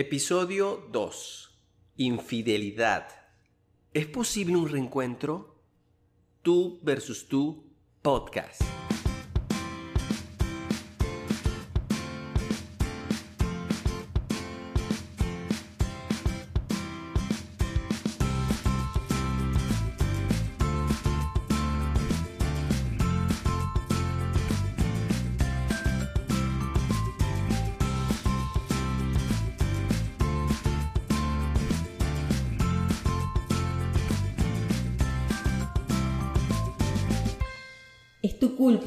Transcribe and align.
Episodio 0.00 0.86
2. 0.92 1.50
Infidelidad. 1.96 3.08
¿Es 3.92 4.06
posible 4.06 4.54
un 4.54 4.68
reencuentro? 4.68 5.60
Tú 6.40 6.78
versus 6.84 7.26
tú 7.26 7.64
podcast. 8.00 8.62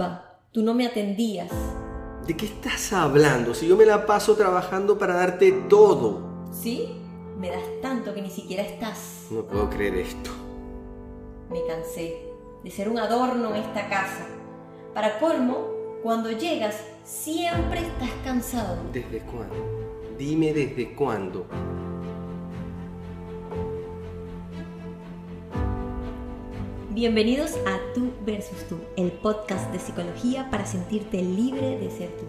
Culpa, 0.02 0.40
tú 0.52 0.64
no 0.64 0.74
me 0.74 0.86
atendías. 0.88 1.50
¿De 2.26 2.36
qué 2.36 2.46
estás 2.46 2.94
hablando? 2.94 3.54
Si 3.54 3.68
yo 3.68 3.76
me 3.76 3.86
la 3.86 4.06
paso 4.06 4.36
trabajando 4.36 4.98
para 4.98 5.16
darte 5.16 5.52
todo. 5.70 6.48
¿Sí? 6.52 6.98
Me 7.38 7.50
das 7.50 7.64
tanto 7.82 8.14
que 8.14 8.22
ni 8.22 8.30
siquiera 8.30 8.64
estás. 8.64 9.28
No 9.32 9.44
puedo 9.44 9.70
creer 9.70 9.96
esto. 9.96 10.30
Me 11.50 11.60
cansé 11.66 12.16
de 12.64 12.72
ser 12.72 12.90
un 12.90 13.00
adorno 13.00 13.56
en 13.56 13.64
esta 13.64 13.90
casa. 13.90 14.28
Para 14.94 15.20
colmo, 15.20 15.68
cuando 16.04 16.32
llegas, 16.32 16.76
siempre 17.04 17.80
estás 17.80 18.12
cansado. 18.24 18.78
¿Desde 18.94 19.20
cuándo? 19.20 19.56
Dime 20.18 20.54
desde 20.54 20.94
cuándo. 20.94 21.46
Bienvenidos 26.94 27.52
a 27.66 27.80
Tú 27.94 28.12
versus 28.26 28.68
Tú, 28.68 28.78
el 28.98 29.14
podcast 29.14 29.72
de 29.72 29.80
psicología 29.80 30.50
para 30.52 30.66
sentirte 30.66 31.22
libre 31.22 31.80
de 31.80 31.90
ser 31.90 32.10
tú. 32.18 32.26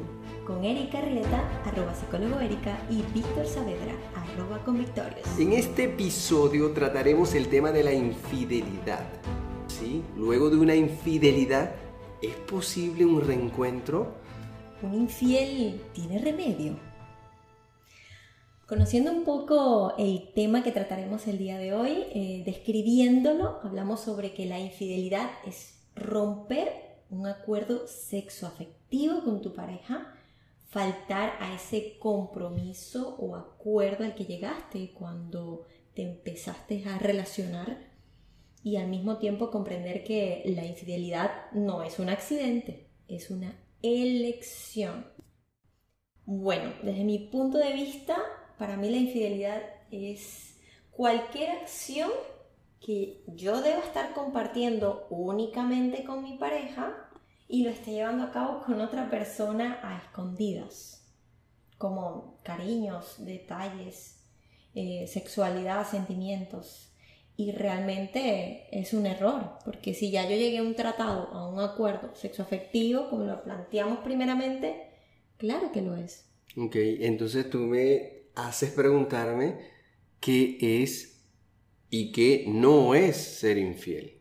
Con 0.46 0.62
Erika 0.62 1.00
Rieta, 1.00 1.62
arroba 1.64 1.92
psicólogo 1.92 2.38
Erika, 2.38 2.78
y 2.88 3.02
Víctor 3.12 3.44
Saavedra, 3.44 3.92
arroba 4.14 4.64
convictorios. 4.64 5.26
En 5.36 5.52
este 5.52 5.86
episodio 5.86 6.70
trataremos 6.70 7.34
el 7.34 7.48
tema 7.48 7.72
de 7.72 7.82
la 7.82 7.92
infidelidad. 7.92 9.04
¿Sí? 9.66 10.04
Luego 10.16 10.48
de 10.48 10.58
una 10.58 10.76
infidelidad, 10.76 11.74
¿es 12.22 12.36
posible 12.36 13.04
un 13.04 13.20
reencuentro? 13.20 14.14
¿Un 14.80 14.94
infiel 14.94 15.80
tiene 15.92 16.20
remedio? 16.20 16.91
Conociendo 18.72 19.12
un 19.12 19.24
poco 19.24 19.92
el 19.98 20.32
tema 20.32 20.62
que 20.62 20.72
trataremos 20.72 21.26
el 21.26 21.36
día 21.36 21.58
de 21.58 21.74
hoy, 21.74 22.06
eh, 22.14 22.42
describiéndolo, 22.46 23.60
hablamos 23.62 24.00
sobre 24.00 24.32
que 24.32 24.46
la 24.46 24.60
infidelidad 24.60 25.28
es 25.46 25.78
romper 25.94 26.72
un 27.10 27.26
acuerdo 27.26 27.86
sexoafectivo 27.86 29.24
con 29.24 29.42
tu 29.42 29.52
pareja, 29.52 30.14
faltar 30.70 31.34
a 31.38 31.54
ese 31.54 31.98
compromiso 31.98 33.14
o 33.18 33.36
acuerdo 33.36 34.04
al 34.04 34.14
que 34.14 34.24
llegaste 34.24 34.94
cuando 34.94 35.66
te 35.92 36.04
empezaste 36.04 36.82
a 36.88 36.98
relacionar 36.98 37.90
y 38.64 38.76
al 38.76 38.88
mismo 38.88 39.18
tiempo 39.18 39.50
comprender 39.50 40.02
que 40.02 40.44
la 40.46 40.64
infidelidad 40.64 41.50
no 41.52 41.82
es 41.82 41.98
un 41.98 42.08
accidente, 42.08 42.88
es 43.06 43.30
una 43.30 43.54
elección. 43.82 45.08
Bueno, 46.24 46.72
desde 46.82 47.04
mi 47.04 47.18
punto 47.18 47.58
de 47.58 47.74
vista, 47.74 48.16
para 48.62 48.76
mí 48.76 48.90
la 48.90 48.98
infidelidad 48.98 49.60
es 49.90 50.56
cualquier 50.92 51.50
acción 51.50 52.12
que 52.80 53.24
yo 53.26 53.60
deba 53.60 53.80
estar 53.80 54.14
compartiendo 54.14 55.08
únicamente 55.10 56.04
con 56.04 56.22
mi 56.22 56.38
pareja 56.38 57.10
y 57.48 57.64
lo 57.64 57.70
esté 57.70 57.90
llevando 57.90 58.22
a 58.22 58.30
cabo 58.30 58.62
con 58.62 58.80
otra 58.80 59.10
persona 59.10 59.80
a 59.82 59.98
escondidas, 59.98 61.04
como 61.76 62.38
cariños, 62.44 63.16
detalles, 63.24 64.22
eh, 64.76 65.08
sexualidad, 65.08 65.84
sentimientos. 65.84 66.94
Y 67.36 67.50
realmente 67.50 68.68
es 68.70 68.94
un 68.94 69.06
error, 69.06 69.58
porque 69.64 69.92
si 69.92 70.12
ya 70.12 70.22
yo 70.22 70.36
llegué 70.36 70.58
a 70.58 70.62
un 70.62 70.76
tratado, 70.76 71.26
a 71.32 71.48
un 71.48 71.58
acuerdo 71.58 72.14
sexoafectivo, 72.14 73.10
como 73.10 73.24
lo 73.24 73.42
planteamos 73.42 73.98
primeramente, 74.04 74.86
claro 75.36 75.72
que 75.72 75.82
lo 75.82 75.96
es. 75.96 76.30
Ok, 76.56 76.76
entonces 76.76 77.50
tú 77.50 77.58
me 77.58 78.21
haces 78.34 78.70
preguntarme 78.70 79.58
qué 80.20 80.56
es 80.82 81.24
y 81.90 82.12
qué 82.12 82.44
no 82.48 82.94
es 82.94 83.16
ser 83.16 83.58
infiel. 83.58 84.20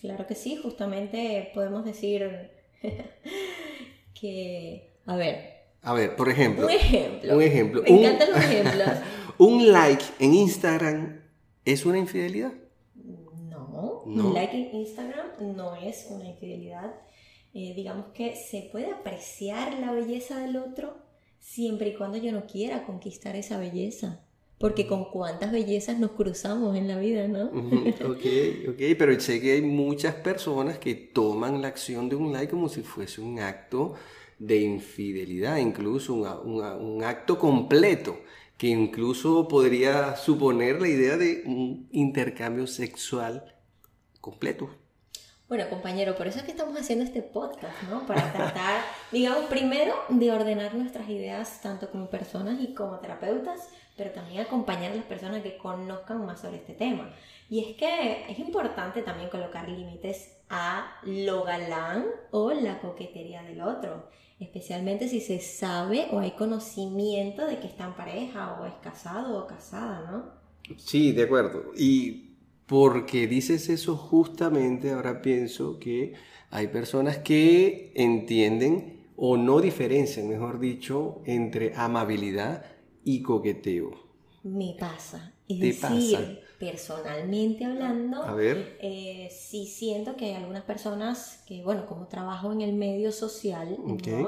Claro 0.00 0.26
que 0.26 0.34
sí, 0.34 0.56
justamente 0.62 1.50
podemos 1.54 1.84
decir 1.84 2.50
que, 4.20 4.94
a 5.06 5.16
ver. 5.16 5.56
A 5.82 5.92
ver, 5.94 6.16
por 6.16 6.28
ejemplo. 6.28 6.66
Un 6.66 6.72
ejemplo. 6.72 7.36
Un 7.36 7.42
ejemplo. 7.42 7.82
Me 7.82 7.88
encantan 7.90 8.30
los 8.30 8.38
ejemplos. 8.44 8.88
un 9.38 9.72
like 9.72 10.04
en 10.18 10.34
Instagram 10.34 11.22
es 11.64 11.86
una 11.86 11.98
infidelidad. 11.98 12.52
No, 12.94 14.02
No. 14.06 14.28
un 14.28 14.34
like 14.34 14.56
en 14.56 14.74
Instagram 14.76 15.56
no 15.56 15.76
es 15.76 16.06
una 16.10 16.28
infidelidad. 16.28 16.94
Eh, 17.54 17.72
digamos 17.74 18.06
que 18.12 18.34
se 18.36 18.68
puede 18.70 18.90
apreciar 18.92 19.74
la 19.78 19.92
belleza 19.92 20.38
del 20.40 20.56
otro 20.56 21.05
siempre 21.46 21.90
y 21.90 21.94
cuando 21.94 22.18
yo 22.18 22.32
no 22.32 22.44
quiera 22.46 22.84
conquistar 22.84 23.36
esa 23.36 23.58
belleza. 23.58 24.20
Porque 24.58 24.86
con 24.86 25.10
cuántas 25.10 25.52
bellezas 25.52 25.98
nos 25.98 26.12
cruzamos 26.12 26.76
en 26.76 26.88
la 26.88 26.98
vida, 26.98 27.28
¿no? 27.28 27.44
Ok, 27.44 28.24
ok, 28.70 28.82
pero 28.98 29.20
sé 29.20 29.40
que 29.40 29.52
hay 29.52 29.62
muchas 29.62 30.14
personas 30.14 30.78
que 30.78 30.94
toman 30.94 31.60
la 31.60 31.68
acción 31.68 32.08
de 32.08 32.16
un 32.16 32.32
like 32.32 32.50
como 32.50 32.70
si 32.70 32.80
fuese 32.80 33.20
un 33.20 33.38
acto 33.38 33.94
de 34.38 34.62
infidelidad, 34.62 35.58
incluso 35.58 36.14
un, 36.14 36.62
un 36.62 37.04
acto 37.04 37.38
completo, 37.38 38.18
que 38.56 38.68
incluso 38.68 39.46
podría 39.46 40.16
suponer 40.16 40.80
la 40.80 40.88
idea 40.88 41.18
de 41.18 41.42
un 41.44 41.88
intercambio 41.92 42.66
sexual 42.66 43.54
completo. 44.22 44.70
Bueno, 45.48 45.68
compañero, 45.70 46.16
por 46.16 46.26
eso 46.26 46.38
es 46.38 46.44
que 46.44 46.50
estamos 46.50 46.76
haciendo 46.76 47.04
este 47.04 47.22
podcast, 47.22 47.80
¿no? 47.88 48.04
Para 48.04 48.32
tratar, 48.32 48.82
digamos, 49.12 49.44
primero 49.44 49.94
de 50.08 50.32
ordenar 50.32 50.74
nuestras 50.74 51.08
ideas 51.08 51.60
tanto 51.62 51.88
como 51.88 52.10
personas 52.10 52.60
y 52.60 52.74
como 52.74 52.98
terapeutas, 52.98 53.68
pero 53.96 54.10
también 54.10 54.40
acompañar 54.40 54.90
a 54.90 54.96
las 54.96 55.04
personas 55.04 55.44
que 55.44 55.56
conozcan 55.56 56.26
más 56.26 56.40
sobre 56.40 56.56
este 56.56 56.74
tema. 56.74 57.14
Y 57.48 57.60
es 57.60 57.76
que 57.76 58.26
es 58.28 58.40
importante 58.40 59.02
también 59.02 59.30
colocar 59.30 59.68
límites 59.68 60.36
a 60.50 60.98
lo 61.04 61.44
galán 61.44 62.06
o 62.32 62.50
la 62.50 62.80
coquetería 62.80 63.44
del 63.44 63.60
otro, 63.60 64.08
especialmente 64.40 65.06
si 65.06 65.20
se 65.20 65.38
sabe 65.38 66.08
o 66.10 66.18
hay 66.18 66.32
conocimiento 66.32 67.46
de 67.46 67.60
que 67.60 67.68
está 67.68 67.84
en 67.84 67.94
pareja 67.94 68.60
o 68.60 68.66
es 68.66 68.74
casado 68.82 69.38
o 69.38 69.46
casada, 69.46 70.10
¿no? 70.10 70.24
Sí, 70.76 71.12
de 71.12 71.22
acuerdo. 71.22 71.70
Y 71.76 72.25
porque 72.66 73.26
dices 73.26 73.68
eso 73.68 73.96
justamente, 73.96 74.90
ahora 74.92 75.22
pienso 75.22 75.78
que 75.78 76.14
hay 76.50 76.68
personas 76.68 77.18
que 77.18 77.92
entienden 77.94 79.06
o 79.16 79.36
no 79.36 79.60
diferencian, 79.60 80.28
mejor 80.28 80.58
dicho, 80.60 81.22
entre 81.26 81.74
amabilidad 81.76 82.64
y 83.04 83.22
coqueteo. 83.22 83.90
Me 84.44 84.74
pasa. 84.78 85.34
Es 85.48 85.58
Te 85.58 85.72
decir, 85.72 85.74
pasa. 85.74 86.38
Personalmente 86.58 87.64
hablando, 87.64 88.22
A 88.22 88.34
ver. 88.34 88.76
eh, 88.80 89.28
sí 89.30 89.66
siento 89.66 90.16
que 90.16 90.26
hay 90.26 90.34
algunas 90.34 90.64
personas 90.64 91.42
que, 91.46 91.62
bueno, 91.62 91.86
como 91.86 92.06
trabajo 92.06 92.52
en 92.52 92.60
el 92.62 92.72
medio 92.74 93.12
social 93.12 93.76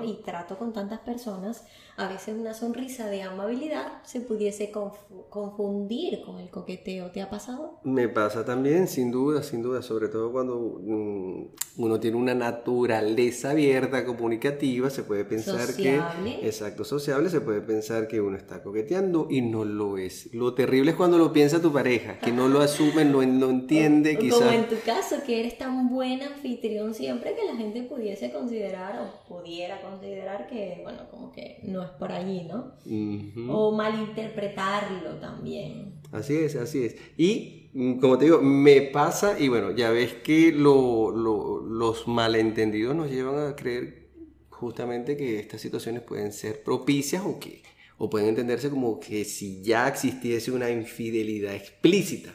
y 0.04 0.22
trato 0.24 0.58
con 0.58 0.72
tantas 0.72 1.00
personas, 1.00 1.64
a 1.96 2.08
veces 2.08 2.36
una 2.38 2.54
sonrisa 2.54 3.08
de 3.08 3.22
amabilidad 3.22 4.02
se 4.04 4.20
pudiese 4.20 4.70
confu- 4.72 5.28
confundir 5.30 6.20
con 6.22 6.38
el 6.38 6.48
coqueteo. 6.50 7.10
¿Te 7.10 7.22
ha 7.22 7.30
pasado? 7.30 7.80
Me 7.82 8.08
pasa 8.08 8.44
también, 8.44 8.86
sin 8.88 9.10
duda, 9.10 9.42
sin 9.42 9.62
duda, 9.62 9.82
sobre 9.82 10.08
todo 10.08 10.30
cuando 10.30 10.58
mm, 10.80 11.46
uno 11.78 11.98
tiene 12.00 12.16
una 12.16 12.34
naturaleza 12.34 13.50
abierta, 13.50 14.04
comunicativa, 14.04 14.90
se 14.90 15.02
puede 15.02 15.24
pensar 15.24 15.60
Sociable. 15.66 16.38
que, 16.40 16.46
exacto, 16.46 16.84
sociable, 16.84 17.30
se 17.30 17.40
puede 17.40 17.60
pensar 17.62 18.06
que 18.08 18.20
uno 18.20 18.36
está 18.36 18.62
coqueteando 18.62 19.26
y 19.30 19.42
no 19.42 19.64
lo 19.64 19.98
es. 19.98 20.32
Lo 20.34 20.54
terrible 20.54 20.90
es 20.92 20.96
cuando 20.96 21.18
lo 21.18 21.32
piensa 21.32 21.60
tu 21.60 21.72
pareja, 21.72 22.17
que 22.24 22.32
no 22.32 22.48
lo 22.48 22.60
asume, 22.60 23.04
no, 23.04 23.22
no 23.24 23.50
entiende, 23.50 24.16
Como 24.16 24.28
quizás. 24.28 24.54
en 24.54 24.68
tu 24.68 24.76
caso, 24.84 25.16
que 25.24 25.40
eres 25.40 25.56
tan 25.58 25.88
buen 25.88 26.22
anfitrión 26.22 26.94
siempre 26.94 27.34
que 27.34 27.44
la 27.44 27.56
gente 27.56 27.82
pudiese 27.82 28.30
considerar 28.32 28.98
o 29.00 29.28
pudiera 29.28 29.80
considerar 29.80 30.46
que, 30.46 30.80
bueno, 30.82 31.08
como 31.10 31.32
que 31.32 31.58
no 31.62 31.82
es 31.82 31.90
por 31.90 32.12
allí, 32.12 32.42
¿no? 32.48 32.72
Ujú. 32.86 33.50
O 33.52 33.72
malinterpretarlo 33.76 35.16
también. 35.20 35.94
Así 36.12 36.36
es, 36.36 36.56
así 36.56 36.84
es. 36.84 36.96
Y 37.16 37.70
mm, 37.74 37.98
como 38.00 38.18
te 38.18 38.24
digo, 38.26 38.40
me 38.40 38.80
pasa, 38.82 39.38
y 39.38 39.48
bueno, 39.48 39.70
ya 39.72 39.90
ves 39.90 40.14
que 40.14 40.52
lo- 40.52 41.10
lo- 41.10 41.60
los 41.60 42.08
malentendidos 42.08 42.94
nos 42.96 43.10
llevan 43.10 43.46
a 43.46 43.56
creer 43.56 44.08
justamente 44.50 45.16
que 45.16 45.38
estas 45.38 45.60
situaciones 45.60 46.02
pueden 46.02 46.32
ser 46.32 46.62
propicias 46.62 47.22
o 47.24 47.38
que, 47.38 47.62
o 47.98 48.08
pueden 48.08 48.28
entenderse 48.28 48.70
como 48.70 48.98
que 48.98 49.24
si 49.24 49.62
ya 49.62 49.88
existiese 49.88 50.50
una 50.52 50.70
infidelidad 50.70 51.54
explícita 51.54 52.34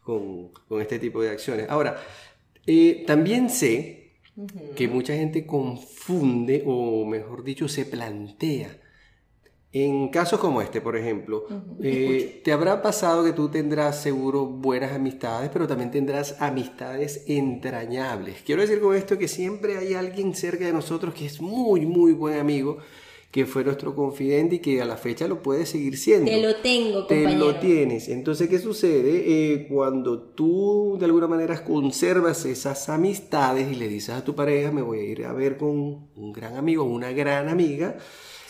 con, 0.00 0.52
con 0.68 0.80
este 0.80 0.98
tipo 0.98 1.22
de 1.22 1.30
acciones. 1.30 1.66
Ahora, 1.68 2.00
eh, 2.66 3.04
también 3.06 3.50
sé 3.50 4.12
que 4.76 4.86
mucha 4.86 5.14
gente 5.14 5.44
confunde, 5.46 6.62
o 6.66 7.04
mejor 7.04 7.42
dicho, 7.42 7.66
se 7.68 7.84
plantea 7.84 8.78
en 9.70 10.08
casos 10.08 10.40
como 10.40 10.62
este, 10.62 10.80
por 10.80 10.96
ejemplo, 10.96 11.44
eh, 11.82 12.40
te 12.42 12.52
habrá 12.52 12.80
pasado 12.80 13.22
que 13.22 13.32
tú 13.32 13.50
tendrás 13.50 14.00
seguro 14.00 14.46
buenas 14.46 14.92
amistades, 14.92 15.50
pero 15.52 15.66
también 15.66 15.90
tendrás 15.90 16.40
amistades 16.40 17.24
entrañables. 17.26 18.40
Quiero 18.46 18.62
decir 18.62 18.80
con 18.80 18.96
esto 18.96 19.18
que 19.18 19.28
siempre 19.28 19.76
hay 19.76 19.92
alguien 19.92 20.34
cerca 20.34 20.64
de 20.64 20.72
nosotros 20.72 21.12
que 21.12 21.26
es 21.26 21.42
muy, 21.42 21.84
muy 21.84 22.12
buen 22.12 22.38
amigo, 22.38 22.78
que 23.30 23.44
fue 23.44 23.62
nuestro 23.62 23.94
confidente 23.94 24.56
y 24.56 24.58
que 24.60 24.80
a 24.80 24.86
la 24.86 24.96
fecha 24.96 25.28
lo 25.28 25.42
puede 25.42 25.66
seguir 25.66 25.98
siendo. 25.98 26.30
Te 26.30 26.40
lo 26.40 26.56
tengo, 26.56 27.00
compañero. 27.00 27.30
Te 27.30 27.36
lo 27.36 27.60
tienes. 27.60 28.08
Entonces, 28.08 28.48
¿qué 28.48 28.58
sucede? 28.58 29.52
Eh, 29.52 29.66
cuando 29.68 30.18
tú 30.20 30.96
de 30.98 31.04
alguna 31.04 31.26
manera 31.26 31.62
conservas 31.62 32.46
esas 32.46 32.88
amistades 32.88 33.70
y 33.70 33.74
le 33.74 33.88
dices 33.88 34.14
a 34.14 34.24
tu 34.24 34.34
pareja, 34.34 34.72
me 34.72 34.80
voy 34.80 35.00
a 35.00 35.04
ir 35.04 35.24
a 35.26 35.34
ver 35.34 35.58
con 35.58 36.08
un 36.16 36.32
gran 36.32 36.56
amigo, 36.56 36.84
una 36.84 37.12
gran 37.12 37.48
amiga, 37.48 37.98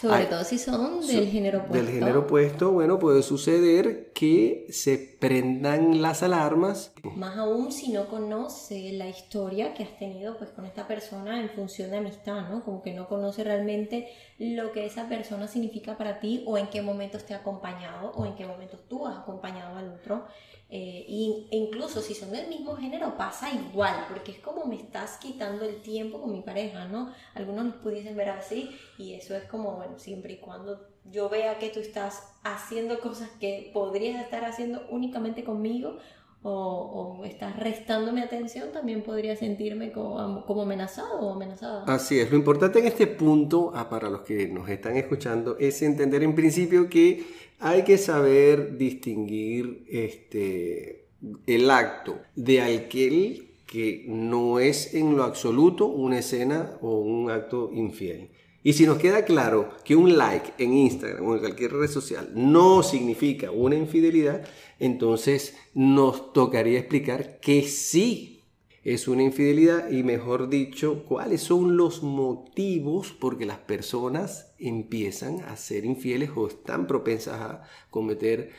sobre 0.00 0.27
todo 0.27 0.45
si 0.45 0.59
son 0.59 1.05
del 1.06 1.29
género 1.29 1.59
opuesto. 1.61 1.87
Del 1.87 1.95
género 1.95 2.21
opuesto, 2.21 2.71
bueno, 2.71 2.99
puede 2.99 3.23
suceder 3.23 4.12
que 4.12 4.67
se 4.71 4.97
prendan 4.97 6.00
las 6.00 6.23
alarmas. 6.23 6.93
Más 7.03 7.37
aún 7.37 7.73
si 7.73 7.91
no 7.93 8.06
conoce 8.06 8.93
la 8.93 9.09
historia 9.09 9.75
que 9.75 9.83
has 9.83 9.99
tenido 9.99 10.39
pues 10.39 10.50
con 10.50 10.67
esta 10.67 10.87
persona 10.87 11.41
en 11.41 11.50
función 11.50 11.91
de 11.91 11.99
amistad, 11.99 12.49
¿no? 12.49 12.65
Como 12.65 12.83
que 12.83 12.95
no 12.95 13.09
conoce 13.09 13.43
realmente 13.43 14.09
lo 14.39 14.73
que 14.73 14.87
esa 14.87 15.09
persona 15.09 15.49
significa 15.49 15.97
para 15.97 16.21
ti 16.21 16.45
o 16.47 16.56
en 16.59 16.69
qué 16.69 16.81
momentos 16.81 17.25
te 17.25 17.35
ha 17.35 17.39
acompañado 17.39 18.12
o 18.12 18.25
en 18.25 18.37
qué 18.37 18.47
momentos 18.47 18.81
tú 18.89 19.06
has 19.06 19.19
acompañado 19.19 19.77
al 19.77 19.89
otro. 19.89 20.27
Eh, 20.70 21.06
e 21.50 21.56
incluso 21.56 22.03
si 22.03 22.15
son 22.15 22.31
del 22.31 22.49
mismo 22.49 22.76
género 22.76 23.17
pasa 23.17 23.50
igual, 23.50 24.05
porque 24.11 24.32
es 24.32 24.38
como 24.38 24.67
me 24.67 24.76
estás 24.76 25.17
quitando 25.17 25.65
el 25.65 25.81
tiempo 25.81 26.20
con 26.20 26.31
mi 26.31 26.43
pareja, 26.43 26.85
¿no? 26.85 27.12
Algunos 27.35 27.65
nos 27.65 27.75
pudiesen 27.76 28.17
ver 28.17 28.29
así 28.29 28.70
y 28.99 29.15
eso 29.15 29.35
es 29.35 29.44
como, 29.44 29.76
bueno, 29.76 29.99
siempre 29.99 30.35
y 30.35 30.38
cuando 30.38 30.87
yo 31.05 31.31
vea 31.31 31.59
que 31.59 31.70
tú 31.70 31.81
estás 31.81 32.35
haciendo 32.43 33.00
cosas 33.00 33.31
que 33.41 33.70
podrías 33.73 34.23
estar 34.23 34.44
haciendo 34.44 34.87
únicamente 34.91 35.43
conmigo 35.43 35.99
o, 36.43 37.23
estás 37.25 37.56
restando 37.56 38.12
mi 38.12 38.20
atención, 38.20 38.73
también 38.73 39.02
podría 39.02 39.37
sentirme 39.37 39.93
como, 39.93 40.44
como, 40.46 40.62
amenazado 40.62 41.20
o 41.20 41.32
amenazada. 41.35 41.85
Así 41.85 42.19
es, 42.19 42.31
lo 42.31 42.37
importante 42.37 42.79
en 42.79 42.87
este 42.87 43.06
punto, 43.06 43.73
ah, 43.75 43.88
para 43.88 44.08
los 44.08 44.20
que 44.20 44.49
nos 44.49 44.69
están 44.69 44.96
escuchando, 44.96 45.56
es 45.58 45.82
entender 45.82 46.23
en 46.23 46.35
principio 46.35 46.88
que 46.88 47.26
hay 47.58 47.82
que 47.82 47.99
saber 47.99 48.76
distinguir 48.76 49.85
este, 49.88 51.08
el 51.46 51.70
acto 51.70 52.20
de 52.37 52.62
aquel 52.62 53.49
que 53.67 54.05
no 54.08 54.61
es 54.61 54.94
en 54.94 55.17
lo 55.17 55.25
absoluto 55.25 55.87
una 55.87 56.20
escena 56.20 56.79
o 56.81 57.00
un 57.00 57.31
acto 57.31 57.70
infiel. 57.73 58.31
Y 58.64 58.72
si 58.72 58.87
nos 58.87 58.99
queda 58.99 59.25
claro 59.25 59.70
que 59.84 59.94
un 59.94 60.19
like 60.19 60.52
en 60.58 60.75
Instagram 60.75 61.25
o 61.25 61.34
en 61.34 61.40
cualquier 61.40 61.72
red 61.72 61.88
social 61.88 62.31
no 62.34 62.82
significa 62.82 63.52
una 63.52 63.76
infidelidad, 63.76 64.44
entonces 64.81 65.56
nos 65.75 66.32
tocaría 66.32 66.81
explicar 66.81 67.38
que 67.38 67.62
sí 67.62 68.38
es 68.82 69.06
una 69.06 69.22
infidelidad 69.22 69.90
y 69.90 70.02
mejor 70.02 70.49
dicho, 70.49 71.05
cuáles 71.05 71.43
son 71.43 71.76
los 71.76 72.02
motivos 72.02 73.12
por 73.12 73.38
que 73.38 73.46
las 73.46 73.58
personas 73.58 74.55
empiezan 74.58 75.40
a 75.43 75.56
ser 75.56 75.84
infieles 75.84 76.31
o 76.34 76.49
están 76.49 76.87
propensas 76.87 77.40
a 77.40 77.62
cometer 77.90 78.50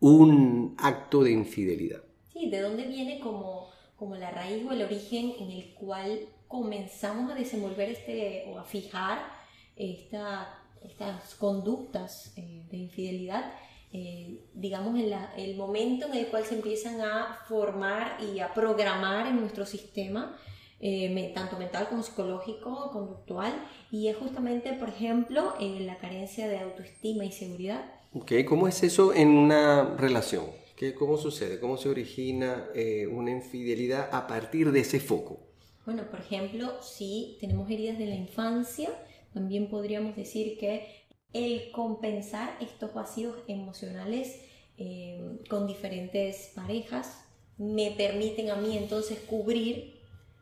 un 0.00 0.74
acto 0.78 1.22
de 1.22 1.32
infidelidad. 1.32 2.02
Sí, 2.32 2.50
¿de 2.50 2.60
dónde 2.60 2.86
viene 2.86 3.20
como, 3.20 3.68
como 3.96 4.16
la 4.16 4.30
raíz 4.30 4.64
o 4.66 4.72
el 4.72 4.82
origen 4.82 5.32
en 5.38 5.50
el 5.50 5.74
cual 5.74 6.28
comenzamos 6.48 7.30
a 7.30 7.34
desenvolver 7.34 7.90
este 7.90 8.44
o 8.48 8.58
a 8.58 8.64
fijar 8.64 9.37
estas 9.78 11.34
conductas 11.38 12.32
eh, 12.36 12.64
de 12.70 12.76
infidelidad? 12.76 13.52
Eh, 13.90 14.44
digamos, 14.52 14.98
en 15.00 15.14
el 15.36 15.56
momento 15.56 16.06
en 16.06 16.14
el 16.14 16.26
cual 16.26 16.44
se 16.44 16.56
empiezan 16.56 17.00
a 17.00 17.38
formar 17.48 18.18
y 18.22 18.40
a 18.40 18.52
programar 18.52 19.26
en 19.26 19.40
nuestro 19.40 19.64
sistema, 19.64 20.36
eh, 20.80 21.32
tanto 21.34 21.56
mental 21.56 21.88
como 21.88 22.02
psicológico, 22.02 22.90
conductual, 22.92 23.52
y 23.90 24.08
es 24.08 24.16
justamente, 24.16 24.74
por 24.74 24.90
ejemplo, 24.90 25.54
en 25.58 25.86
la 25.86 25.96
carencia 25.98 26.48
de 26.48 26.58
autoestima 26.58 27.24
y 27.24 27.32
seguridad. 27.32 27.82
Ok, 28.12 28.32
¿cómo 28.46 28.68
es 28.68 28.82
eso 28.82 29.14
en 29.14 29.28
una 29.28 29.96
relación? 29.96 30.44
¿Qué, 30.76 30.94
¿Cómo 30.94 31.16
sucede? 31.16 31.58
¿Cómo 31.58 31.76
se 31.78 31.88
origina 31.88 32.66
eh, 32.74 33.06
una 33.06 33.30
infidelidad 33.30 34.10
a 34.12 34.26
partir 34.26 34.70
de 34.70 34.80
ese 34.80 35.00
foco? 35.00 35.40
Bueno, 35.86 36.04
por 36.10 36.20
ejemplo, 36.20 36.74
si 36.82 37.38
tenemos 37.40 37.70
heridas 37.70 37.98
de 37.98 38.06
la 38.06 38.14
infancia, 38.14 38.90
también 39.32 39.68
podríamos 39.68 40.16
decir 40.16 40.58
que 40.58 41.06
el 41.32 41.70
compensar 41.72 42.56
estos 42.60 42.94
vacíos 42.94 43.36
emocionales 43.46 44.40
eh, 44.78 45.38
con 45.48 45.66
diferentes 45.66 46.52
parejas 46.54 47.24
me 47.58 47.90
permiten 47.90 48.50
a 48.50 48.56
mí 48.56 48.76
entonces 48.76 49.18
cubrir 49.18 49.98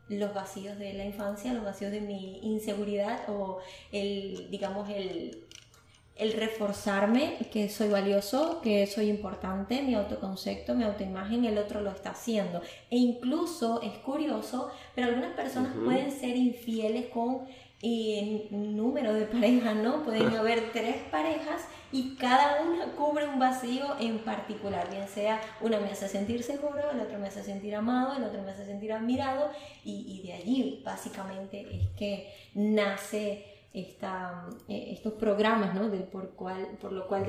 los 0.09 0.33
vacíos 0.33 0.77
de 0.77 0.93
la 0.93 1.05
infancia, 1.05 1.53
los 1.53 1.65
vacíos 1.65 1.91
de 1.91 2.01
mi 2.01 2.39
inseguridad 2.43 3.29
o 3.29 3.59
el, 3.91 4.49
digamos, 4.49 4.89
el, 4.89 5.47
el 6.15 6.33
reforzarme 6.33 7.37
que 7.51 7.69
soy 7.69 7.89
valioso, 7.89 8.61
que 8.61 8.87
soy 8.87 9.09
importante, 9.09 9.81
mi 9.81 9.95
autoconcepto, 9.95 10.75
mi 10.75 10.83
autoimagen, 10.83 11.45
el 11.45 11.57
otro 11.57 11.81
lo 11.81 11.91
está 11.91 12.11
haciendo. 12.11 12.61
E 12.89 12.97
incluso 12.97 13.81
es 13.81 13.97
curioso, 13.99 14.69
pero 14.95 15.07
algunas 15.07 15.33
personas 15.35 15.73
pueden 15.83 16.11
ser 16.11 16.35
infieles 16.35 17.07
con 17.07 17.45
y 17.81 18.47
en 18.49 18.75
número 18.75 19.13
de 19.13 19.25
parejas, 19.25 19.75
¿no? 19.75 20.03
Pueden 20.03 20.35
haber 20.35 20.71
tres 20.71 20.97
parejas 21.11 21.67
y 21.91 22.15
cada 22.15 22.63
una 22.63 22.93
cubre 22.95 23.27
un 23.27 23.39
vacío 23.39 23.85
en 23.99 24.19
particular, 24.19 24.89
bien 24.89 25.07
sea 25.07 25.39
una 25.61 25.79
me 25.79 25.91
hace 25.91 26.07
sentir 26.09 26.43
seguro, 26.43 26.91
el 26.91 26.99
otro 26.99 27.19
me 27.19 27.27
hace 27.27 27.43
sentir 27.43 27.75
amado, 27.75 28.17
el 28.17 28.23
otro 28.23 28.41
me 28.41 28.51
hace 28.51 28.65
sentir 28.65 28.91
admirado 28.91 29.51
y, 29.83 30.23
de 30.25 30.33
allí 30.33 30.81
básicamente 30.83 31.67
es 31.71 31.87
que 31.97 32.33
nace 32.55 33.45
esta, 33.73 34.47
eh, 34.67 34.89
estos 34.91 35.13
programas, 35.13 35.75
¿no? 35.75 35.89
por, 36.11 36.31
cual, 36.31 36.77
por 36.81 36.91
lo 36.91 37.07
cual 37.07 37.25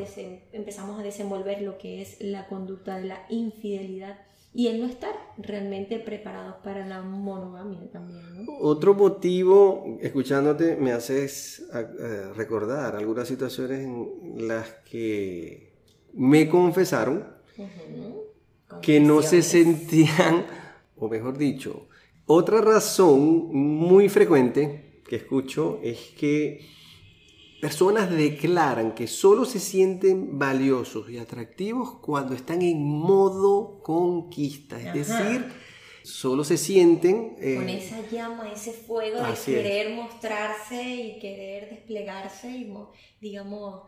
empezamos 0.53 0.99
a 0.99 1.03
desenvolver 1.03 1.61
lo 1.61 1.77
que 1.77 2.01
es 2.01 2.21
la 2.21 2.47
conducta 2.47 2.97
de 2.97 3.05
la 3.05 3.27
infidelidad 3.29 4.19
y 4.55 4.69
el 4.69 4.81
no 4.81 4.87
estar 4.87 5.15
realmente 5.37 5.99
preparados 5.99 6.57
para 6.65 6.87
la 6.87 7.03
monogamia 7.03 7.91
también. 7.93 8.45
¿no? 8.45 8.53
Otro 8.61 8.95
motivo, 8.95 9.99
escuchándote, 10.01 10.77
me 10.77 10.93
haces 10.93 11.69
eh, 11.75 12.33
recordar 12.35 12.97
algunas 12.97 13.29
situaciones 13.29 13.81
en 13.81 14.49
las 14.49 14.69
que 14.91 15.75
me 16.15 16.49
confesaron 16.49 17.25
que 18.83 19.01
no 19.01 19.23
se 19.23 19.43
sentían, 19.43 20.47
o 20.97 21.09
mejor 21.09 21.37
dicho, 21.37 21.89
otra 22.27 22.61
razón 22.61 23.49
muy 23.53 24.09
frecuente 24.09 25.03
que 25.09 25.17
escucho 25.17 25.81
es 25.83 26.13
que 26.19 26.61
personas 27.61 28.11
declaran 28.11 28.95
que 28.95 29.07
solo 29.07 29.45
se 29.45 29.59
sienten 29.59 30.39
valiosos 30.39 31.11
y 31.11 31.19
atractivos 31.19 31.97
cuando 32.01 32.35
están 32.35 32.63
en 32.63 32.83
modo 32.83 33.81
conquista, 33.83 34.81
es 34.81 34.95
decir, 34.95 35.47
solo 36.03 36.45
se 36.45 36.57
sienten... 36.57 37.37
Eh, 37.41 37.57
Con 37.57 37.69
esa 37.69 38.01
llama, 38.11 38.51
ese 38.51 38.73
fuego 38.73 39.19
de 39.19 39.35
querer 39.45 39.95
mostrarse 39.95 40.83
y 40.83 41.19
querer 41.19 41.71
desplegarse 41.71 42.49
y, 42.49 42.73
digamos, 43.21 43.83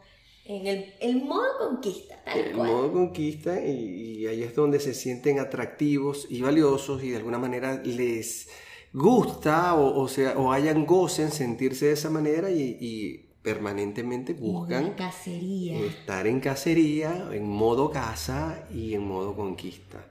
en 0.44 0.66
el, 1.00 1.22
modo 1.22 1.58
conquista, 1.58 2.24
tal 2.24 2.38
el 2.38 2.54
modo 2.54 2.92
conquista 2.92 3.64
y, 3.64 4.26
ahí 4.26 4.42
es 4.42 4.54
donde 4.56 4.80
se 4.80 4.94
sienten 4.94 5.38
atractivos 5.38 6.26
y 6.28 6.40
valiosos 6.40 7.04
y 7.04 7.10
de 7.10 7.18
alguna 7.18 7.38
manera 7.38 7.80
les 7.84 8.48
gusta 8.92 9.74
o, 9.74 10.08
sea, 10.08 10.36
o 10.36 10.50
hayan 10.50 10.86
goce 10.86 11.22
en 11.22 11.30
sentirse 11.30 11.86
de 11.86 11.92
esa 11.92 12.10
manera 12.10 12.50
y 12.50 13.29
permanentemente 13.42 14.34
buscan 14.34 14.86
estar 14.86 16.26
en 16.26 16.40
cacería, 16.40 17.28
en 17.32 17.48
modo 17.48 17.90
caza 17.90 18.66
y 18.72 18.94
en 18.94 19.06
modo 19.06 19.34
conquista. 19.34 20.06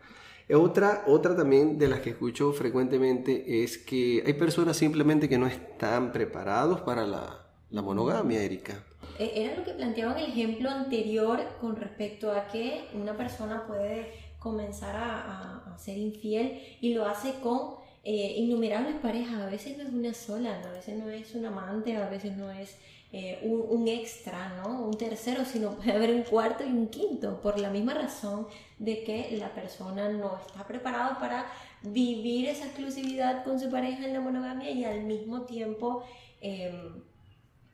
Otra, 0.51 1.03
otra 1.05 1.35
también 1.35 1.77
de 1.77 1.87
las 1.87 1.99
que 1.99 2.09
escucho 2.09 2.51
frecuentemente 2.53 3.63
es 3.63 3.77
que 3.77 4.23
hay 4.25 4.33
personas 4.33 4.77
simplemente 4.77 5.29
que 5.29 5.37
no 5.37 5.45
están 5.45 6.11
preparados 6.11 6.81
para 6.81 7.05
la, 7.05 7.45
monogamia, 7.69 8.41
Erika. 8.41 8.83
E, 9.19 9.43
era 9.43 9.57
lo 9.57 9.63
que 9.63 9.73
planteaba 9.73 10.13
en 10.13 10.25
el 10.25 10.31
ejemplo 10.31 10.71
anterior 10.71 11.39
con 11.61 11.75
respecto 11.75 12.31
a 12.31 12.47
que 12.47 12.87
una 12.95 13.15
persona 13.15 13.67
puede 13.67 14.11
comenzar 14.39 14.95
a, 14.95 15.75
ser 15.77 15.97
infiel 15.97 16.59
y 16.81 16.93
lo 16.93 17.05
hace 17.05 17.35
con 17.41 17.75
eh, 18.03 18.33
innumerables 18.37 18.95
parejas. 18.95 19.41
A 19.41 19.45
veces 19.45 19.77
no 19.77 19.83
es 19.83 19.93
una 19.93 20.13
sola, 20.13 20.59
a 20.61 20.71
veces 20.71 20.97
no 20.97 21.09
es 21.09 21.35
un 21.35 21.45
amante, 21.45 21.95
a 21.95 22.09
veces 22.09 22.35
no 22.35 22.51
es 22.51 22.75
eh, 23.11 23.39
un, 23.41 23.87
extra, 23.87 24.49
¿no? 24.61 24.83
Un 24.83 24.95
tercero, 24.95 25.43
sino 25.43 25.75
puede 25.75 25.93
haber 25.93 26.13
un 26.13 26.21
cuarto 26.21 26.63
y 26.63 26.67
un 26.67 26.89
quinto, 26.89 27.41
por 27.41 27.59
la 27.59 27.71
misma 27.71 27.95
razón 27.95 28.47
de 28.77 29.03
que 29.03 29.35
la 29.37 29.53
persona 29.53 30.09
no 30.09 30.37
está 30.37 30.67
preparada 30.67 31.17
para 31.17 31.51
vivir 31.81 32.47
esa 32.47 32.65
exclusividad 32.65 33.43
con 33.43 33.59
su 33.59 33.69
pareja 33.71 34.05
en 34.05 34.13
la 34.13 34.21
monogamia 34.21 34.69
y 34.69 34.85
al 34.85 35.03
mismo 35.03 35.41
tiempo, 35.41 36.03
em, 36.39 37.01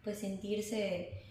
pues 0.03 0.19
sentirse 0.19 1.24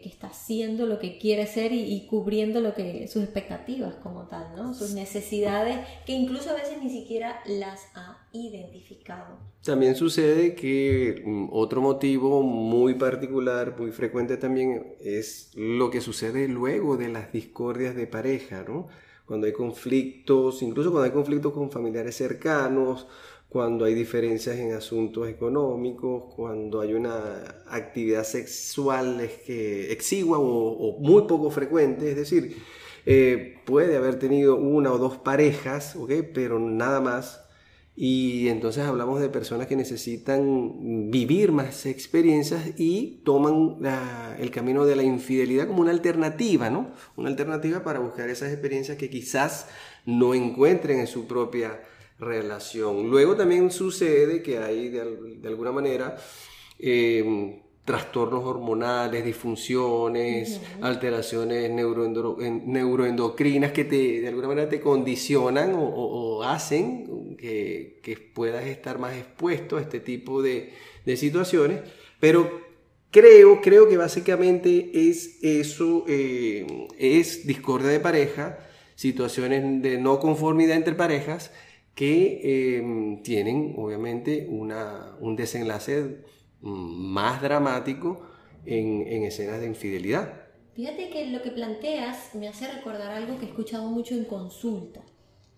que, 0.00 0.08
está 0.08 0.28
haciendo 0.28 0.86
lo 0.86 0.98
que 0.98 1.18
quiere 1.18 1.46
ser 1.46 1.72
y, 1.72 2.06
cubriendo 2.08 2.60
lo 2.60 2.74
que 2.74 3.08
sus 3.08 3.22
expectativas 3.22 3.94
como 3.96 4.26
tal, 4.26 4.54
¿no? 4.56 4.74
Sus 4.74 4.92
necesidades 4.94 5.78
que 6.04 6.12
incluso 6.12 6.50
a 6.50 6.54
veces 6.54 6.82
ni 6.82 6.90
siquiera 6.90 7.40
las 7.46 7.86
ha 7.94 8.28
identificado. 8.32 9.38
También 9.64 9.94
sucede 9.94 10.54
que 10.54 11.22
mm, 11.24 11.48
otro 11.52 11.80
motivo 11.80 12.42
muy 12.42 12.94
particular, 12.94 13.76
muy 13.78 13.92
frecuente 13.92 14.36
también 14.36 14.94
es 15.00 15.50
lo 15.54 15.90
que 15.90 16.00
sucede 16.00 16.48
luego 16.48 16.96
de 16.96 17.08
las 17.08 17.32
discordias 17.32 17.94
de 17.94 18.06
pareja, 18.06 18.64
¿no? 18.66 18.88
Cuando 19.26 19.46
hay 19.46 19.52
conflictos, 19.52 20.60
incluso 20.62 20.90
cuando 20.90 21.04
hay 21.04 21.12
conflictos 21.12 21.52
con 21.52 21.70
familiares 21.70 22.16
cercanos, 22.16 23.06
cuando 23.50 23.84
hay 23.84 23.94
diferencias 23.94 24.56
en 24.58 24.72
asuntos 24.72 25.28
económicos, 25.28 26.32
cuando 26.36 26.80
hay 26.80 26.94
una 26.94 27.62
actividad 27.68 28.22
sexual 28.22 29.28
que 29.44 29.90
exigua 29.90 30.38
o, 30.38 30.98
muy 31.00 31.24
poco 31.24 31.50
frecuente, 31.50 32.10
es 32.10 32.16
decir, 32.16 32.56
eh, 33.06 33.56
puede 33.66 33.96
haber 33.96 34.20
tenido 34.20 34.54
una 34.54 34.92
o 34.92 34.98
dos 34.98 35.18
parejas, 35.18 35.98
pero 36.32 36.60
nada 36.60 37.00
más. 37.00 37.44
Y 37.96 38.48
entonces 38.48 38.84
hablamos 38.84 39.20
de 39.20 39.28
personas 39.28 39.66
que 39.66 39.74
necesitan 39.74 41.10
vivir 41.10 41.50
más 41.50 41.86
experiencias 41.86 42.78
y 42.78 43.20
toman 43.24 43.78
el 44.38 44.52
camino 44.52 44.86
de 44.86 44.94
la 44.94 45.02
infidelidad 45.02 45.66
como 45.66 45.80
una 45.82 45.90
alternativa, 45.90 46.70
¿no? 46.70 46.92
Una 47.16 47.28
alternativa 47.28 47.82
para 47.82 47.98
buscar 47.98 48.30
esas 48.30 48.52
experiencias 48.52 48.96
que 48.96 49.10
quizás 49.10 49.66
no 50.06 50.34
encuentren 50.34 51.00
en 51.00 51.08
su 51.08 51.26
propia 51.26 51.80
relación. 52.20 53.10
Luego 53.10 53.34
también 53.34 53.70
sucede 53.70 54.42
que 54.42 54.58
hay 54.58 54.90
de, 54.90 55.48
alguna 55.48 55.72
manera 55.72 56.16
em, 56.78 57.60
trastornos 57.84 58.44
hormonales, 58.44 59.24
disfunciones, 59.24 60.60
alteraciones 60.80 61.70
neuroendocrinas 61.70 63.72
que 63.72 63.84
te, 63.84 64.20
de 64.20 64.28
alguna 64.28 64.48
manera 64.48 64.68
te 64.68 64.80
condicionan 64.80 65.72
o, 65.74 66.42
hacen 66.44 67.36
que, 67.36 68.30
puedas 68.34 68.66
estar 68.66 68.98
más 68.98 69.16
expuesto 69.16 69.76
a 69.76 69.80
este 69.80 69.98
tipo 69.98 70.42
de, 70.42 70.72
situaciones. 71.16 71.80
Pero 72.20 72.60
creo, 73.10 73.60
creo 73.60 73.88
que 73.88 73.96
básicamente 73.96 74.90
es 74.92 75.38
eso, 75.42 76.04
eh, 76.06 76.86
es 76.98 77.46
discordia 77.46 77.88
de 77.88 77.98
pareja, 77.98 78.58
situaciones 78.94 79.82
de 79.82 79.98
no 79.98 80.20
conformidad 80.20 80.76
entre 80.76 80.94
parejas, 80.94 81.50
que 81.94 82.78
em, 82.78 83.22
tienen 83.22 83.74
obviamente 83.76 84.46
una, 84.48 85.16
un 85.20 85.36
desenlace 85.36 86.24
mm, 86.60 86.68
más 86.70 87.42
dramático 87.42 88.26
en, 88.64 89.06
en, 89.06 89.24
escenas 89.24 89.60
de 89.60 89.66
infidelidad. 89.66 90.32
Fíjate 90.74 91.10
que 91.10 91.26
lo 91.26 91.42
que 91.42 91.50
planteas 91.50 92.34
me 92.34 92.48
hace 92.48 92.70
recordar 92.72 93.10
algo 93.10 93.38
que 93.38 93.46
he 93.46 93.48
escuchado 93.48 93.88
mucho 93.88 94.14
en 94.14 94.24
consulta 94.24 95.02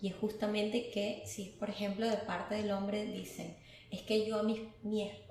y 0.01 0.09
es 0.09 0.15
justamente 0.15 0.89
que 0.89 1.23
si 1.25 1.55
por 1.59 1.69
ejemplo 1.69 2.07
de 2.07 2.17
parte 2.17 2.55
del 2.55 2.71
hombre 2.71 3.05
dicen 3.05 3.55
es 3.89 4.01
que 4.01 4.27
yo 4.27 4.39
a 4.39 4.43
mi, 4.43 4.69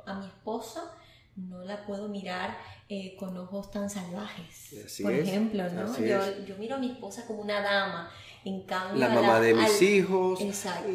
a 0.06 0.18
mi 0.18 0.26
esposa 0.26 0.96
no 1.36 1.64
la 1.64 1.84
puedo 1.86 2.08
mirar 2.08 2.56
eh, 2.88 3.16
con 3.16 3.36
ojos 3.36 3.70
tan 3.70 3.88
salvajes. 3.90 5.00
por 5.02 5.12
ejemplo, 5.12 5.68
¿no? 5.70 5.98
Yo, 5.98 6.44
yo, 6.44 6.56
miro 6.58 6.76
a 6.76 6.78
mi 6.78 6.90
esposa 6.90 7.26
como 7.26 7.40
una 7.40 7.60
dama 7.60 8.10
en 8.44 8.62
cambio, 8.62 8.98
la 8.98 9.08
mamá 9.08 9.38
de 9.40 9.54
mis 9.54 9.80
hijos. 9.82 10.40
Exacto. 10.40 10.90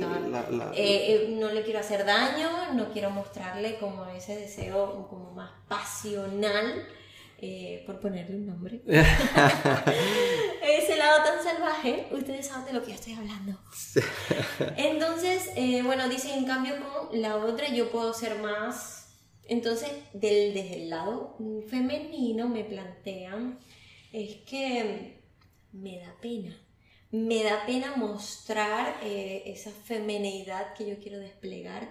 Eh, 0.74 0.75
eh, 0.75 1.30
no 1.39 1.50
le 1.50 1.63
quiero 1.63 1.80
hacer 1.80 2.06
daño, 2.06 2.74
no 2.74 2.92
quiero 2.92 3.10
mostrarle 3.10 3.80
como 3.80 4.06
ese 4.08 4.36
deseo 4.36 5.08
como 5.10 5.32
más 5.32 5.51
pasional, 5.70 6.86
eh, 7.38 7.84
por 7.86 8.01
ponerle 8.01 8.36
un 8.36 8.48
nombre. 8.48 8.82
ese 8.86 9.06
lado 10.98 11.24
tan 11.24 11.42
salvaje, 11.42 12.10
ustedes 12.12 12.48
saben 12.48 12.66
de 12.66 12.74
lo 12.74 12.82
que 12.82 12.89
yo 12.89 12.96
estoy 12.96 13.13
hablando. 13.13 13.58
Entonces, 14.75 15.50
bueno, 15.86 16.10
dice 16.10 16.34
en 16.34 16.44
cambio 16.46 16.75
con 16.75 17.22
la 17.22 17.38
otra 17.38 17.70
yo 17.70 17.89
puedo 17.92 18.13
ser 18.13 18.39
más... 18.39 18.96
Entonces, 19.50 19.89
del, 20.12 20.54
desde 20.54 20.84
el 20.84 20.89
lado 20.89 21.38
femenino 21.70 22.50
me 22.50 22.66
plantean, 22.66 23.58
es 24.12 24.36
que 24.46 25.22
me 25.72 26.00
da 26.00 26.13
pena 26.20 26.54
me 27.11 27.43
da 27.43 27.65
pena 27.65 27.95
mostrar 27.95 28.97
eh, 29.03 29.43
esa 29.45 29.71
femenidad 29.71 30.73
que 30.73 30.89
yo 30.89 30.97
quiero 30.99 31.19
desplegar. 31.19 31.87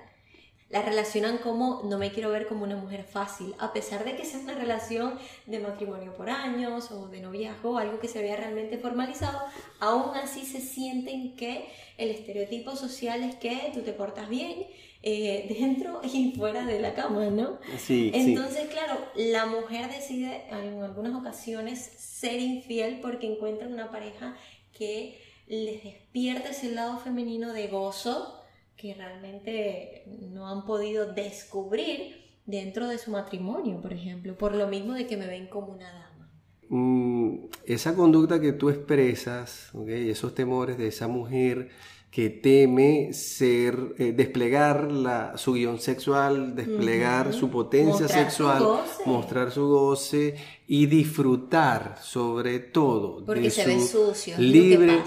La 0.68 0.82
relacionan 0.82 1.38
como 1.38 1.82
no 1.84 1.96
me 1.96 2.10
quiero 2.10 2.30
ver 2.30 2.48
como 2.48 2.64
una 2.64 2.74
mujer 2.74 3.04
fácil, 3.04 3.54
a 3.60 3.72
pesar 3.72 4.04
de 4.04 4.16
que 4.16 4.24
sea 4.24 4.40
una 4.40 4.54
relación 4.54 5.16
de 5.46 5.60
matrimonio 5.60 6.12
por 6.14 6.28
años 6.28 6.90
o 6.90 7.06
de 7.06 7.20
noviazgo, 7.20 7.78
algo 7.78 8.00
que 8.00 8.08
se 8.08 8.20
vea 8.20 8.36
realmente 8.36 8.76
formalizado, 8.76 9.38
aún 9.78 10.16
así 10.16 10.44
se 10.44 10.60
sienten 10.60 11.36
que 11.36 11.68
el 11.98 12.10
estereotipo 12.10 12.74
social 12.74 13.22
es 13.22 13.36
que 13.36 13.70
tú 13.74 13.82
te 13.82 13.92
portas 13.92 14.28
bien 14.28 14.66
eh, 15.04 15.46
dentro 15.60 16.00
y 16.02 16.32
fuera 16.36 16.66
de 16.66 16.80
la 16.80 16.94
cama, 16.94 17.26
¿no? 17.26 17.58
Sí, 17.78 18.10
Entonces, 18.12 18.68
claro, 18.68 18.98
la 19.14 19.46
mujer 19.46 19.88
decide 19.88 20.42
en 20.50 20.82
algunas 20.82 21.14
ocasiones 21.14 21.78
ser 21.96 22.40
infiel 22.40 22.98
porque 23.00 23.32
encuentra 23.32 23.68
una 23.68 23.92
pareja 23.92 24.36
que 24.76 25.18
les 25.46 25.82
despierta 25.84 26.50
ese 26.50 26.72
lado 26.72 26.98
femenino 26.98 27.52
de 27.52 27.68
gozo 27.68 28.42
que 28.76 28.94
realmente 28.94 30.04
no 30.32 30.48
han 30.48 30.64
podido 30.64 31.12
descubrir 31.12 32.26
dentro 32.44 32.88
de 32.88 32.98
su 32.98 33.10
matrimonio, 33.10 33.80
por 33.80 33.92
ejemplo, 33.92 34.36
por 34.36 34.54
lo 34.54 34.68
mismo 34.68 34.94
de 34.94 35.06
que 35.06 35.16
me 35.16 35.26
ven 35.26 35.48
como 35.48 35.72
una 35.72 35.90
dama. 35.90 36.30
Mm, 36.68 37.46
esa 37.64 37.94
conducta 37.94 38.40
que 38.40 38.52
tú 38.52 38.70
expresas, 38.70 39.70
esos 39.86 40.34
temores 40.34 40.76
de 40.78 40.88
esa 40.88 41.08
mujer 41.08 41.70
que 42.10 42.30
teme 42.30 43.12
ser, 43.12 43.94
eh, 43.98 44.12
desplegar 44.12 44.90
la, 44.90 45.36
su 45.36 45.52
guion 45.52 45.78
sexual, 45.78 46.54
desplegar 46.54 47.34
su 47.34 47.50
potencia 47.50 48.08
sexual, 48.08 48.64
mostrar 49.04 49.50
su 49.50 49.68
goce 49.68 50.34
y 50.66 50.86
disfrutar 50.86 51.98
sobre 52.00 52.58
todo 52.58 53.24
Porque 53.24 53.42
de 53.42 53.50
se 53.50 53.80
su 53.80 54.12
libre, 54.38 55.02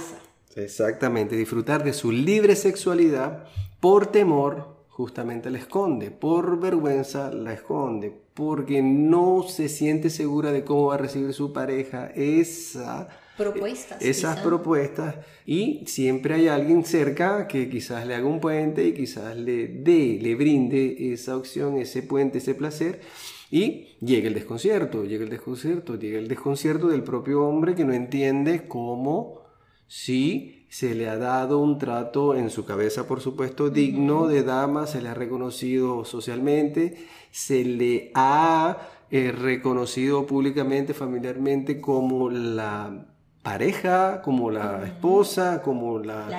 exactamente, 0.56 1.36
disfrutar 1.36 1.84
de 1.84 1.94
su 1.94 2.12
libre 2.12 2.56
sexualidad 2.56 3.46
por 3.80 4.08
temor 4.08 4.80
justamente 5.00 5.50
la 5.50 5.60
esconde, 5.60 6.12
por 6.12 6.60
vergüenza 6.60 7.32
la 7.32 7.54
esconde, 7.54 8.14
porque 8.34 8.82
no 8.82 9.44
se 9.48 9.70
siente 9.70 10.10
segura 10.10 10.52
de 10.52 10.66
cómo 10.66 10.88
va 10.88 10.96
a 10.96 10.98
recibir 10.98 11.34
su 11.34 11.54
pareja 11.54 12.08
esa 12.08 13.08
propuestas. 13.40 14.02
Esas 14.02 14.40
propuestas 14.42 15.16
y 15.46 15.84
siempre 15.88 16.36
hay 16.36 16.48
alguien 16.48 16.84
cerca 16.84 17.48
que 17.48 17.70
quizás 17.70 18.06
le 18.06 18.14
haga 18.14 18.28
un 18.28 18.40
puente 18.40 18.86
y 18.86 18.94
quizás 18.94 19.36
le 19.36 19.68
dé, 19.68 20.20
le 20.22 20.36
brinde 20.36 21.14
esa 21.14 21.38
opción, 21.38 21.78
ese 21.78 22.04
puente, 22.04 22.38
ese 22.38 22.54
placer. 22.54 23.02
Y 23.50 23.98
llega 24.00 24.28
el 24.28 24.36
desconcierto, 24.36 25.06
llega 25.06 25.24
el 25.24 25.30
desconcierto, 25.30 25.96
llega 25.96 26.20
el 26.20 26.28
desconcierto 26.28 26.90
del 26.90 27.04
propio 27.04 27.48
hombre 27.48 27.74
que 27.74 27.86
no 27.86 27.94
entiende 27.94 28.68
cómo 28.68 29.42
si 29.88 30.68
se 30.70 30.94
le 30.94 31.10
ha 31.10 31.18
dado 31.18 31.58
un 31.58 31.80
trato 31.80 32.36
en 32.36 32.52
su 32.52 32.64
cabeza, 32.64 33.08
por 33.08 33.22
supuesto, 33.22 33.72
digno 33.72 34.28
de 34.28 34.44
dama, 34.44 34.86
se 34.86 35.02
le 35.02 35.10
ha 35.10 35.16
reconocido 35.16 36.06
socialmente, 36.06 37.08
se 37.32 37.66
le 37.66 38.12
ha 38.14 38.78
eh, 39.10 39.32
reconocido 39.32 40.28
públicamente, 40.28 40.94
familiarmente 40.94 41.82
como 41.82 42.30
la 42.30 43.08
pareja, 43.50 44.22
como 44.22 44.52
la 44.52 44.86
esposa, 44.86 45.64
como 45.64 45.98
la... 45.98 46.30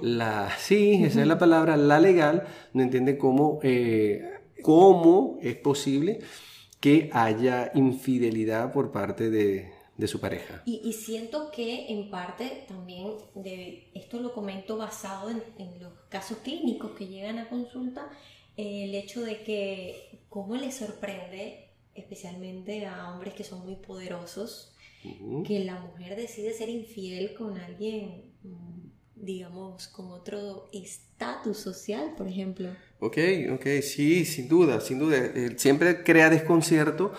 La 0.00 0.44
legal. 0.44 0.52
sí, 0.58 1.02
esa 1.02 1.20
es 1.22 1.26
la 1.26 1.36
palabra, 1.36 1.76
la 1.76 1.98
legal, 1.98 2.46
no 2.72 2.82
entiende 2.82 3.18
cómo, 3.18 3.58
eh, 3.64 4.22
cómo 4.62 5.38
es 5.42 5.56
posible 5.56 6.20
que 6.78 7.10
haya 7.12 7.72
infidelidad 7.74 8.72
por 8.72 8.92
parte 8.92 9.28
de, 9.28 9.72
su 10.06 10.20
pareja. 10.20 10.62
Y, 10.64 10.92
siento 10.92 11.50
que 11.50 11.86
en 11.88 12.10
parte 12.10 12.64
también, 12.68 13.08
de, 13.34 13.90
esto 13.94 14.20
lo 14.20 14.32
comento 14.32 14.76
basado 14.76 15.30
en, 15.30 15.80
los 15.80 15.92
casos 16.08 16.38
clínicos 16.44 16.92
que 16.92 17.06
llegan 17.08 17.38
a 17.38 17.48
consulta, 17.48 18.08
el 18.56 18.94
hecho 18.94 19.22
de 19.22 19.42
que 19.42 20.20
cómo 20.28 20.54
les 20.56 20.76
sorprende 20.76 21.70
especialmente 21.94 22.86
a 22.86 23.12
hombres 23.12 23.34
que 23.34 23.44
son 23.44 23.64
muy 23.64 23.76
poderosos, 23.76 24.71
que 25.46 25.64
la 25.64 25.80
mujer 25.80 26.16
decide 26.16 26.52
ser 26.52 26.68
infiel 26.68 27.34
con 27.34 27.58
alguien, 27.58 28.32
mm, 28.42 28.90
digamos, 29.16 29.88
con 29.88 30.10
otro 30.10 30.68
estatus 30.72 31.58
social, 31.58 32.14
por 32.16 32.28
ejemplo. 32.28 32.68
Ok, 33.00 33.18
ok, 33.54 33.66
sí, 33.82 34.24
sin 34.24 34.48
duda, 34.48 34.80
sin 34.80 34.98
duda. 34.98 35.16
Eh, 35.18 35.54
siempre 35.56 36.02
crea 36.02 36.30
desconcierto 36.30 37.12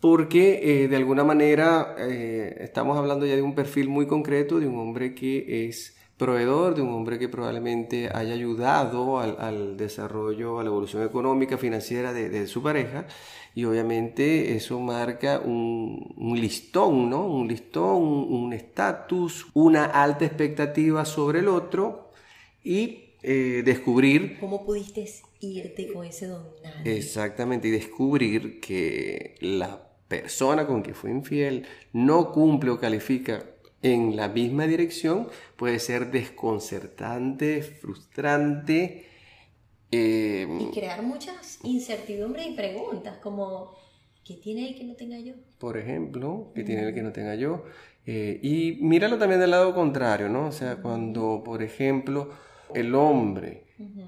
porque 0.00 0.84
eh, 0.84 0.88
de 0.88 0.96
alguna 0.96 1.24
manera 1.24 1.96
eh, 1.98 2.56
estamos 2.60 2.96
hablando 2.96 3.26
ya 3.26 3.36
de 3.36 3.42
un 3.42 3.54
perfil 3.54 3.88
muy 3.88 4.06
concreto, 4.06 4.60
de 4.60 4.66
un 4.66 4.78
hombre 4.78 5.14
que 5.14 5.68
es 5.68 5.97
proveedor, 6.18 6.74
de 6.74 6.82
un 6.82 6.92
hombre 6.92 7.18
que 7.18 7.28
probablemente 7.28 8.10
haya 8.12 8.34
ayudado 8.34 9.20
al, 9.20 9.76
desarrollo, 9.76 10.58
a 10.58 10.64
la 10.64 10.68
evolución 10.68 11.04
económica, 11.04 11.56
financiera 11.56 12.12
de, 12.12 12.46
su 12.48 12.62
pareja, 12.62 13.06
y 13.54 13.64
obviamente 13.64 14.54
eso 14.54 14.80
marca 14.80 15.38
un, 15.38 16.14
listón, 16.34 17.08
¿no? 17.08 17.26
Un 17.26 17.48
listón, 17.48 18.02
un 18.02 18.52
estatus, 18.52 19.46
una 19.54 19.84
alta 19.84 20.24
expectativa 20.24 21.04
sobre 21.04 21.38
el 21.38 21.48
otro 21.48 22.10
y 22.64 23.14
eh, 23.22 23.62
descubrir... 23.64 24.38
¿Cómo 24.40 24.66
pudiste 24.66 25.06
irte 25.40 25.92
con 25.92 26.04
ese 26.04 26.26
don? 26.26 26.44
Exactamente, 26.84 27.68
y 27.68 27.70
descubrir 27.70 28.60
que 28.60 29.36
la 29.40 29.88
persona 30.08 30.66
con 30.66 30.82
que 30.82 30.94
fue 30.94 31.10
infiel 31.10 31.66
no 31.92 32.32
cumple 32.32 32.70
o 32.70 32.80
califica 32.80 33.44
en 33.82 34.16
la 34.16 34.28
misma 34.28 34.66
dirección 34.66 35.28
puede 35.56 35.78
ser 35.78 36.10
desconcertante, 36.10 37.62
frustrante. 37.62 39.06
Em, 39.90 40.60
y 40.60 40.70
crear 40.72 41.02
muchas 41.02 41.58
incertidumbres 41.62 42.46
y 42.46 42.54
preguntas 42.54 43.18
como, 43.18 43.74
¿qué 44.24 44.34
tiene 44.34 44.68
él 44.68 44.74
que 44.76 44.84
no 44.84 44.94
tenga 44.94 45.18
yo? 45.18 45.34
Por 45.58 45.78
ejemplo, 45.78 46.52
¿qué 46.54 46.64
tiene 46.64 46.88
él 46.88 46.94
que 46.94 47.02
no 47.02 47.12
tenga 47.12 47.34
yo? 47.34 47.64
Eh, 48.04 48.40
y 48.42 48.78
míralo 48.80 49.18
también 49.18 49.40
del 49.40 49.50
lado 49.50 49.74
contrario, 49.74 50.28
¿no? 50.28 50.46
O 50.46 50.52
sea, 50.52 50.76
cuando, 50.76 51.42
por 51.44 51.62
ejemplo, 51.62 52.30
el 52.74 52.94
hombre 52.94 53.64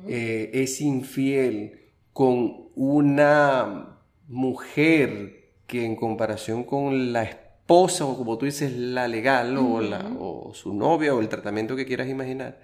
eh, 0.09 0.51
es 0.53 0.81
infiel 0.81 1.93
con 2.13 2.71
una 2.75 3.99
mujer 4.27 5.53
que 5.67 5.85
en 5.85 5.97
comparación 5.97 6.65
con 6.65 7.13
la 7.13 7.23
esposa 7.71 8.05
o 8.05 8.17
como 8.17 8.37
tú 8.37 8.47
dices, 8.47 8.73
la 8.73 9.07
legal 9.07 9.57
o, 9.57 9.81
la, 9.81 10.13
o 10.19 10.53
su 10.55 10.75
novia 10.75 11.15
o 11.15 11.21
el 11.21 11.29
tratamiento 11.29 11.77
que 11.77 11.87
quieras 11.87 12.09
imaginar, 12.09 12.61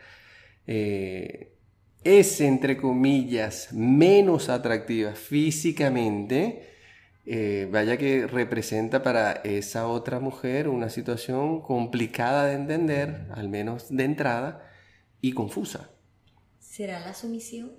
eh, 0.66 1.52
es 2.02 2.40
entre 2.40 2.76
comillas 2.76 3.72
menos 3.72 4.48
atractiva 4.48 5.12
físicamente, 5.12 6.75
eh, 7.25 7.68
vaya 7.70 7.96
que 7.96 8.26
representa 8.26 9.04
para 9.04 9.30
esa 9.44 9.86
otra 9.86 10.18
mujer 10.18 10.68
una 10.68 10.90
situación 10.90 11.60
complicada 11.60 12.46
de 12.46 12.54
entender, 12.54 13.28
al 13.30 13.48
menos 13.48 13.86
de 13.88 14.02
entrada, 14.02 14.72
y 15.20 15.32
confusa. 15.34 15.90
¿Será 16.58 16.98
la 16.98 17.14
sumisión? 17.14 17.70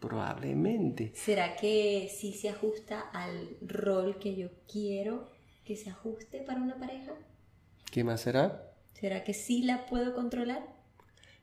Probablemente. 0.00 1.12
¿Será 1.14 1.54
que 1.54 2.10
sí 2.12 2.32
se 2.32 2.48
ajusta 2.48 2.98
al 3.12 3.56
rol 3.60 4.18
que 4.18 4.34
yo 4.34 4.48
quiero 4.66 5.31
que 5.64 5.76
se 5.76 5.90
ajuste 5.90 6.40
para 6.40 6.60
una 6.60 6.78
pareja? 6.78 7.12
¿Qué 7.90 8.04
más 8.04 8.22
será? 8.22 8.74
¿Será 8.94 9.24
que 9.24 9.34
sí 9.34 9.62
la 9.62 9.86
puedo 9.86 10.14
controlar? 10.14 10.66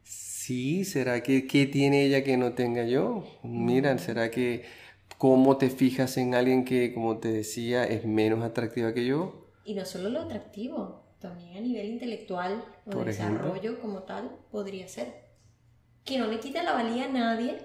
Sí, 0.03 0.85
¿será 0.85 1.21
que 1.21 1.45
qué 1.45 1.65
tiene 1.65 2.05
ella 2.05 2.23
que 2.23 2.38
no 2.38 2.53
tenga 2.53 2.85
yo? 2.85 3.23
Mira, 3.43 3.97
¿será 3.97 4.31
que 4.31 4.63
cómo 5.17 5.57
te 5.57 5.69
fijas 5.69 6.17
en 6.17 6.33
alguien 6.33 6.65
que, 6.65 6.93
como 6.93 7.19
te 7.19 7.31
decía, 7.31 7.83
es 7.83 8.05
menos 8.05 8.43
atractiva 8.43 8.93
que 8.93 9.05
yo? 9.05 9.51
Y 9.63 9.75
no 9.75 9.85
solo 9.85 10.09
lo 10.09 10.21
atractivo, 10.21 11.03
también 11.19 11.57
a 11.57 11.61
nivel 11.61 11.89
intelectual 11.89 12.63
o 12.85 12.97
de 12.97 13.05
desarrollo 13.05 13.79
como 13.81 14.03
tal 14.03 14.31
podría 14.51 14.88
ser. 14.88 15.13
Que 16.03 16.17
no 16.17 16.27
le 16.27 16.39
quita 16.39 16.63
la 16.63 16.73
valía 16.73 17.05
a 17.05 17.09
nadie, 17.09 17.57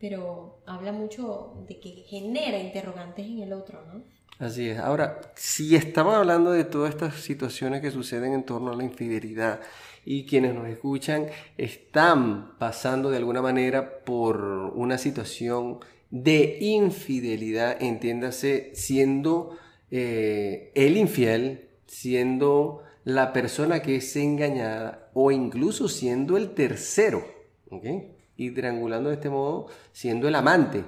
pero 0.00 0.62
habla 0.66 0.92
mucho 0.92 1.64
de 1.68 1.78
que 1.78 1.90
genera 2.08 2.58
interrogantes 2.58 3.26
en 3.26 3.40
el 3.40 3.52
otro, 3.52 3.84
¿no? 3.86 4.02
Así 4.38 4.68
es. 4.68 4.78
Ahora, 4.78 5.20
si 5.34 5.74
estamos 5.76 6.14
hablando 6.14 6.52
de 6.52 6.64
todas 6.64 6.90
estas 6.90 7.14
situaciones 7.14 7.80
que 7.80 7.90
suceden 7.90 8.32
en 8.34 8.44
torno 8.44 8.70
a 8.70 8.76
la 8.76 8.84
infidelidad 8.84 9.60
y 10.04 10.26
quienes 10.26 10.54
nos 10.54 10.68
escuchan 10.68 11.26
están 11.56 12.58
pasando 12.58 13.10
de 13.10 13.16
alguna 13.16 13.40
manera 13.40 14.04
por 14.04 14.36
una 14.74 14.98
situación 14.98 15.80
de 16.10 16.58
infidelidad, 16.60 17.76
entiéndase, 17.80 18.72
siendo 18.74 19.56
eh, 19.90 20.70
el 20.74 20.96
infiel, 20.96 21.70
siendo 21.86 22.82
la 23.04 23.32
persona 23.32 23.80
que 23.80 23.96
es 23.96 24.16
engañada 24.16 25.10
o 25.14 25.30
incluso 25.30 25.88
siendo 25.88 26.36
el 26.36 26.50
tercero. 26.50 27.24
¿okay? 27.70 28.16
y 28.36 28.50
triangulando 28.50 29.08
de 29.08 29.16
este 29.16 29.30
modo, 29.30 29.66
siendo 29.92 30.28
el 30.28 30.34
amante. 30.34 30.84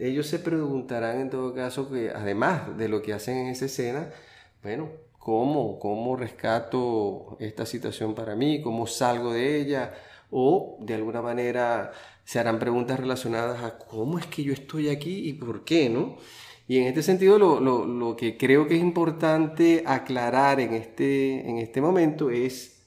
Ellos 0.00 0.26
se 0.26 0.38
preguntarán 0.38 1.20
en 1.20 1.30
todo 1.30 1.54
caso 1.54 1.90
que 1.90 2.10
además 2.10 2.76
de 2.76 2.88
lo 2.88 3.02
que 3.02 3.12
hacen 3.12 3.38
en 3.38 3.46
esa 3.48 3.66
escena, 3.66 4.10
bueno, 4.62 4.90
¿cómo, 5.18 5.78
cómo 5.78 6.16
rescato 6.16 7.36
esta 7.40 7.66
situación 7.66 8.14
para 8.14 8.34
mí? 8.34 8.60
¿Cómo 8.62 8.86
salgo 8.86 9.32
de 9.32 9.60
ella? 9.60 9.94
O 10.30 10.78
de 10.80 10.94
alguna 10.94 11.22
manera 11.22 11.92
se 12.24 12.38
harán 12.38 12.58
preguntas 12.58 12.98
relacionadas 12.98 13.62
a 13.62 13.78
cómo 13.78 14.18
es 14.18 14.26
que 14.26 14.42
yo 14.42 14.52
estoy 14.52 14.88
aquí 14.88 15.28
y 15.28 15.32
por 15.34 15.64
qué, 15.64 15.88
¿no? 15.88 16.16
Y 16.68 16.78
en 16.78 16.88
este 16.88 17.02
sentido 17.02 17.38
lo, 17.38 17.60
lo, 17.60 17.86
lo 17.86 18.16
que 18.16 18.36
creo 18.36 18.66
que 18.66 18.74
es 18.74 18.82
importante 18.82 19.84
aclarar 19.86 20.58
en 20.58 20.74
este, 20.74 21.48
en 21.48 21.58
este 21.58 21.80
momento 21.80 22.30
es 22.30 22.82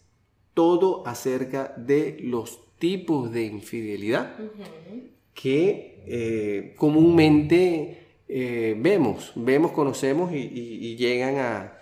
todo 0.53 1.07
acerca 1.07 1.73
de 1.77 2.17
los 2.21 2.59
tipos 2.77 3.31
de 3.31 3.43
infidelidad 3.43 4.35
que 5.41 6.03
eh, 6.05 6.75
comúnmente 6.77 8.23
eh, 8.27 8.75
vemos, 8.77 9.31
vemos, 9.35 9.71
conocemos 9.71 10.33
y, 10.33 10.97
llegan 10.97 11.37
a, 11.37 11.75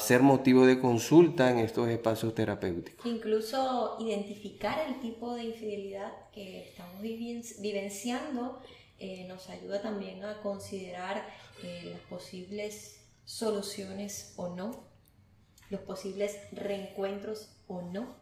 ser 0.00 0.20
motivo 0.20 0.66
de 0.66 0.78
consulta 0.78 1.50
en 1.50 1.58
estos 1.58 1.88
espacios 1.88 2.34
terapéuticos. 2.34 3.06
Incluso 3.06 3.96
identificar 4.00 4.84
el 4.86 5.00
tipo 5.00 5.34
de 5.34 5.44
infidelidad 5.44 6.12
que 6.30 6.68
estamos 6.68 7.00
vivenciando 7.00 8.60
eh, 8.98 9.24
nos 9.28 9.48
ayuda 9.48 9.80
también 9.80 10.24
a 10.24 10.42
considerar 10.42 11.26
las 11.62 12.00
posibles 12.10 13.00
soluciones 13.24 14.34
o 14.36 14.54
no, 14.54 14.72
los 15.70 15.80
posibles 15.80 16.36
reencuentros 16.52 17.56
o 17.66 17.80
no 17.80 18.21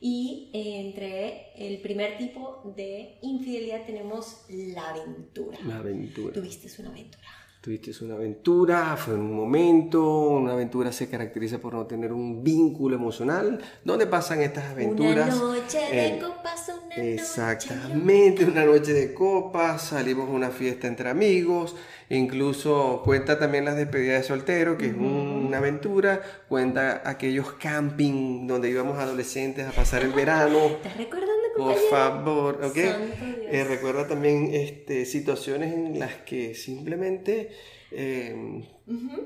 y 0.00 0.50
entre 0.52 1.52
el 1.56 1.80
primer 1.80 2.18
tipo 2.18 2.72
de 2.76 3.18
infidelidad 3.22 3.86
tenemos 3.86 4.44
la 4.48 4.90
aventura. 4.90 5.58
La 5.66 5.76
aventura. 5.76 6.32
Tuviste 6.34 6.68
una 6.80 6.90
aventura. 6.90 7.24
Tuviste 7.60 8.04
una 8.04 8.14
aventura, 8.14 8.96
fue 8.96 9.14
un 9.14 9.34
momento, 9.34 10.28
una 10.28 10.52
aventura 10.52 10.92
se 10.92 11.08
caracteriza 11.08 11.58
por 11.58 11.74
no 11.74 11.84
tener 11.84 12.12
un 12.12 12.44
vínculo 12.44 12.94
emocional. 12.94 13.60
¿Dónde 13.84 14.06
pasan 14.06 14.40
estas 14.42 14.66
aventuras? 14.66 15.34
Una 15.34 15.56
noche 15.56 15.78
de 15.78 16.18
copas, 16.20 16.72
una 16.84 16.94
Exactamente, 16.94 18.44
una 18.44 18.64
noche 18.64 18.92
de 18.92 19.12
copas, 19.12 19.82
salimos 19.82 20.28
a 20.28 20.32
una 20.32 20.50
fiesta 20.50 20.86
entre 20.86 21.10
amigos, 21.10 21.74
incluso 22.08 23.02
cuenta 23.04 23.38
también 23.38 23.64
las 23.64 23.76
despedidas 23.76 24.22
de 24.22 24.28
soltero, 24.28 24.78
que 24.78 24.86
es 24.86 24.94
una 24.94 25.58
aventura, 25.58 26.20
cuenta 26.48 27.02
aquellos 27.04 27.52
camping 27.54 28.46
donde 28.46 28.70
íbamos 28.70 28.98
adolescentes 28.98 29.66
a 29.66 29.72
pasar 29.72 30.02
el 30.02 30.12
verano. 30.12 30.66
¿Estás 30.66 30.96
recordando? 30.96 31.32
Por 31.56 31.76
favor, 31.90 32.60
¿ok? 32.62 32.76
Eh, 32.76 33.64
recuerda 33.66 34.06
también 34.06 34.50
este, 34.52 35.06
situaciones 35.06 35.72
en 35.72 35.98
las 35.98 36.14
que 36.16 36.54
simplemente 36.54 37.50
em, 37.90 38.62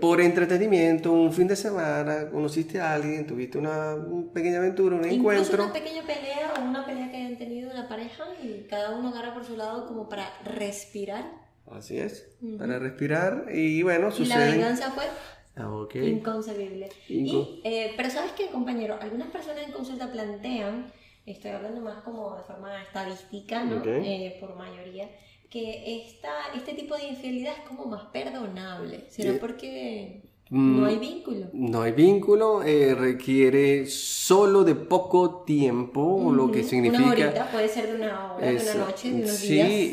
por 0.01 0.21
entretenimiento, 0.21 1.13
un 1.13 1.33
fin 1.33 1.49
de 1.49 1.57
semana, 1.57 2.31
conociste 2.31 2.81
a 2.81 2.95
alguien, 2.95 3.27
tuviste 3.27 3.59
una, 3.59 3.97
pequeña 4.33 4.59
aventura, 4.59 4.97
un 4.97 5.05
Incluso 5.05 5.19
encuentro. 5.19 5.65
una 5.65 5.73
pequeña 5.73 6.03
pelea 6.03 6.55
o 6.59 6.63
una 6.63 6.87
pelea 6.87 7.11
que 7.11 7.17
hayan 7.17 7.37
tenido 7.37 7.71
una 7.71 7.89
pareja 7.89 8.25
y 8.43 8.67
cada 8.69 8.97
uno 8.97 9.09
agarra 9.09 9.35
por 9.35 9.45
su 9.45 9.57
lado 9.57 9.87
como 9.87 10.09
para 10.09 10.33
respirar 10.45 11.25
Así 11.71 11.99
es, 11.99 12.29
para 12.59 12.79
respirar 12.79 13.47
y 13.53 13.83
bueno, 13.83 14.11
sucede. 14.11 14.35
Y 14.35 14.39
la 14.39 14.57
venganza 14.57 14.91
fue 14.91 15.05
ah, 15.57 15.87
inconcebible. 15.95 16.89
y, 17.09 17.61
eh, 17.65 17.93
pero 17.97 18.11
sabes 18.11 18.33
qué, 18.33 18.49
compañero, 18.49 18.99
algunas 19.01 19.29
personas 19.29 19.65
en 19.65 19.73
consulta 19.73 20.11
plantean, 20.11 20.93
estoy 21.27 21.53
hablando 21.53 21.81
más 21.81 22.03
como 22.03 22.37
de 22.37 22.43
forma 22.43 22.83
estadística, 22.83 23.65
¿no? 23.65 23.83
Eh, 23.85 24.37
por 24.41 24.57
mayoría, 24.57 25.09
que 25.49 26.05
esta, 26.05 26.31
este 26.55 26.75
tipo 26.75 26.97
de 26.97 27.09
infidelidad 27.09 27.55
es 27.59 27.69
como 27.69 27.87
más 27.87 28.05
perdonable. 28.07 29.05
¿Será 29.09 29.39
porque 29.41 30.30
no 30.51 30.87
hay 30.87 30.97
mm, 30.97 31.01
vínculo. 31.01 31.47
No 31.53 31.83
hay 31.83 31.93
vínculo, 31.93 32.65
eh, 32.65 32.97
requiere 32.97 33.87
solo 33.87 34.65
de 34.65 34.75
poco 34.75 35.45
tiempo, 35.47 36.33
lo 36.35 36.51
que 36.51 36.65
significa... 36.65 37.05
Una 37.05 37.13
horita, 37.13 37.51
puede 37.53 37.69
ser 37.69 37.87
de 37.87 37.95
una 37.95 38.35
hora, 38.35 38.45
de 38.45 38.57
una 38.57 38.75
noche, 38.87 39.11
de 39.11 39.15
unos 39.23 39.31
sí, 39.31 39.55
días. 39.55 39.69
Sí, 39.69 39.93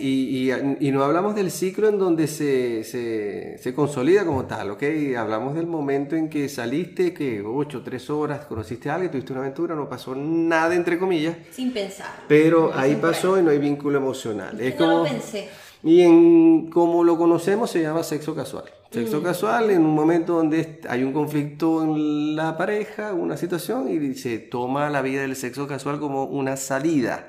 y, 0.81 0.87
y, 0.87 0.91
no 0.91 1.03
hablamos 1.03 1.35
del 1.35 1.51
ciclo 1.51 1.89
en 1.89 1.99
donde 1.99 2.25
se, 2.25 2.83
se, 2.83 3.59
se, 3.59 3.73
consolida 3.75 4.25
como 4.25 4.45
tal, 4.45 4.71
¿ok? 4.71 4.83
Hablamos 5.15 5.53
del 5.53 5.67
momento 5.67 6.15
en 6.15 6.27
que 6.27 6.49
saliste, 6.49 7.13
que 7.13 7.43
8, 7.43 7.83
3 7.85 8.09
horas, 8.09 8.45
conociste 8.47 8.89
a 8.89 8.95
alguien, 8.95 9.11
tuviste 9.11 9.33
una 9.33 9.43
aventura, 9.43 9.75
no 9.75 9.87
pasó 9.87 10.15
nada, 10.15 10.73
entre 10.73 10.97
comillas. 10.97 11.37
Sin 11.51 11.71
pensar. 11.71 12.23
Pero 12.27 12.71
ahí 12.73 12.95
pasó 12.95 13.37
y 13.37 13.43
no 13.43 13.51
hay 13.51 13.59
vínculo 13.59 13.99
emocional. 13.99 14.59
Es 14.59 14.73
como... 14.73 14.99
Lo 14.99 15.03
pensé. 15.03 15.49
Y 15.83 16.01
en 16.01 16.71
como 16.71 17.03
lo 17.03 17.15
conocemos 17.15 17.69
se 17.69 17.81
llama 17.81 18.01
sexo 18.01 18.33
casual. 18.33 18.65
Sexo 18.91 19.21
casual 19.21 19.69
en 19.71 19.85
un 19.85 19.93
momento 19.93 20.33
donde 20.33 20.79
hay 20.87 21.03
un 21.03 21.11
conflicto 21.11 21.83
en 21.83 22.35
la 22.35 22.57
pareja, 22.57 23.13
una 23.13 23.35
situación, 23.35 23.89
y 23.89 24.15
se 24.15 24.39
toma 24.39 24.89
la 24.89 25.01
vida 25.01 25.21
del 25.21 25.35
sexo 25.35 25.67
casual 25.67 25.99
como 25.99 26.23
una 26.25 26.55
salida. 26.55 27.27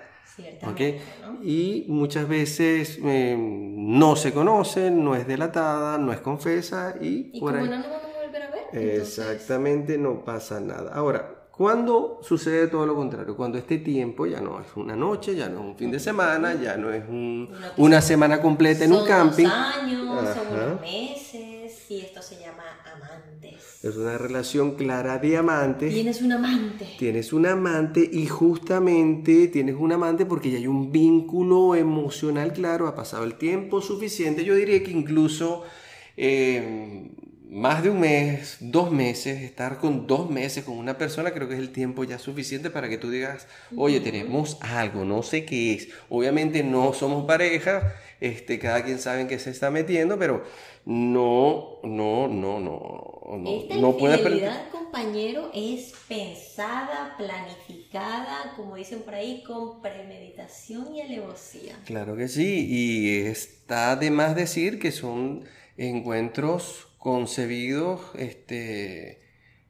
¿okay? 0.70 1.00
Y 1.42 1.84
muchas 1.88 2.28
veces 2.28 2.98
eh, 3.02 3.36
no 3.38 4.14
se 4.14 4.32
conocen, 4.32 5.04
no 5.04 5.16
es 5.16 5.26
delatada, 5.26 5.98
no 5.98 6.12
es 6.12 6.20
confesa 6.20 6.94
y, 7.00 7.30
¿Y 7.32 7.40
por 7.40 7.56
ahí... 7.56 7.68
no 7.68 7.78
nos 7.78 7.88
vamos 7.88 8.02
a 8.02 8.24
volver 8.24 8.42
a 8.42 8.50
ver. 8.50 9.00
Exactamente, 9.00 9.98
no 9.98 10.24
pasa 10.24 10.60
nada. 10.60 10.92
Ahora, 10.94 11.38
¿Cuándo 11.58 12.20
sucede 12.22 12.68
todo 12.68 12.86
lo 12.86 12.94
contrario? 12.94 13.36
Cuando 13.36 13.58
este 13.58 13.78
tiempo 13.78 14.26
ya 14.26 14.40
no 14.40 14.60
es 14.60 14.68
una 14.76 14.94
noche, 14.94 15.34
ya 15.34 15.48
no 15.48 15.58
es 15.58 15.66
un 15.66 15.76
fin 15.76 15.90
de 15.90 15.98
semana, 15.98 16.54
ya 16.54 16.76
no 16.76 16.92
es 16.92 17.02
una 17.76 18.00
semana 18.00 18.40
completa 18.40 18.84
en 18.84 18.92
un 18.92 19.04
camping. 19.04 19.48
Son 19.48 19.52
años, 19.52 20.34
son 20.36 20.46
unos 20.56 20.80
meses, 20.80 21.27
y 21.90 22.00
esto 22.00 22.22
se 22.22 22.38
llama 22.38 22.64
amantes. 22.84 23.82
Es 23.82 23.96
una 23.96 24.18
relación 24.18 24.76
clara 24.76 25.18
de 25.18 25.36
amantes. 25.36 25.92
Tienes 25.92 26.20
un 26.22 26.32
amante. 26.32 26.86
Tienes 26.98 27.32
un 27.32 27.46
amante 27.46 28.08
y 28.12 28.26
justamente 28.26 29.48
tienes 29.48 29.76
un 29.76 29.92
amante 29.92 30.26
porque 30.26 30.50
ya 30.50 30.58
hay 30.58 30.66
un 30.66 30.92
vínculo 30.92 31.74
emocional 31.74 32.52
claro, 32.52 32.88
ha 32.88 32.94
pasado 32.94 33.24
el 33.24 33.34
tiempo 33.38 33.80
suficiente. 33.80 34.44
Yo 34.44 34.54
diría 34.54 34.82
que 34.82 34.90
incluso... 34.90 35.64
Eh, 36.16 37.10
más 37.50 37.82
de 37.82 37.90
un 37.90 38.00
mes, 38.00 38.58
dos 38.60 38.92
meses, 38.92 39.42
estar 39.42 39.78
con 39.78 40.06
dos 40.06 40.30
meses 40.30 40.64
con 40.64 40.76
una 40.76 40.98
persona, 40.98 41.32
creo 41.32 41.48
que 41.48 41.54
es 41.54 41.60
el 41.60 41.70
tiempo 41.70 42.04
ya 42.04 42.18
suficiente 42.18 42.68
para 42.70 42.88
que 42.88 42.98
tú 42.98 43.10
digas, 43.10 43.46
oye, 43.74 44.00
tenemos 44.00 44.58
algo, 44.60 45.04
no 45.04 45.22
sé 45.22 45.44
qué 45.44 45.74
es. 45.74 45.88
Obviamente 46.10 46.62
no 46.62 46.92
somos 46.92 47.24
pareja, 47.24 47.94
este, 48.20 48.58
cada 48.58 48.84
quien 48.84 48.98
sabe 48.98 49.22
en 49.22 49.28
qué 49.28 49.38
se 49.38 49.50
está 49.50 49.70
metiendo, 49.70 50.18
pero 50.18 50.44
no, 50.84 51.80
no, 51.82 52.28
no, 52.28 52.60
no, 52.60 53.38
no. 53.38 53.60
Esta 53.60 53.76
no 53.76 53.90
infidelidad, 53.90 54.70
compañero, 54.70 55.50
es 55.54 55.92
pensada, 56.08 57.14
planificada, 57.18 58.54
como 58.56 58.76
dicen 58.76 59.02
por 59.02 59.14
ahí, 59.14 59.42
con 59.44 59.82
premeditación 59.82 60.94
y 60.94 61.02
alevosía. 61.02 61.78
Claro 61.84 62.16
que 62.16 62.28
sí, 62.28 62.66
y 62.68 63.18
está 63.26 63.96
de 63.96 64.10
más 64.10 64.34
decir 64.34 64.78
que 64.78 64.92
son 64.92 65.44
encuentros 65.76 66.88
concebidos 66.98 68.00
este, 68.18 69.20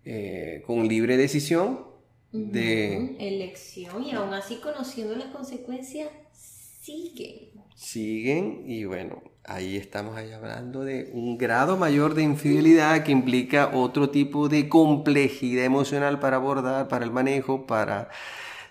eh, 0.04 0.62
con 0.66 0.88
libre 0.88 1.16
decisión 1.16 1.86
de... 2.32 3.16
Elección 3.18 4.04
y 4.04 4.12
aún 4.12 4.32
así 4.34 4.56
conociendo 4.56 5.14
las 5.16 5.28
consecuencias, 5.28 6.08
siguen. 6.32 7.47
Siguen 7.78 8.64
y 8.66 8.86
bueno, 8.86 9.22
ahí 9.44 9.76
estamos 9.76 10.16
ahí 10.16 10.32
hablando 10.32 10.82
de 10.82 11.12
un 11.14 11.38
grado 11.38 11.76
mayor 11.76 12.14
de 12.14 12.24
infidelidad 12.24 13.04
que 13.04 13.12
implica 13.12 13.70
otro 13.72 14.10
tipo 14.10 14.48
de 14.48 14.68
complejidad 14.68 15.64
emocional 15.64 16.18
para 16.18 16.38
abordar, 16.38 16.88
para 16.88 17.04
el 17.04 17.12
manejo, 17.12 17.66
para 17.66 18.10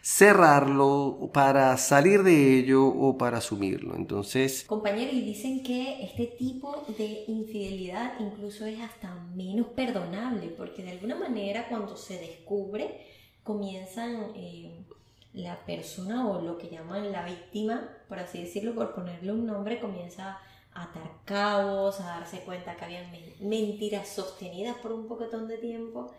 cerrarlo, 0.01 1.31
para 1.33 1.77
salir 1.77 2.21
de 2.23 2.59
ello 2.59 2.85
o 2.85 3.17
para 3.17 3.37
asumirlo. 3.37 3.95
Entonces... 3.95 4.65
Compañeros, 4.65 5.13
y 5.13 5.21
dicen 5.21 5.63
que 5.63 6.03
este 6.03 6.25
tipo 6.25 6.85
de 6.97 7.23
infidelidad 7.27 8.19
incluso 8.19 8.65
es 8.65 8.81
hasta 8.81 9.15
menos 9.33 9.67
perdonable, 9.67 10.49
porque 10.49 10.83
de 10.83 10.91
alguna 10.91 11.15
manera 11.15 11.69
cuando 11.69 11.95
se 11.95 12.19
descubre, 12.19 13.05
comienzan 13.43 14.33
eh, 14.35 14.83
la 15.37 15.63
persona 15.65 16.27
o 16.27 16.41
lo 16.41 16.57
que 16.57 16.69
llaman 16.69 17.11
la 17.11 17.23
víctima, 17.23 17.89
por 18.09 18.19
así 18.19 18.41
decirlo, 18.41 18.73
por 18.73 18.95
ponerle 18.95 19.31
un 19.31 19.45
nombre, 19.45 19.79
comienza 19.79 20.39
a 20.73 20.83
atar 20.83 21.11
cabos, 21.25 21.99
a 21.99 22.05
darse 22.05 22.39
cuenta 22.39 22.75
que 22.75 22.85
habían 22.85 23.11
mentiras 23.39 24.09
sostenidas 24.09 24.77
por 24.77 24.91
un 24.91 25.07
poquetón 25.07 25.47
de 25.47 25.57
tiempo 25.57 26.11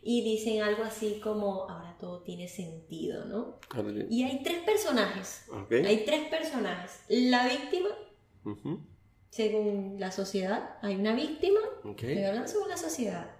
y 0.00 0.22
dicen 0.22 0.62
algo 0.62 0.84
así 0.84 1.20
como, 1.22 1.68
ahora 1.68 1.96
todo 2.00 2.22
tiene 2.22 2.48
sentido, 2.48 3.26
¿no? 3.26 3.58
Y 4.08 4.24
hay 4.24 4.42
tres 4.42 4.62
personajes. 4.64 5.44
Hay 5.70 6.04
tres 6.06 6.28
personajes. 6.28 7.02
La 7.08 7.46
víctima, 7.46 7.90
según 9.28 9.96
la 10.00 10.10
sociedad, 10.10 10.78
hay 10.80 10.96
una 10.96 11.14
víctima, 11.14 11.60
okay. 11.84 12.12
estoy 12.12 12.24
hablando 12.24 12.48
según 12.48 12.68
la 12.70 12.78
sociedad, 12.78 13.30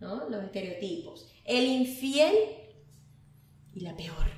¿no? 0.00 0.28
Los 0.30 0.44
estereotipos. 0.44 1.30
El 1.44 1.64
infiel 1.66 2.34
y 3.74 3.80
la 3.80 3.94
peor. 3.94 4.37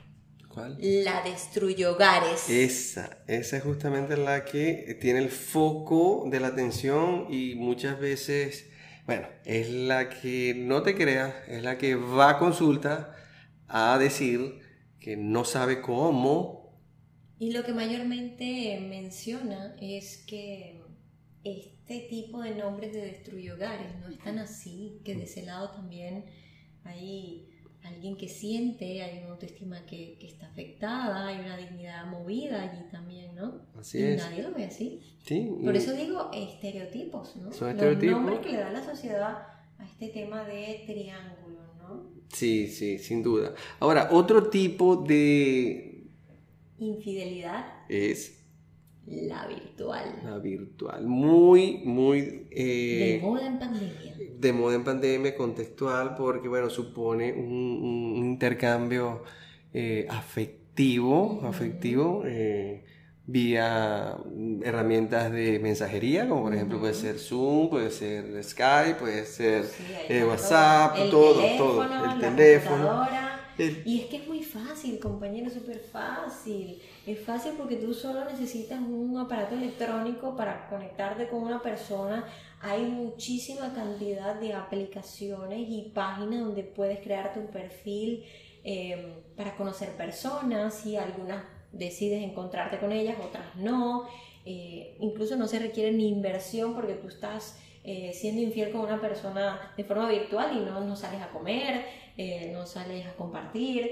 ¿Cuál? 0.53 0.77
La 0.81 1.23
destruyó 1.23 1.93
hogares. 1.93 2.51
Esa, 2.51 3.19
esa 3.27 3.57
es 3.57 3.63
justamente 3.63 4.17
la 4.17 4.45
que 4.45 4.99
tiene 5.01 5.21
el 5.21 5.31
foco 5.31 6.27
de 6.29 6.41
la 6.41 6.49
atención 6.49 7.27
y 7.31 7.55
muchas 7.55 7.99
veces 7.99 8.71
bueno, 9.11 9.27
es 9.45 9.69
la 9.71 10.09
que 10.09 10.55
no 10.55 10.85
te 10.85 10.95
creas, 10.95 11.35
es 11.49 11.65
la 11.65 11.79
que 11.79 11.97
va 11.97 12.31
a 12.31 12.39
consulta 12.39 13.17
a 13.67 13.99
decir 13.99 14.61
que 15.01 15.17
no 15.17 15.45
sabe 15.45 15.81
cómo. 15.81 16.79
Y 17.41 17.51
lo 17.51 17.65
que 17.65 17.73
mayormente 17.73 18.79
menciona 18.81 19.75
es 19.81 20.19
que 20.29 20.81
este 21.43 22.07
tipo 22.09 22.41
de 22.41 22.55
nombres 22.55 22.93
de 22.93 23.01
destruye 23.01 23.51
hogares 23.51 23.99
no 23.99 24.09
están 24.11 24.39
así, 24.39 25.01
que 25.05 25.17
de 25.17 25.25
ese 25.25 25.43
lado 25.43 25.73
también 25.73 26.27
hay 26.85 27.50
alguien 27.85 28.17
que 28.17 28.29
siente, 28.29 29.03
hay 29.03 29.19
una 29.19 29.33
autoestima 29.33 29.85
que, 29.87 30.17
que, 30.19 30.27
está 30.27 30.47
afectada, 30.47 31.29
hay 31.29 31.41
una 31.41 31.57
dignidad 31.57 32.07
movida 32.07 32.63
allí 32.63 32.85
también, 32.91 33.35
¿no? 33.35 33.63
Así 33.79 33.99
y 33.99 34.03
es. 34.03 34.19
nadie 34.19 34.43
lo 34.43 34.53
ve 34.53 34.65
así. 34.65 35.01
Sí. 35.25 35.51
Por 35.63 35.77
eso 35.77 35.93
digo 35.93 36.31
estereotipos, 36.33 37.37
¿no? 37.37 37.53
Son 37.53 37.71
estereotipos. 37.71 38.13
Los 38.13 38.21
nombres 38.21 38.41
que 38.41 38.53
le 38.53 38.59
da 38.59 38.71
la 38.71 38.85
sociedad 38.85 39.47
a 39.79 39.85
este 39.85 40.09
tema 40.09 40.45
de 40.45 40.83
triángulo, 40.87 41.61
¿no? 41.79 42.11
Sí, 42.29 42.69
sí, 42.69 42.99
sin 42.99 43.23
duda. 43.23 43.55
Ahora, 43.81 44.09
otro 44.13 44.51
tipo 44.51 44.97
de... 44.97 46.09
Infidelidad. 46.79 47.85
Es 47.89 48.41
la 49.07 49.47
virtual. 49.47 50.21
La 50.25 50.39
virtual. 50.39 51.07
Muy, 51.07 51.79
muy... 51.85 52.47
Eh, 52.51 53.19
de 53.21 53.27
moda 53.27 53.47
en 53.47 53.59
pandemia. 53.59 54.15
De 54.41 54.53
moda 54.53 54.75
en 54.75 54.85
pandemia, 54.85 55.37
contextual, 55.37 56.15
porque, 56.17 56.49
bueno, 56.49 56.71
supone 56.71 57.33
un, 57.33 58.15
intercambio 58.17 59.23
eh, 59.75 60.07
afectivo, 60.09 61.41
afectivo 61.45 62.23
eh, 62.25 62.85
vía 63.27 64.17
herramientas 64.63 65.31
de 65.31 65.59
mensajería, 65.59 66.29
como 66.29 66.45
por 66.45 66.55
ejemplo 66.55 66.81
puede 66.81 66.95
ser 66.95 67.19
Zoom, 67.19 67.69
puede 67.69 67.91
ser 67.91 68.43
Skype, 68.43 68.95
puede 68.99 69.25
ser 69.25 69.65
WhatsApp, 70.27 70.97
todo, 71.11 71.43
todo, 71.59 71.83
el 71.85 72.21
teléfono. 72.21 73.07
Y 73.85 74.01
es 74.01 74.07
que 74.07 74.17
es 74.19 74.29
muy 74.29 74.43
fácil, 74.43 74.99
compañero, 74.99 75.51
súper 75.51 75.79
fácil. 75.79 76.81
Es 77.07 77.21
fácil 77.21 77.53
porque 77.57 77.77
tú 77.77 77.93
solo 77.93 78.25
necesitas 78.25 78.81
un 78.81 79.19
aparato 79.19 79.55
electrónico 79.55 80.37
para 80.37 80.69
conectarte 80.69 81.29
con 81.29 81.43
una 81.43 81.61
persona. 81.61 82.25
Hay 82.61 82.83
muchísima 82.83 83.73
cantidad 83.75 84.35
de 84.35 84.55
aplicaciones 84.55 85.61
y 85.69 85.91
páginas 85.95 86.41
donde 86.41 86.63
puedes 86.63 87.01
crearte 87.01 87.41
un 87.41 87.49
perfil 87.49 88.25
em, 88.65 89.15
para 89.37 89.57
conocer 89.57 89.91
personas 89.97 90.85
y 90.87 90.97
algunas 90.97 91.45
decides 91.73 92.23
encontrarte 92.23 92.79
con 92.79 92.93
ellas, 92.93 93.17
otras 93.23 93.57
no. 93.57 94.07
Eh, 94.45 94.97
incluso 95.01 95.37
no 95.37 95.47
se 95.47 95.59
requiere 95.59 95.93
ni 95.93 96.09
inversión 96.09 96.75
porque 96.75 96.95
tú 96.95 97.09
estás 97.09 97.59
eh, 97.83 98.13
siendo 98.13 98.43
infiel 98.43 98.73
con 98.73 98.83
una 98.83 99.01
persona 99.01 99.73
de 99.75 99.85
forma 99.85 100.09
virtual 100.11 100.55
y 100.55 100.61
no, 100.61 100.81
no 100.81 100.97
sales 100.97 101.23
a 101.23 101.31
comer, 101.31 101.85
eh, 102.21 102.51
no 102.53 102.67
sales 102.67 103.07
a 103.07 103.15
compartir. 103.15 103.91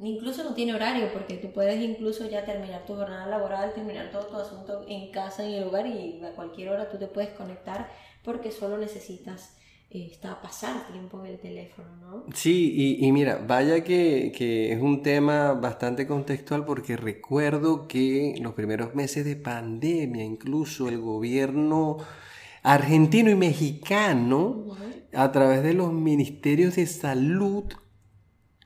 Incluso 0.00 0.42
no 0.42 0.54
tiene 0.54 0.74
horario 0.74 1.12
porque 1.12 1.36
tú 1.36 1.52
puedes 1.52 1.80
incluso 1.80 2.28
ya 2.28 2.44
terminar 2.44 2.84
tu 2.84 2.94
jornada 2.94 3.26
laboral, 3.26 3.72
terminar 3.74 4.10
todo 4.10 4.26
tu 4.26 4.36
asunto 4.36 4.84
en 4.88 5.12
casa, 5.12 5.44
en 5.46 5.52
el 5.52 5.64
hogar 5.64 5.86
y 5.86 6.20
a 6.24 6.32
cualquier 6.32 6.70
hora 6.70 6.88
tú 6.88 6.98
te 6.98 7.06
puedes 7.06 7.30
conectar 7.30 7.88
porque 8.24 8.50
solo 8.50 8.76
necesitas 8.76 9.56
eh, 9.90 10.08
está 10.10 10.42
pasar 10.42 10.88
tiempo 10.90 11.20
en 11.20 11.30
el 11.30 11.38
teléfono, 11.38 11.88
¿no? 12.00 12.24
Sí, 12.34 12.98
y, 13.00 13.12
mira, 13.12 13.44
vaya 13.46 13.84
que, 13.84 14.32
que, 14.36 14.72
es 14.72 14.80
un 14.80 15.02
tema 15.04 15.52
bastante 15.52 16.08
contextual 16.08 16.64
porque 16.64 16.96
recuerdo 16.96 17.86
que 17.86 18.34
los 18.40 18.54
primeros 18.54 18.96
meses 18.96 19.24
de 19.24 19.36
pandemia, 19.36 20.24
incluso 20.24 20.88
el 20.88 20.98
gobierno 20.98 21.98
argentino 22.64 23.30
y 23.30 23.36
mexicano, 23.36 24.64
a 25.12 25.30
través 25.30 25.62
de 25.62 25.74
los 25.74 25.92
ministerios 25.92 26.76
de 26.76 26.86
salud, 26.86 27.64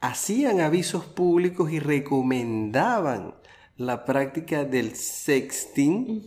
hacían 0.01 0.61
avisos 0.61 1.05
públicos 1.05 1.71
y 1.73 1.81
recomendaban 1.81 3.35
la 3.77 4.05
práctica 4.05 4.65
del 4.65 4.95
sexting, 4.95 6.23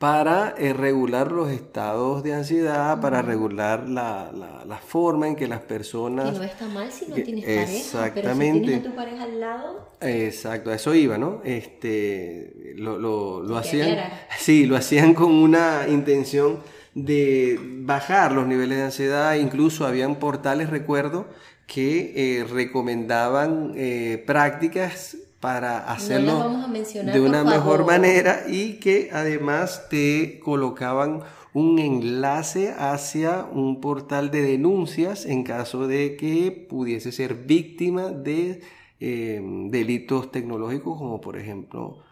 para 0.00 0.54
eh, 0.56 0.72
regular 0.72 1.30
los 1.30 1.50
estados 1.50 2.22
de 2.22 2.32
ansiedad, 2.32 3.02
para 3.02 3.20
regular 3.20 3.86
la, 3.86 4.32
la, 4.32 4.78
forma 4.78 5.28
en 5.28 5.36
que 5.36 5.46
las 5.46 5.60
personas... 5.60 6.32
Que 6.32 6.38
no 6.38 6.44
está 6.44 6.68
mal 6.68 6.90
si 6.90 7.06
no 7.08 7.16
tienes 7.16 7.44
pareja, 7.44 7.62
exactamente, 7.70 8.22
pero 8.22 8.34
si 8.34 8.60
tienes 8.60 8.80
a 8.80 8.88
tu 8.88 8.96
pareja 8.96 9.24
al 9.24 9.40
lado... 9.40 9.88
Exacto, 10.00 10.70
a 10.70 10.76
eso 10.76 10.94
iba, 10.94 11.18
¿no? 11.18 11.42
Este, 11.44 12.72
lo, 12.76 12.98
lo, 12.98 13.42
lo 13.42 13.58
hacían... 13.58 13.98
Sí, 14.38 14.64
lo 14.64 14.76
hacían 14.76 15.12
con 15.12 15.34
una 15.34 15.84
intención 15.86 16.60
de 16.94 17.60
bajar 17.82 18.32
los 18.32 18.46
niveles 18.46 18.78
de 18.78 18.84
ansiedad, 18.84 19.34
incluso 19.34 19.86
habían 19.86 20.16
portales, 20.16 20.70
recuerdo, 20.70 21.26
que 21.66 22.14
eh, 22.16 22.44
recomendaban 22.44 23.74
eh, 23.76 24.24
prácticas 24.26 25.18
para 25.40 25.90
hacerlo 25.90 26.68
de 26.92 27.20
una 27.20 27.44
mejor 27.44 27.86
manera 27.86 28.44
y 28.46 28.74
que 28.74 29.08
además 29.10 29.88
te 29.88 30.38
colocaban 30.38 31.22
un 31.54 31.78
enlace 31.78 32.74
hacia 32.78 33.44
un 33.50 33.80
portal 33.80 34.30
de 34.30 34.42
denuncias 34.42 35.24
en 35.24 35.42
caso 35.42 35.86
de 35.86 36.16
que 36.16 36.66
pudiese 36.68 37.10
ser 37.10 37.34
víctima 37.34 38.10
de 38.10 38.60
eh, 39.00 39.40
delitos 39.70 40.30
tecnológicos 40.30 40.98
como 40.98 41.20
por 41.22 41.38
ejemplo 41.38 42.02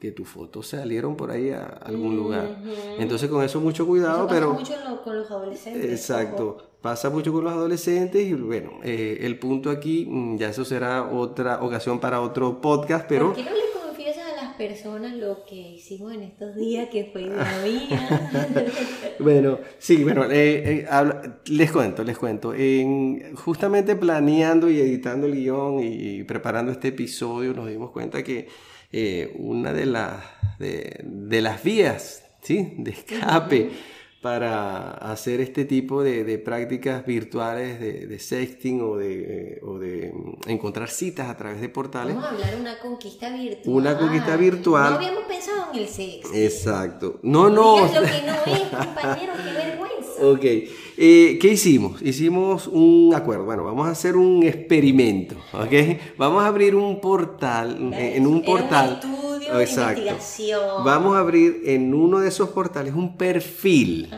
que 0.00 0.10
tus 0.10 0.26
fotos 0.26 0.68
salieron 0.68 1.14
por 1.14 1.30
ahí 1.30 1.50
a 1.50 1.66
algún 1.66 2.16
lugar. 2.16 2.62
Entonces 2.98 3.28
con 3.28 3.44
eso 3.44 3.60
mucho 3.60 3.86
cuidado, 3.86 4.26
pasa 4.26 4.34
pero... 4.34 4.54
mucho 4.54 4.74
con 5.04 5.18
los 5.18 5.30
adolescentes. 5.30 5.90
Exacto, 5.90 6.69
pasa 6.80 7.10
mucho 7.10 7.32
con 7.32 7.44
los 7.44 7.52
adolescentes 7.52 8.22
y 8.22 8.32
bueno, 8.32 8.80
eh, 8.82 9.18
el 9.22 9.38
punto 9.38 9.70
aquí, 9.70 10.06
mm, 10.08 10.38
ya 10.38 10.48
eso 10.48 10.64
será 10.64 11.04
otra 11.04 11.62
ocasión 11.62 12.00
para 12.00 12.20
otro 12.20 12.60
podcast, 12.60 13.06
pero... 13.08 13.28
¿Por 13.28 13.36
qué 13.36 13.44
no 13.44 13.50
le 13.50 13.86
confiesas 13.86 14.24
a 14.32 14.44
las 14.44 14.54
personas 14.54 15.14
lo 15.14 15.44
que 15.44 15.56
hicimos 15.56 16.14
en 16.14 16.22
estos 16.22 16.56
días 16.56 16.88
que 16.88 17.10
fue 17.12 17.24
una 17.28 17.62
vida? 17.62 18.66
bueno, 19.18 19.58
sí, 19.78 20.02
bueno, 20.02 20.24
eh, 20.24 20.86
eh, 20.90 21.30
les 21.46 21.70
cuento, 21.70 22.02
les 22.02 22.16
cuento. 22.16 22.54
En, 22.54 23.34
justamente 23.36 23.94
planeando 23.96 24.70
y 24.70 24.80
editando 24.80 25.26
el 25.26 25.34
guion 25.34 25.80
y 25.82 26.24
preparando 26.24 26.72
este 26.72 26.88
episodio 26.88 27.52
nos 27.52 27.68
dimos 27.68 27.90
cuenta 27.90 28.22
que 28.22 28.48
una 29.36 29.72
de, 29.72 29.84
de, 30.58 31.40
las 31.40 31.62
vías 31.62 32.24
¿sí? 32.42 32.74
de 32.78 32.90
escape 32.90 33.70
para 34.20 34.90
hacer 34.90 35.40
este 35.40 35.64
tipo 35.64 36.02
de, 36.02 36.38
prácticas 36.38 37.06
virtuales 37.06 37.80
de, 37.80 38.18
sexting 38.18 38.82
o 38.82 38.96
de, 38.96 39.60
o 39.62 39.78
de 39.78 40.12
mm, 40.12 40.50
encontrar 40.50 40.90
citas 40.90 41.30
a 41.30 41.36
través 41.36 41.60
de 41.60 41.70
portales. 41.70 42.14
Vamos 42.14 42.30
a 42.30 42.34
hablar 42.34 42.54
de 42.54 42.60
una 42.60 42.78
conquista 42.78 43.30
virtual. 43.30 43.76
Una 43.76 43.98
conquista 43.98 44.36
virtual. 44.36 44.90
No 44.90 44.96
habíamos 44.96 45.24
pensado 45.24 45.72
en 45.72 45.78
el 45.80 45.88
sexting. 45.88 46.42
Exacto. 46.42 47.18
No, 47.22 47.48
no. 47.48 47.80
lo 47.80 47.92
que 47.92 47.96
no 47.96 48.02
es, 48.02 48.60
compañero, 48.86 49.32
qué 49.36 49.52
vergüenza. 49.52 50.22
Ok. 50.22 50.44
Eh, 51.02 51.38
¿Qué 51.40 51.48
hicimos? 51.48 52.02
Hicimos 52.02 52.66
un 52.66 53.14
acuerdo. 53.14 53.46
Bueno, 53.46 53.64
vamos 53.64 53.88
a 53.88 53.92
hacer 53.92 54.16
un 54.16 54.42
experimento, 54.42 55.36
¿ok? 55.54 56.16
Vamos 56.18 56.42
a 56.42 56.46
abrir 56.48 56.74
un 56.74 57.00
portal, 57.00 57.90
en 57.94 58.26
un 58.26 58.42
portal. 58.42 59.00
Exacto. 59.58 60.00
investigación. 60.00 60.84
Vamos 60.84 61.16
a 61.16 61.20
abrir 61.20 61.62
en 61.64 61.94
uno 61.94 62.20
de 62.20 62.28
esos 62.28 62.50
portales 62.50 62.94
un 62.94 63.16
perfil. 63.16 64.10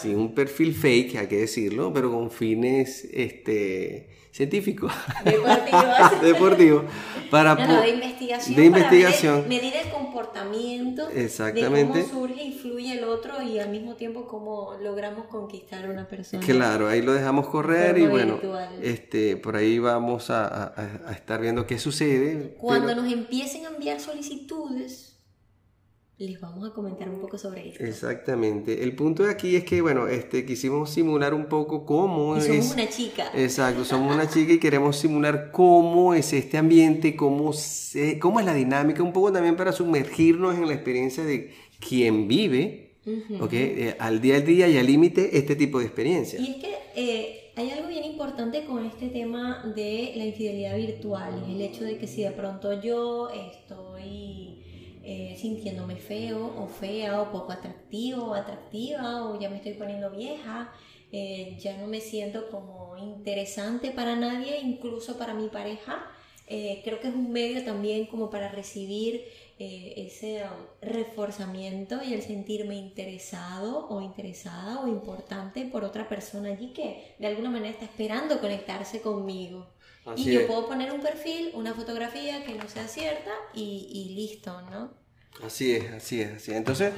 Sí, 0.00 0.14
un 0.14 0.34
perfil 0.34 0.74
fake, 0.74 1.16
hay 1.16 1.26
que 1.26 1.38
decirlo, 1.38 1.92
pero 1.92 2.10
con 2.10 2.30
fines, 2.30 3.04
este 3.12 4.09
científico. 4.40 4.88
Deportivo. 5.24 5.78
Deportivo. 6.22 6.84
Para 7.30 7.54
de 7.54 7.90
investigación. 7.90 8.56
De 8.56 8.64
investigación. 8.64 9.36
Para 9.42 9.48
medir, 9.48 9.74
el 9.76 9.90
comportamiento. 9.90 11.08
Exactamente. 11.10 11.98
De 11.98 12.04
cómo 12.04 12.20
surge 12.26 12.42
y 12.42 12.52
fluye 12.52 12.98
el 12.98 13.04
otro 13.04 13.42
y 13.42 13.58
al 13.58 13.68
mismo 13.68 13.94
tiempo 13.94 14.26
cómo 14.26 14.74
logramos 14.82 15.26
conquistar 15.26 15.84
a 15.84 15.90
una 15.90 16.08
persona. 16.08 16.44
Claro, 16.44 16.88
ahí 16.88 17.02
lo 17.02 17.12
dejamos 17.12 17.48
correr 17.48 17.98
y 17.98 18.06
bueno, 18.06 18.40
este, 18.82 19.36
por 19.36 19.56
ahí 19.56 19.78
vamos 19.78 20.30
a, 20.30 20.74
estar 21.12 21.40
viendo 21.40 21.66
qué 21.66 21.78
sucede. 21.78 22.54
Cuando 22.58 22.94
nos 22.94 23.12
empiecen 23.12 23.66
a 23.66 23.68
enviar 23.68 24.00
solicitudes 24.00 25.09
les 26.26 26.38
vamos 26.38 26.68
a 26.68 26.74
comentar 26.74 27.08
un 27.08 27.18
poco 27.18 27.38
sobre 27.38 27.68
esto. 27.68 27.82
Exactamente. 27.82 28.82
El 28.82 28.94
punto 28.94 29.22
de 29.22 29.30
aquí 29.30 29.56
es 29.56 29.64
que, 29.64 29.80
bueno, 29.80 30.06
este, 30.06 30.44
quisimos 30.44 30.90
simular 30.90 31.32
un 31.32 31.46
poco 31.46 31.86
cómo 31.86 32.36
y 32.36 32.42
somos 32.42 32.74
una 32.74 32.88
chica. 32.90 33.30
Exacto, 33.34 33.86
somos 33.86 34.14
una 34.14 34.28
chica 34.28 34.52
y 34.52 34.58
queremos 34.58 34.96
simular 34.96 35.50
cómo 35.50 36.12
es 36.12 36.34
este 36.34 36.58
ambiente, 36.58 37.16
cómo, 37.16 37.52
cómo 38.20 38.40
es 38.40 38.46
la 38.46 38.52
dinámica, 38.52 39.02
un 39.02 39.14
poco 39.14 39.32
también 39.32 39.56
para 39.56 39.72
sumergirnos 39.72 40.56
en 40.56 40.66
la 40.66 40.74
experiencia 40.74 41.24
de 41.24 41.54
quien 41.78 42.28
vive, 42.28 42.96
eh, 43.06 43.96
al 43.98 44.20
día 44.20 44.36
a 44.36 44.40
día 44.40 44.68
y 44.68 44.76
al 44.76 44.86
límite 44.86 45.38
este 45.38 45.56
tipo 45.56 45.78
de 45.78 45.86
experiencia. 45.86 46.38
Y 46.38 46.50
es 46.50 46.56
que 46.56 46.74
eh, 46.96 47.52
hay 47.56 47.70
algo 47.70 47.88
bien 47.88 48.04
importante 48.04 48.66
con 48.66 48.84
este 48.84 49.08
tema 49.08 49.72
de 49.74 50.12
la 50.16 50.26
infidelidad 50.26 50.76
virtual, 50.76 51.42
es 51.46 51.54
el 51.54 51.60
hecho 51.62 51.84
de 51.84 51.96
que 51.96 52.06
si 52.06 52.22
de 52.22 52.32
pronto 52.32 52.78
yo 52.82 53.30
estoy 53.30 54.49
eh, 55.02 55.34
sintiéndome 55.38 55.96
feo 55.96 56.54
o 56.58 56.66
fea 56.66 57.22
o 57.22 57.32
poco 57.32 57.52
atractivo 57.52 58.24
o 58.24 58.34
atractiva 58.34 59.24
o 59.24 59.40
ya 59.40 59.48
me 59.48 59.56
estoy 59.56 59.72
poniendo 59.74 60.10
vieja, 60.10 60.72
eh, 61.10 61.56
ya 61.58 61.76
no 61.78 61.86
me 61.86 62.00
siento 62.00 62.50
como 62.50 62.96
interesante 62.98 63.90
para 63.92 64.14
nadie, 64.14 64.60
incluso 64.60 65.16
para 65.16 65.32
mi 65.32 65.48
pareja. 65.48 66.06
Eh, 66.46 66.80
creo 66.84 67.00
que 67.00 67.08
es 67.08 67.14
un 67.14 67.32
medio 67.32 67.64
también 67.64 68.06
como 68.06 68.28
para 68.28 68.50
recibir 68.50 69.24
ese 69.58 70.42
um, 70.44 70.50
reforzamiento 70.80 72.02
y 72.02 72.14
el 72.14 72.22
sentirme 72.22 72.76
interesado 72.76 73.88
o 73.90 74.00
interesada 74.00 74.80
o 74.80 74.88
importante 74.88 75.66
por 75.66 75.84
otra 75.84 76.08
persona 76.08 76.48
allí 76.48 76.72
que 76.72 77.14
de 77.18 77.26
alguna 77.26 77.50
manera 77.50 77.72
está 77.72 77.84
esperando 77.84 78.40
conectarse 78.40 79.02
conmigo. 79.02 79.66
Y 80.16 80.32
yo 80.32 80.46
puedo 80.46 80.66
poner 80.66 80.92
un 80.92 81.00
perfil, 81.00 81.50
una 81.54 81.74
fotografía 81.74 82.44
que 82.44 82.54
no 82.54 82.68
sea 82.68 82.88
cierta 82.88 83.30
y, 83.54 83.88
y 83.92 84.14
listo, 84.14 84.62
¿no? 84.70 84.94
Así 85.42 85.72
es, 85.72 85.90
así 85.90 86.20
es, 86.20 86.32
así 86.32 86.50
es. 86.50 86.56
Entonces, 86.56 86.92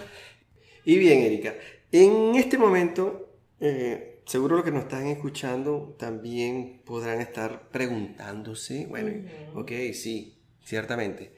y 0.84 0.98
bien, 0.98 1.20
Erika, 1.20 1.54
en 1.90 2.34
este 2.36 2.58
momento, 2.58 3.36
eh, 3.60 4.22
seguro 4.26 4.56
lo 4.56 4.64
que 4.64 4.70
nos 4.70 4.84
están 4.84 5.06
escuchando 5.06 5.94
también 5.98 6.82
podrán 6.84 7.20
estar 7.20 7.68
preguntándose, 7.70 8.86
bueno, 8.86 9.28
ok, 9.54 9.70
sí, 9.92 10.42
ciertamente. 10.64 11.34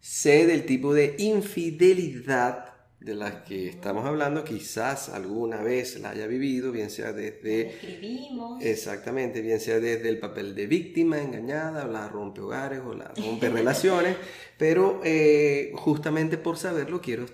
Sé 0.00 0.46
del 0.46 0.64
tipo 0.64 0.94
de 0.94 1.16
infidelidad 1.18 2.77
de 3.00 3.14
la 3.14 3.44
que 3.44 3.68
estamos 3.68 4.04
hablando, 4.04 4.42
quizás 4.42 5.08
alguna 5.08 5.62
vez 5.62 6.00
la 6.00 6.10
haya 6.10 6.26
vivido, 6.26 6.72
bien 6.72 6.90
sea 6.90 7.12
desde... 7.12 7.68
Escribimos. 7.68 8.62
Exactamente, 8.62 9.40
bien 9.40 9.60
sea 9.60 9.78
desde 9.78 10.08
el 10.08 10.18
papel 10.18 10.54
de 10.54 10.66
víctima 10.66 11.20
engañada, 11.20 11.84
o 11.84 11.88
la 11.88 12.08
rompe 12.08 12.40
hogares, 12.40 12.80
o 12.84 12.94
la 12.94 13.12
rompe 13.16 13.48
relaciones, 13.50 14.16
pero 14.56 15.00
eh, 15.04 15.70
justamente 15.74 16.38
por 16.38 16.58
saberlo 16.58 17.00
quiero 17.00 17.26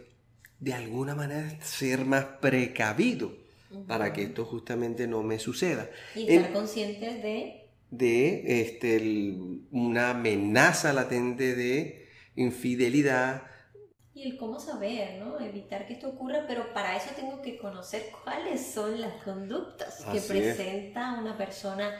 de 0.61 0.73
alguna 0.75 1.15
manera 1.15 1.59
ser 1.63 2.05
más 2.05 2.25
precavido 2.41 3.33
para 3.87 4.13
que 4.13 4.23
esto 4.23 4.45
justamente 4.45 5.07
no 5.07 5.23
me 5.23 5.39
suceda. 5.39 5.91
Y 6.15 6.33
estar 6.33 6.53
consciente 6.53 7.07
de... 7.07 7.61
De 7.91 8.61
este, 8.61 9.37
una 9.71 10.11
amenaza 10.11 10.93
latente 10.93 11.55
de 11.55 12.09
infidelidad, 12.35 13.43
y 14.15 14.23
el 14.23 14.37
cómo 14.37 14.61
saber, 14.61 15.19
¿no? 15.19 15.41
Evitar 15.41 15.87
que 15.87 15.95
esto 15.95 16.09
ocurra, 16.09 16.45
pero 16.47 16.73
para 16.73 16.97
eso 16.97 17.11
tengo 17.17 17.43
que 17.43 17.59
conocer 17.59 18.11
cuáles 18.23 18.65
son 18.65 19.01
las 19.01 19.15
conductas 19.25 20.05
que 20.13 20.21
presenta 20.21 21.19
una 21.21 21.37
persona 21.37 21.91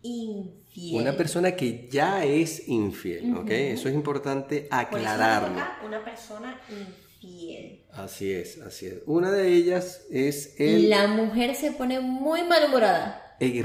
infiel. 0.00 1.02
Una 1.02 1.16
persona 1.16 1.54
que 1.54 1.86
ya 1.90 2.24
es 2.24 2.66
infiel, 2.66 3.36
¿ok? 3.36 3.50
Eso 3.50 3.88
es 3.88 3.94
importante 3.94 4.68
aclararlo. 4.70 5.60
una 5.86 6.02
persona 6.02 6.58
infiel. 6.70 7.84
Así 7.92 8.32
es, 8.32 8.58
así 8.62 8.86
es. 8.86 9.02
Una 9.04 9.30
de 9.30 9.52
ellas 9.52 10.06
es 10.10 10.58
el... 10.58 10.88
La 10.88 11.08
mujer 11.08 11.54
se 11.54 11.72
pone 11.72 12.00
muy 12.00 12.42
malhumorada. 12.42 13.36
E 13.38 13.62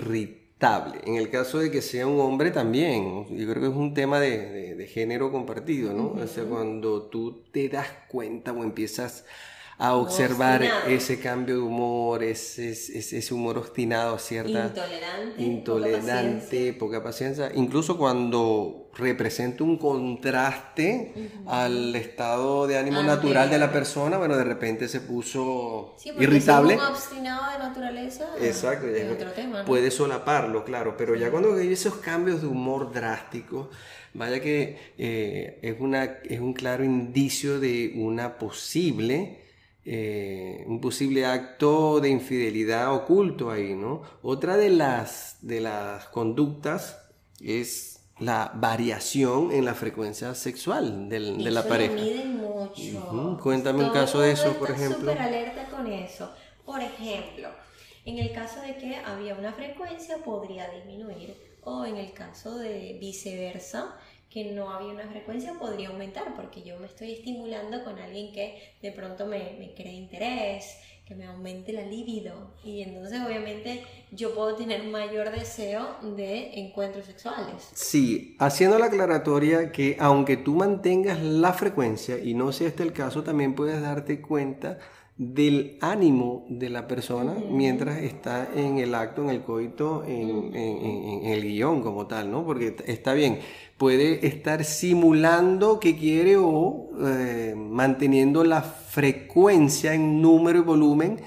en 0.61 1.15
el 1.15 1.29
caso 1.29 1.59
de 1.59 1.69
que 1.69 1.81
sea 1.81 2.07
un 2.07 2.19
hombre 2.19 2.49
también, 2.49 3.27
yo 3.37 3.49
creo 3.49 3.61
que 3.61 3.69
es 3.69 3.75
un 3.75 3.93
tema 3.93 4.19
de, 4.19 4.89
género 4.91 5.31
compartido, 5.31 5.93
¿no? 5.93 6.11
O 6.11 6.27
sea, 6.27 6.43
cuando 6.45 7.03
tú 7.03 7.43
te 7.51 7.69
das 7.69 7.87
cuenta 8.07 8.53
o 8.53 8.63
empiezas 8.63 9.25
a 9.77 9.95
observar 9.95 10.63
ese 10.88 11.19
cambio 11.19 11.55
de 11.55 11.61
humor, 11.61 12.23
ese, 12.23 12.71
ese, 12.71 13.33
humor 13.33 13.57
obstinado, 13.57 14.17
cierta... 14.19 14.67
Intolerante. 14.67 15.43
Intolerante, 15.43 16.73
poca 16.73 17.03
paciencia. 17.03 17.51
Incluso 17.55 17.97
cuando 17.97 18.89
representa 18.93 19.65
un 19.65 19.77
contraste 19.77 21.31
al 21.45 21.93
estado 21.93 22.67
de 22.67 22.77
ánimo 22.77 23.03
natural 23.03 23.49
de 23.49 23.57
la 23.57 23.69
persona, 23.69 24.17
bueno, 24.17 24.38
de 24.38 24.45
repente 24.45 24.88
se 24.88 25.01
puso 25.01 25.95
sí, 25.97 26.11
irritable. 26.17 26.75
Si 26.75 26.79
un 26.79 26.85
obstinado 26.85 27.51
de 27.51 27.59
naturaleza, 27.59 28.29
Exacto, 28.39 28.88
es 28.88 29.11
otro 29.11 29.31
tema. 29.31 29.65
Puede 29.65 29.91
solaparlo, 29.91 30.63
claro, 30.63 30.95
pero 30.95 31.15
ya 31.15 31.29
cuando 31.31 31.53
hay 31.53 31.73
esos 31.73 31.95
cambios 31.95 32.41
de 32.41 32.47
humor 32.47 32.93
drásticos, 32.93 33.67
vaya 34.13 34.39
que 34.39 34.93
eh, 34.97 35.59
es, 35.61 35.75
una, 35.81 36.05
es 36.23 36.39
un 36.39 36.53
claro 36.53 36.85
indicio 36.85 37.59
de 37.59 37.91
una 37.97 38.38
posible 38.38 39.44
eh, 39.87 40.63
un 40.65 40.81
posible 40.81 41.27
acto 41.27 41.99
de 41.99 42.09
infidelidad 42.09 42.91
oculto 42.91 43.51
ahí, 43.51 43.75
¿no? 43.75 44.01
Otra 44.23 44.57
de 44.57 44.71
las, 44.71 45.37
de 45.41 45.61
las 45.61 46.05
conductas 46.07 46.97
es 47.39 47.95
la 48.17 48.51
variación 48.55 49.51
en 49.51 49.63
la 49.63 49.75
frecuencia 49.75 50.33
sexual 50.33 51.07
del, 51.07 51.43
de 51.43 51.51
la 51.51 51.63
pareja. 51.67 51.93
miden 51.93 52.37
mucho. 52.37 53.39
Cuéntame 53.43 53.83
un 53.83 53.91
caso 53.91 54.21
de 54.21 54.31
eso, 54.31 54.53
por 54.53 54.71
ejemplo. 54.71 55.11
súper 55.11 55.19
alerta 55.19 55.65
con 55.69 55.85
eso. 55.85 56.31
Por 56.65 56.81
ejemplo, 56.81 57.49
en 58.05 58.17
el 58.17 58.33
caso 58.33 58.61
de 58.61 58.77
que 58.77 58.95
había 58.95 59.35
una 59.35 59.53
frecuencia, 59.53 60.17
podría 60.17 60.67
disminuir. 60.71 61.35
O 61.63 61.85
en 61.85 61.97
el 61.97 62.13
caso 62.13 62.57
de 62.57 62.97
viceversa, 62.99 63.97
que 64.35 64.51
no 64.51 64.69
había 64.69 64.91
una 64.91 65.07
frecuencia 65.07 65.53
podría 65.53 65.87
aumentar 65.87 66.35
porque 66.35 66.61
yo 66.61 66.77
me 66.77 66.87
estoy 66.87 67.13
estimulando 67.13 67.85
con 67.85 67.97
alguien 67.99 68.33
que 68.33 68.75
de 68.81 68.91
pronto 68.91 69.25
me, 69.25 69.55
me 69.57 69.73
cree 69.73 69.93
interés, 69.93 70.75
que 71.05 71.15
me 71.15 71.25
aumente 71.25 71.71
la 71.71 71.83
libido 71.83 72.51
y 72.61 72.81
entonces 72.81 73.21
obviamente 73.25 73.85
yo 74.11 74.35
puedo 74.35 74.53
tener 74.55 74.83
mayor 74.83 75.31
deseo 75.31 75.87
de 76.17 76.59
encuentros 76.59 77.05
sexuales. 77.05 77.69
Sí, 77.73 78.35
haciendo 78.37 78.77
la 78.77 78.87
aclaratoria 78.87 79.71
que 79.71 79.95
aunque 80.01 80.35
tú 80.35 80.55
mantengas 80.55 81.21
la 81.21 81.53
frecuencia 81.53 82.17
y 82.17 82.33
no 82.33 82.51
sea 82.51 82.67
este 82.67 82.83
el 82.83 82.91
caso, 82.91 83.23
también 83.23 83.55
puedes 83.55 83.81
darte 83.81 84.19
cuenta 84.19 84.79
del 85.17 85.78
ánimo 85.80 86.45
de 86.49 86.69
la 86.69 86.88
persona 86.88 87.36
mientras 87.49 87.99
está 87.99 88.49
en 88.54 88.80
el 88.80 88.93
acto, 88.93 89.23
en 89.23 89.30
el 89.30 89.43
coito, 89.43 90.04
en, 90.06 90.54
el 90.54 91.41
guion 91.41 91.82
como 91.82 92.06
tal, 92.06 92.30
¿no? 92.30 92.45
Porque 92.45 92.75
está 92.86 93.13
bien, 93.13 93.39
puede 93.78 94.28
estar 94.28 94.65
simulando 94.65 95.80
que 95.80 95.97
quiere 95.97 96.36
o 96.38 96.89
eh, 96.99 97.54
manteniendo 97.56 98.43
la 98.43 98.62
frecuencia 98.62 99.93
en 99.93 100.21
número 100.21 100.60
y 100.60 100.63
volumen, 100.63 101.21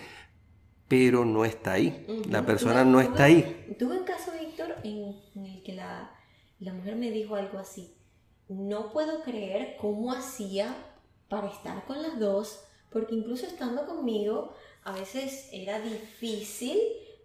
pero 0.87 1.25
no 1.25 1.47
está 1.47 1.73
ahí. 1.73 2.07
La 2.29 2.45
persona 2.45 2.85
no 2.85 3.01
está 3.01 3.25
ahí. 3.25 3.75
Tuve 3.79 3.99
un 3.99 4.05
caso, 4.05 4.33
Víctor, 4.39 4.75
en, 4.85 5.15
el 5.47 5.63
que 5.63 5.73
la, 5.73 6.11
la 6.61 6.75
mujer 6.75 6.97
me 6.97 7.11
dijo 7.11 7.37
algo 7.37 7.59
así. 7.59 7.95
No 8.51 8.93
puedo 8.93 9.23
creer 9.23 9.77
cómo 9.81 10.13
hacía 10.13 10.77
para 11.31 11.49
estar 11.49 11.85
con 11.87 12.03
las 12.03 12.19
dos 12.19 12.68
porque 12.91 13.15
incluso 13.15 13.47
estando 13.47 13.87
conmigo 13.87 14.53
a 14.85 14.93
veces 14.93 15.49
era 15.53 15.81
difícil 15.81 16.79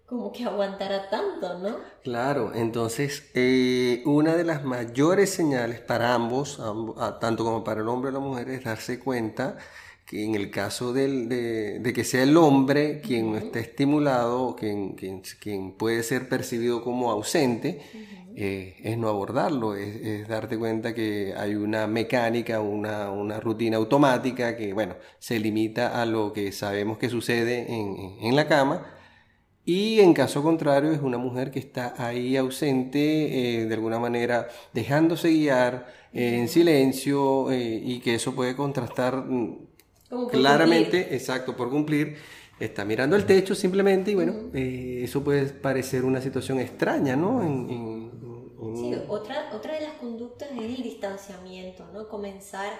como 0.05 0.31
que 0.31 0.43
aguantara 0.43 1.09
tanto, 1.09 1.59
¿no? 1.59 1.77
Claro, 2.03 2.51
entonces 2.53 3.31
eh, 3.33 4.03
una 4.05 4.35
de 4.35 4.43
las 4.43 4.63
mayores 4.63 5.29
señales 5.31 5.79
para 5.79 6.13
ambos, 6.13 6.61
tanto 7.19 7.43
como 7.43 7.63
para 7.63 7.81
el 7.81 7.87
hombre 7.87 8.11
y 8.11 8.13
la 8.13 8.19
mujer, 8.19 8.49
es 8.49 8.63
darse 8.63 8.99
cuenta 8.99 9.57
que 10.05 10.23
en 10.23 10.35
el 10.35 10.51
caso 10.51 10.93
de, 10.93 11.81
que 11.95 12.03
sea 12.03 12.23
el 12.23 12.35
hombre 12.37 13.01
quien 13.01 13.31
no 13.31 13.37
esté 13.37 13.61
estimulado, 13.61 14.55
quien, 14.55 14.93
quien, 14.93 15.71
puede 15.71 16.03
ser 16.03 16.27
percibido 16.29 16.83
como 16.83 17.09
ausente, 17.09 17.81
eh, 18.35 18.75
es 18.83 18.97
no 18.97 19.09
abordarlo, 19.09 19.75
es, 19.75 20.27
darte 20.27 20.57
cuenta 20.57 20.93
que 20.95 21.33
hay 21.37 21.55
una 21.55 21.85
mecánica, 21.85 22.61
una, 22.61 23.11
una, 23.11 23.39
rutina 23.39 23.77
automática 23.77 24.57
que, 24.57 24.73
bueno, 24.73 24.95
se 25.19 25.39
limita 25.39 26.01
a 26.01 26.05
lo 26.05 26.33
que 26.33 26.51
sabemos 26.51 26.97
que 26.97 27.09
sucede 27.09 27.71
en, 27.71 28.17
en, 28.21 28.35
la 28.35 28.47
cama. 28.47 28.87
Y 29.65 29.99
en 29.99 30.13
caso 30.13 30.41
contrario 30.41 30.91
es 30.91 31.01
una 31.01 31.17
mujer 31.17 31.51
que 31.51 31.59
está 31.59 31.93
ahí 31.97 32.35
ausente, 32.35 33.61
eh, 33.61 33.65
de 33.65 33.73
alguna 33.75 33.99
manera 33.99 34.47
dejándose 34.73 35.29
guiar 35.29 35.87
eh, 36.11 36.39
en 36.39 36.47
silencio 36.47 37.47
y 37.53 37.99
que 37.99 38.15
eso 38.15 38.33
puede 38.33 38.55
contrastar 38.55 39.17
mm, 39.17 39.67
claramente, 40.31 41.15
exacto, 41.15 41.55
por 41.55 41.69
cumplir 41.69 42.17
está 42.59 42.85
mirando 42.85 43.15
el 43.15 43.25
techo 43.25 43.55
simplemente 43.55 44.11
y 44.11 44.15
bueno, 44.15 44.49
eso 44.53 45.23
puede 45.23 45.45
parecer 45.45 46.03
una 46.03 46.21
situación 46.21 46.59
extraña, 46.59 47.15
¿no? 47.15 48.02
Sí, 48.75 48.95
otra, 49.07 49.51
otra 49.53 49.75
de 49.75 49.81
las 49.81 49.93
conductas 49.93 50.49
es 50.51 50.57
el 50.57 50.83
distanciamiento, 50.83 51.85
¿no? 51.93 52.07
Comenzar 52.07 52.71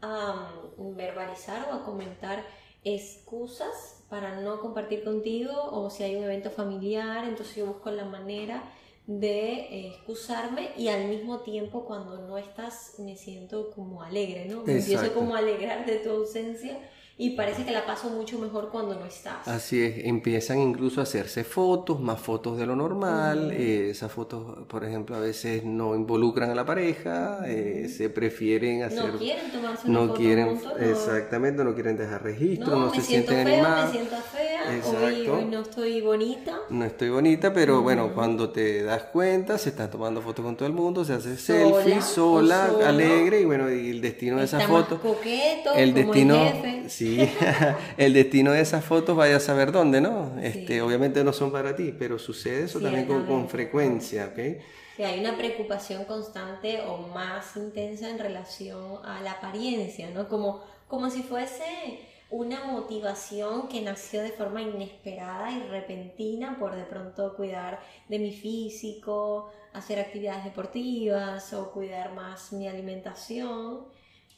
a 0.00 0.52
um, 0.76 0.94
verbalizar 0.96 1.68
o 1.70 1.74
a 1.74 1.84
comentar 1.84 2.44
excusas 2.84 4.04
para 4.08 4.40
no 4.40 4.60
compartir 4.60 5.04
contigo 5.04 5.52
o 5.72 5.90
si 5.90 6.04
hay 6.04 6.16
un 6.16 6.24
evento 6.24 6.50
familiar, 6.50 7.24
entonces 7.24 7.56
yo 7.56 7.66
busco 7.66 7.90
la 7.90 8.04
manera 8.04 8.62
de 9.06 9.52
eh, 9.52 9.88
excusarme 9.88 10.70
y 10.76 10.88
al 10.88 11.08
mismo 11.08 11.40
tiempo 11.40 11.84
cuando 11.84 12.18
no 12.26 12.36
estás 12.38 12.94
me 12.98 13.16
siento 13.16 13.70
como 13.70 14.02
alegre, 14.02 14.46
¿no? 14.46 14.62
Me 14.64 14.78
empiezo 14.78 15.14
como 15.14 15.34
a 15.34 15.38
alegrar 15.38 15.86
de 15.86 15.96
tu 15.96 16.10
ausencia 16.10 16.78
y 17.20 17.30
parece 17.30 17.64
que 17.64 17.72
la 17.72 17.84
paso 17.84 18.10
mucho 18.10 18.38
mejor 18.38 18.68
cuando 18.70 18.94
no 18.94 19.04
estás. 19.04 19.46
Así 19.48 19.82
es, 19.82 20.04
empiezan 20.04 20.60
incluso 20.60 21.00
a 21.00 21.02
hacerse 21.02 21.42
fotos, 21.42 22.00
más 22.00 22.20
fotos 22.20 22.56
de 22.56 22.64
lo 22.64 22.76
normal, 22.76 23.50
eh, 23.50 23.90
esas 23.90 24.12
fotos, 24.12 24.58
por 24.68 24.84
ejemplo, 24.84 25.16
a 25.16 25.18
veces 25.18 25.64
no 25.64 25.96
involucran 25.96 26.50
a 26.50 26.54
la 26.54 26.64
pareja, 26.64 27.40
eh, 27.44 27.92
se 27.94 28.08
prefieren 28.08 28.84
hacer... 28.84 29.12
No 29.12 29.18
quieren 29.18 29.50
tomarse 29.50 29.88
una 29.88 29.98
no 29.98 30.06
foto 30.06 30.20
quieren, 30.20 30.60
Exactamente, 30.78 31.64
no 31.64 31.74
quieren 31.74 31.96
dejar 31.96 32.22
registro, 32.22 32.78
no, 32.78 32.94
se 32.94 33.00
sienten 33.00 33.44
feo, 33.44 33.54
animados. 33.54 33.86
Me 33.86 33.98
siento 33.98 34.16
fea, 34.16 35.34
hoy, 35.34 35.44
no 35.46 35.60
estoy 35.62 36.00
bonita. 36.00 36.60
No 36.70 36.84
estoy 36.84 37.08
bonita, 37.08 37.52
pero 37.52 37.82
bueno, 37.82 38.12
cuando 38.14 38.50
te 38.50 38.84
das 38.84 39.02
cuenta, 39.04 39.58
se 39.58 39.70
está 39.70 39.90
tomando 39.90 40.22
fotos 40.22 40.44
con 40.44 40.56
todo 40.56 40.68
el 40.68 40.74
mundo, 40.74 41.04
se 41.04 41.14
hace 41.14 41.36
selfie, 41.36 42.00
sola, 42.00 42.70
alegre, 42.86 43.40
y 43.40 43.44
bueno, 43.44 43.68
y 43.72 43.90
el 43.90 44.00
destino 44.00 44.36
de 44.36 44.44
esa 44.44 44.60
foto... 44.60 45.00
coqueto, 45.00 45.74
el 45.74 45.90
como 45.90 46.04
destino, 46.12 46.34
el 46.36 46.52
jefe. 46.52 46.88
Sí, 46.88 47.07
el 47.96 48.12
destino 48.12 48.52
de 48.52 48.60
esas 48.60 48.84
fotos 48.84 49.16
vaya 49.16 49.36
a 49.36 49.40
saber 49.40 49.72
dónde, 49.72 50.00
¿no? 50.00 50.38
Este, 50.40 50.82
Obviamente 50.82 51.24
no 51.24 51.32
son 51.32 51.50
para 51.50 51.74
ti, 51.76 51.94
pero 51.98 52.18
sucede 52.18 52.64
eso 52.64 52.80
también 52.80 53.06
con, 53.06 53.48
frecuencia, 53.48 54.26
¿ok? 54.26 54.60
Sí, 54.96 55.02
hay 55.02 55.20
una 55.20 55.36
preocupación 55.36 56.04
constante 56.04 56.80
o 56.82 56.98
más 57.08 57.56
intensa 57.56 58.10
en 58.10 58.18
relación 58.18 59.04
a 59.04 59.20
la 59.22 59.32
apariencia, 59.32 60.10
¿no? 60.10 60.28
Como, 60.28 60.62
como 60.88 61.08
si 61.10 61.22
fuese 61.22 62.00
una 62.30 62.64
motivación 62.64 63.68
que 63.68 63.80
nació 63.80 64.22
de 64.22 64.30
forma 64.30 64.60
inesperada 64.60 65.50
y 65.50 65.62
repentina 65.68 66.58
por 66.58 66.74
de 66.74 66.84
pronto 66.84 67.34
cuidar 67.36 67.80
de 68.08 68.18
mi 68.18 68.32
físico, 68.32 69.50
hacer 69.72 69.98
actividades 69.98 70.44
deportivas 70.44 71.52
o 71.54 71.70
cuidar 71.70 72.12
más 72.12 72.52
mi 72.52 72.68
alimentación 72.68 73.86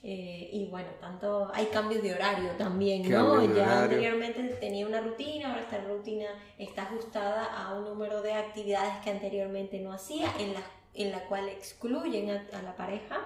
eh, 0.03 0.49
y 0.51 0.65
bueno, 0.67 0.89
tanto 0.99 1.51
hay 1.53 1.67
cambios 1.67 2.03
de 2.03 2.15
horario 2.15 2.51
también, 2.53 3.03
¿no? 3.11 3.45
Ya 3.55 3.83
anteriormente 3.83 4.43
tenía 4.59 4.87
una 4.87 5.03
rutina, 5.03 5.51
ahora 5.51 5.61
esta 5.61 5.79
rutina 5.85 6.27
está 6.57 6.85
ajustada 6.85 7.45
a 7.45 7.75
un 7.75 7.85
número 7.85 8.23
de 8.23 8.33
actividades 8.33 8.95
que 9.05 9.11
anteriormente 9.11 9.79
no 9.79 9.93
hacía, 9.93 10.33
en 10.39 10.55
la, 10.55 10.63
en 10.95 11.11
la 11.11 11.27
cual 11.27 11.51
excluyen 11.51 12.31
a, 12.31 12.63
la 12.63 12.77
pareja. 12.77 13.21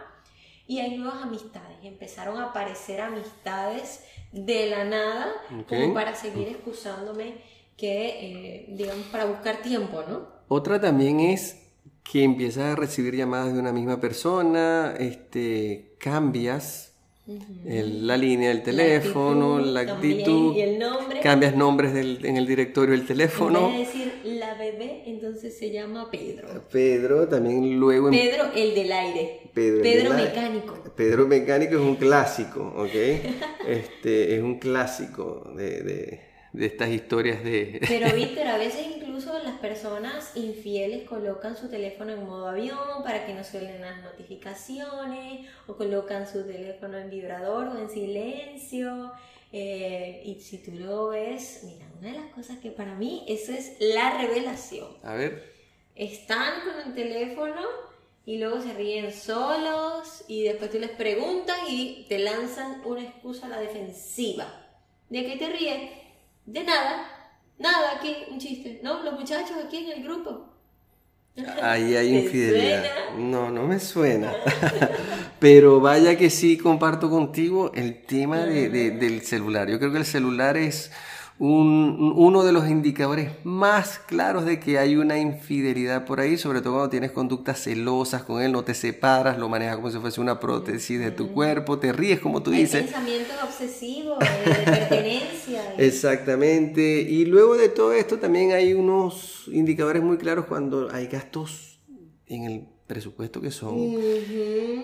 Y 0.67 0.81
hay 0.81 0.97
nuevas 0.97 1.23
amistades, 1.23 1.77
empezaron 1.83 2.39
a 2.39 2.47
aparecer 2.47 3.01
amistades 3.01 4.05
de 4.33 4.71
la 4.71 4.85
nada, 4.85 5.33
como 5.69 5.95
para 5.95 6.15
seguir 6.17 6.49
excusándome 6.49 7.35
que, 7.77 8.09
eh, 8.09 8.67
digamos, 8.71 9.07
para 9.07 9.27
buscar 9.27 9.59
tiempo, 9.59 10.03
¿no? 10.09 10.27
Otra 10.49 10.81
también 10.81 11.21
es 11.21 11.64
que 12.11 12.23
empiezas 12.23 12.73
a 12.73 12.77
recibir 12.77 13.17
llamadas 13.17 13.55
de 13.55 13.61
una 13.61 13.73
misma 13.73 14.01
persona, 14.01 14.95
este, 14.99 15.95
cambias 15.99 16.95
la 17.27 18.19
línea 18.19 18.51
del 18.51 18.63
teléfono, 18.63 19.59
la 19.59 19.81
actitud, 19.81 20.55
el 20.59 20.79
nombre. 20.79 21.21
cambias 21.21 21.57
nombres 21.57 21.95
en 21.95 22.37
el 22.37 22.47
directorio 22.47 22.95
del 22.95 23.07
teléfono. 23.07 23.71
En 23.71 23.79
decir 23.79 24.21
la 24.25 24.55
bebé, 24.55 25.05
entonces 25.07 25.57
se 25.57 25.71
llama 25.71 26.11
Pedro. 26.11 26.47
Pedro, 26.71 27.27
también 27.27 27.81
luego... 27.81 28.11
Pedro, 28.11 28.51
el 28.55 28.75
del 28.75 28.93
aire. 28.93 29.41
Pedro, 29.55 30.13
Mecánico. 30.13 30.75
Pedro 30.95 31.27
Mecánico 31.27 31.75
es 31.77 31.81
un 31.81 31.97
clásico, 31.97 32.75
¿ok? 32.77 32.95
este, 33.67 34.37
es 34.37 34.43
un 34.43 34.59
clásico 34.59 35.51
de 35.57 36.35
de 36.55 36.67
estas 36.67 36.89
historias 36.89 37.43
de... 37.43 37.81
Pero 37.87 38.15
Víctor, 38.15 38.47
a 38.47 38.57
veces 38.57 38.87
incluso 39.15 39.39
las 39.45 39.59
personas 39.61 40.37
infieles 40.37 41.09
colocan 41.09 41.57
su 41.57 41.69
teléfono 41.69 42.13
en 42.13 42.27
modo 42.27 42.49
avión 42.49 43.05
para 43.05 43.25
que 43.25 43.33
no 43.33 43.45
suelen 43.45 43.81
las 43.81 44.03
notificaciones 44.03 45.49
o 45.69 45.77
colocan 45.77 46.27
su 46.27 46.45
teléfono 46.45 46.99
en 46.99 47.11
vibrador 47.11 47.69
o 47.69 47.79
en 47.79 47.89
silencio. 47.89 49.13
Eh, 49.53 50.21
y 50.25 50.35
si 50.41 50.59
tú 50.59 50.73
lo 50.73 51.11
ves, 51.11 51.61
mira, 51.63 51.87
una 52.01 52.11
de 52.11 52.19
las 52.19 52.33
cosas 52.33 52.59
que 52.59 52.73
para 52.73 52.97
mí 52.97 53.25
eso 53.29 53.53
es 53.53 53.77
la 53.79 54.19
revelación. 54.19 54.89
A 55.05 55.15
ver. 55.15 55.55
Están 55.95 56.63
con 56.63 56.89
el 56.89 56.95
teléfono 56.95 57.61
y 58.27 58.39
luego 58.39 58.61
se 58.61 58.73
ríen 58.75 59.13
solos 59.13 60.25
y 60.27 60.43
después 60.43 60.73
tú 60.73 60.81
les 60.81 60.91
preguntas 60.91 61.57
y 61.69 62.05
te 62.09 62.19
lanzan 62.19 62.83
una 62.85 63.03
excusa 63.03 63.47
a 63.47 63.51
la 63.51 63.61
defensiva. 63.61 64.49
¿De 65.09 65.25
qué 65.25 65.37
te 65.37 65.49
ríes? 65.51 65.93
De 66.47 66.65
nada, 66.65 67.14
nada 67.59 67.97
aquí, 67.97 68.15
un 68.31 68.39
chiste, 68.39 68.81
¿no? 68.83 69.03
Los 69.03 69.15
muchachos 69.19 69.57
aquí 69.65 69.79
en 69.79 69.99
el 69.99 70.05
grupo. 70.05 70.51
Ahí 71.63 71.97
hay 71.97 72.17
infidelidad. 72.25 72.85
No, 73.19 73.51
no 73.51 73.65
me 73.65 73.81
suena. 73.81 74.33
Pero 75.41 75.81
vaya 75.81 76.17
que 76.17 76.31
sí 76.31 76.57
comparto 76.57 77.11
contigo 77.11 77.73
el 77.75 78.03
tema 78.05 78.39
de- 78.41 78.69
de- 78.69 78.91
del 78.93 79.23
celular. 79.23 79.69
Yo 79.69 79.79
creo 79.79 79.93
que 79.93 79.99
el 79.99 80.07
celular 80.07 80.57
es 80.57 80.91
un- 81.39 82.13
uno 82.17 82.45
de 82.45 82.53
los 82.53 82.69
indicadores 82.69 83.33
más 83.45 83.99
claros 83.99 84.45
de 84.45 84.61
que 84.61 84.79
hay 84.79 84.97
una 84.97 85.19
infidelidad 85.19 86.05
por 86.05 86.21
ahí, 86.21 86.37
sobre 86.39 86.61
todo 86.61 86.75
cuando 86.75 86.91
tienes 86.91 87.11
conductas 87.11 87.61
celosas 87.65 88.23
con 88.23 88.41
él, 88.41 88.53
no 88.53 88.63
te 88.63 88.73
separas, 88.75 89.37
lo 89.39 89.49
manejas 89.49 89.77
como 89.77 89.91
si 89.91 89.99
fuese 89.99 90.21
una 90.21 90.39
prótesis 90.39 90.99
de 91.01 91.11
tu 91.11 91.33
cuerpo, 91.33 91.79
te 91.79 91.93
ríes 91.93 92.21
como 92.21 92.43
tú 92.43 92.53
dices. 92.53 92.85
pensamientos 92.85 93.35
obsesivos, 93.43 94.19
de, 94.21 94.51
de 94.51 94.57
pertenencia. 94.65 95.63
de- 95.77 95.87
Exactamente. 95.89 97.01
Y 97.03 97.25
luego 97.25 97.57
de 97.57 97.69
todo 97.69 97.93
esto 97.93 98.19
también 98.19 98.53
hay 98.53 98.73
unos 98.75 99.49
indicadores 99.53 100.03
muy 100.03 100.17
claros 100.19 100.47
cuando 100.47 100.89
hay 100.93 101.09
gastos 101.09 101.81
en 102.27 102.45
el 102.45 102.69
presupuesto 102.87 103.41
que 103.41 103.51
son 103.51 103.95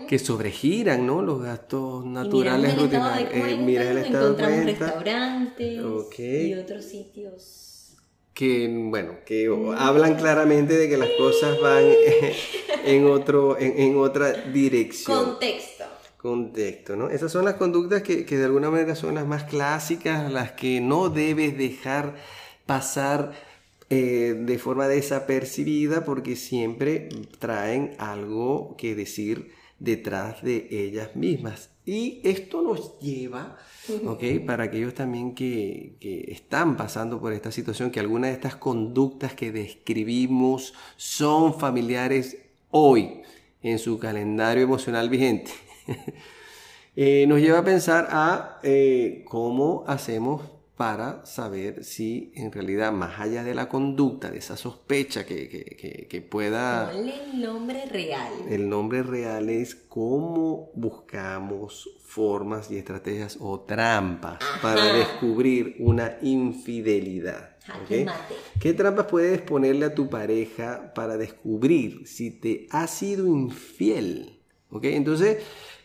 que 0.09 0.19
sobregiran, 0.19 1.07
¿no? 1.07 1.23
Los 1.23 1.43
gastos 1.43 2.05
naturales 2.07 2.77
rutinarios. 2.79 3.31
Eh, 3.33 3.57
miras 3.59 3.87
el 3.89 3.99
estado 3.99 4.35
de 4.35 4.43
encontramos 4.45 4.63
cuenta 4.65 4.87
restaurantes 4.87 5.85
Ok. 5.85 6.19
y 6.19 6.55
otros 6.55 6.85
sitios. 6.85 7.97
que 8.33 8.69
bueno, 8.89 9.17
que 9.27 9.49
hablan 9.77 10.15
claramente 10.17 10.77
de 10.77 10.89
que 10.89 10.97
las 10.97 11.11
cosas 11.19 11.61
van 11.61 11.85
en 12.87 13.05
otro 13.07 13.59
en, 13.59 13.79
en 13.79 13.97
otra 13.99 14.33
dirección. 14.33 15.25
Contexto. 15.25 15.85
contexto, 16.17 16.97
¿no? 16.97 17.11
Esas 17.11 17.31
son 17.31 17.45
las 17.45 17.55
conductas 17.55 18.03
que, 18.03 18.25
que 18.25 18.37
de 18.39 18.45
alguna 18.47 18.71
manera 18.71 18.95
son 18.95 19.15
las 19.15 19.27
más 19.27 19.45
clásicas, 19.45 20.33
las 20.33 20.53
que 20.53 20.81
no 20.81 21.11
debes 21.11 21.57
dejar 21.59 22.15
pasar 22.67 23.33
eh, 23.91 24.37
de 24.39 24.59
forma 24.59 24.89
desapercibida 24.89 26.05
porque 26.05 26.37
siempre 26.37 27.09
traen 27.39 27.97
algo 27.99 28.77
que 28.77 28.95
decir 28.95 29.51
detrás 29.79 30.43
de 30.43 30.69
ellas 30.71 31.17
mismas. 31.17 31.71
Y 31.85 32.21
esto 32.23 32.63
nos 32.63 32.99
lleva, 33.01 33.57
¿ok? 34.07 34.23
Para 34.47 34.65
aquellos 34.65 34.95
también 34.95 35.35
que, 35.35 35.97
que 35.99 36.31
están 36.31 36.77
pasando 36.77 37.21
por 37.21 37.33
esta 37.33 37.51
situación, 37.51 37.91
que 37.91 37.99
algunas 37.99 38.31
de 38.31 38.35
estas 38.35 38.55
conductas 38.55 39.35
que 39.35 39.51
describimos 39.51 40.73
son 40.97 41.59
familiares 41.59 42.39
hoy 42.71 43.23
en 43.63 43.79
su 43.79 43.99
calendario 43.99 44.63
emocional 44.63 45.09
vigente. 45.09 45.51
Eh, 46.97 47.25
nos 47.29 47.41
lleva 47.41 47.61
a 47.61 47.65
pensar 47.65 48.09
a 48.11 48.59
eh, 48.65 49.25
cómo 49.29 49.85
hacemos 49.87 50.43
para 50.81 51.27
saber 51.27 51.85
si 51.85 52.33
en 52.35 52.51
realidad, 52.51 52.91
más 52.91 53.21
allá 53.21 53.45
de 53.45 53.55
la 53.55 53.69
conducta, 53.69 54.31
de 54.31 54.39
esa 54.39 54.57
sospecha 54.57 55.27
que, 55.27 55.47
que- 55.47 55.77
que- 55.77 56.07
que 56.09 56.23
pueda... 56.23 56.91
Ponle 56.91 57.23
el 57.23 57.39
nombre 57.43 57.85
real. 57.85 58.33
El 58.49 58.67
nombre 58.67 59.03
real 59.03 59.51
es 59.51 59.75
cómo 59.75 60.71
buscamos 60.75 61.87
formas 62.03 62.71
y 62.71 62.79
estrategias 62.79 63.37
o 63.41 63.61
trampas 63.61 64.39
para 64.63 64.83
descubrir 64.95 65.77
una 65.81 66.17
infidelidad. 66.23 67.59
Jaque 67.67 68.01
¿ok? 68.01 68.07
mate. 68.07 68.35
¿Qué 68.59 68.73
trampas 68.73 69.05
puedes 69.05 69.43
ponerle 69.43 69.85
a 69.85 69.95
tu 69.95 70.09
pareja 70.09 70.95
para 70.95 71.19
descubrir 71.19 72.07
si 72.07 72.31
te 72.31 72.67
ha 72.71 72.87
sido 72.87 73.27
infiel? 73.27 74.41
¿Ok? 74.71 74.85
Entonces, 74.87 75.43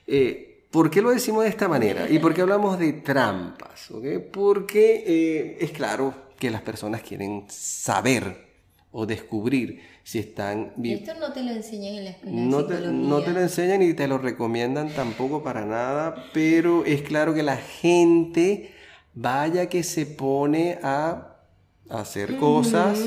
eh, 0.08 0.55
¿por 0.76 0.90
qué 0.92 1.02
lo 1.02 1.10
decimos 1.12 1.44
de 1.44 1.50
esta 1.50 1.68
manera? 1.70 2.10
¿Y 2.10 2.20
por 2.20 2.34
qué 2.34 2.42
hablamos 2.42 2.78
de 2.78 2.92
trampas? 2.94 3.90
¿Ok? 3.92 4.06
Porque 4.32 5.04
eh, 5.08 5.58
es 5.62 5.72
claro 5.72 6.14
que 6.38 6.52
las 6.52 6.62
personas 6.62 7.02
quieren 7.02 7.46
saber 7.48 8.44
o 8.92 9.06
descubrir 9.06 9.80
si 10.04 10.20
están 10.20 10.74
vi- 10.76 10.94
Esto 10.94 11.14
no 11.20 11.32
te 11.32 11.44
lo 11.44 11.52
enseñan 11.52 11.96
en 11.96 12.04
la 12.04 12.10
escuela 12.12 12.36
de 12.36 12.42
no 12.42 12.66
te, 12.66 12.76
psicología. 12.76 13.10
no 13.10 13.22
te 13.24 13.32
lo 13.32 13.40
enseñan 13.40 13.80
ni 13.80 13.94
te 13.94 14.08
lo 14.08 14.18
recomiendan 14.18 14.90
tampoco 14.94 15.42
para 15.44 15.66
nada, 15.66 16.14
pero 16.34 16.84
es 16.86 17.02
claro 17.04 17.34
que 17.34 17.44
la 17.44 17.58
gente 17.58 18.72
vaya 19.14 19.70
que 19.70 19.82
se 19.84 20.06
pone 20.06 20.78
a 20.84 21.38
hacer 21.90 22.36
cosas 22.38 23.00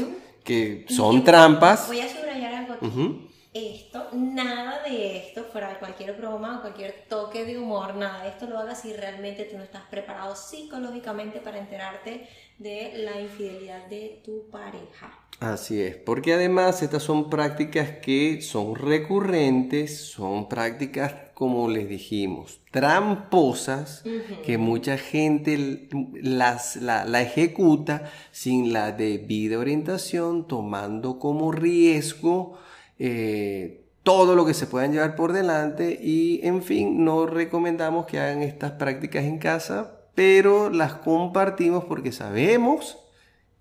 que 0.43 0.87
son 0.89 1.23
trampas. 1.25 1.87
Voy 1.89 2.01
a 2.01 2.09
subrayar 2.09 2.55
algo 2.55 2.75
aquí. 2.75 3.28
Esto, 3.55 4.09
nada 4.13 4.83
de 4.83 5.17
esto, 5.17 5.45
fuera 5.45 5.71
de 5.71 5.79
cualquier 5.79 6.13
broma 6.13 6.59
o 6.59 6.61
cualquier 6.61 7.07
toque 7.09 7.47
de 7.47 7.59
humor, 7.59 7.95
nada 7.95 8.23
de 8.25 8.29
esto 8.29 8.47
lo 8.47 8.59
hagas 8.59 8.83
si 8.83 8.93
realmente 8.93 9.45
tú 9.45 9.57
no 9.57 9.65
estás 9.65 9.85
preparado 9.91 10.37
psicológicamente 10.37 11.41
para 11.41 11.59
enterarte 11.59 12.29
de 12.59 12.93
la 12.97 13.21
infidelidad 13.21 13.87
de 13.87 14.21
tu 14.23 14.49
pareja. 14.51 15.19
Así 15.41 15.81
es, 15.81 15.97
porque 15.97 16.35
además 16.35 16.83
estas 16.83 17.05
son 17.05 17.31
prácticas 17.31 17.91
que 18.03 18.43
son 18.43 18.75
recurrentes, 18.75 20.11
son 20.11 20.49
prácticas, 20.49 21.15
como 21.33 21.71
les 21.71 21.89
dijimos, 21.89 22.61
tramposas, 22.73 24.03
que 24.45 24.59
mucha 24.59 24.99
gente 24.99 25.89
las, 26.21 26.77
la, 26.77 27.05
la 27.05 27.23
ejecuta 27.23 28.11
sin 28.33 28.73
la 28.73 28.91
debida 28.91 29.59
orientación, 29.59 30.49
tomando 30.49 31.21
como 31.21 31.53
riesgo 31.53 32.59
eh, 32.99 33.85
todo 34.03 34.35
lo 34.35 34.47
que 34.47 34.55
se 34.55 34.67
puedan 34.67 34.93
llevar 34.93 35.17
por 35.17 35.33
delante 35.33 35.99
y, 36.03 36.41
en 36.47 36.63
fin, 36.63 37.05
no 37.05 37.27
recomendamos 37.27 38.07
que 38.07 38.19
hagan 38.19 38.43
estas 38.43 38.73
prácticas 38.73 39.25
en 39.25 39.39
casa, 39.39 40.01
pero 40.15 40.71
las 40.71 40.95
compartimos 40.95 41.85
porque 41.85 42.11
sabemos 42.13 42.99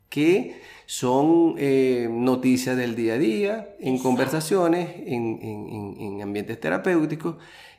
que 0.09 0.61
son 0.85 1.55
eh, 1.57 2.07
noticias 2.09 2.77
del 2.77 2.95
día 2.95 3.15
a 3.15 3.17
día, 3.17 3.75
en 3.79 3.95
Exacto. 3.95 4.03
conversaciones, 4.03 4.89
en, 5.05 5.39
en- 5.41 5.67
en- 5.69 5.95
en 6.01 6.21
ambientes 6.21 6.59
terapéuticos 6.59 7.35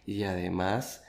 y 0.07 0.25
además 0.25 1.03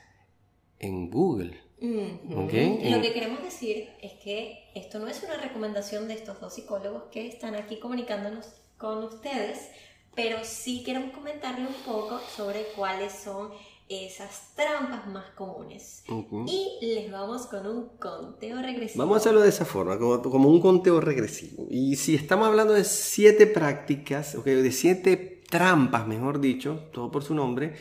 en 0.79 1.09
Google. 1.09 1.57
Lo 1.81 2.49
en- 2.49 3.01
que 3.01 3.13
queremos 3.13 3.41
decir 3.43 3.89
es 4.01 4.13
que 4.23 4.63
esto 4.75 4.99
no 4.99 5.07
es 5.07 5.21
una 5.23 5.35
recomendación 5.41 6.07
de 6.07 6.13
estos 6.13 6.39
dos 6.39 6.53
psicólogos 6.53 7.03
que 7.11 7.27
están 7.27 7.55
aquí 7.55 7.79
comunicándonos 7.79 8.47
con 8.77 9.03
ustedes, 9.03 9.69
pero 10.15 10.37
sí 10.43 10.83
queremos 10.83 11.11
comentarle 11.11 11.67
un 11.67 11.73
poco 11.85 12.19
sobre 12.35 12.63
cuáles 12.75 13.13
son 13.13 13.49
esas 13.89 14.53
trampas 14.55 15.07
más 15.07 15.31
comunes. 15.31 16.03
Y 16.45 16.77
les 16.81 17.11
vamos 17.11 17.47
con 17.47 17.65
un 17.65 17.89
conteo 17.97 18.61
regresivo. 18.61 19.03
Vamos 19.03 19.15
a 19.15 19.19
hacerlo 19.19 19.41
de 19.41 19.49
esa 19.49 19.65
forma, 19.65 19.97
como, 19.97 20.21
como 20.21 20.49
un 20.49 20.61
conteo 20.61 21.01
regresivo. 21.01 21.65
Y 21.71 21.95
si 21.95 22.13
estamos 22.13 22.47
hablando 22.47 22.73
de 22.73 22.83
siete 22.83 23.47
prácticas, 23.47 24.35
ok, 24.35 24.45
de 24.45 24.71
siete 24.71 25.41
trampas, 25.49 26.07
mejor 26.07 26.39
dicho, 26.39 26.83
todo 26.93 27.11
por 27.11 27.23
su 27.23 27.33
nombre, 27.33 27.75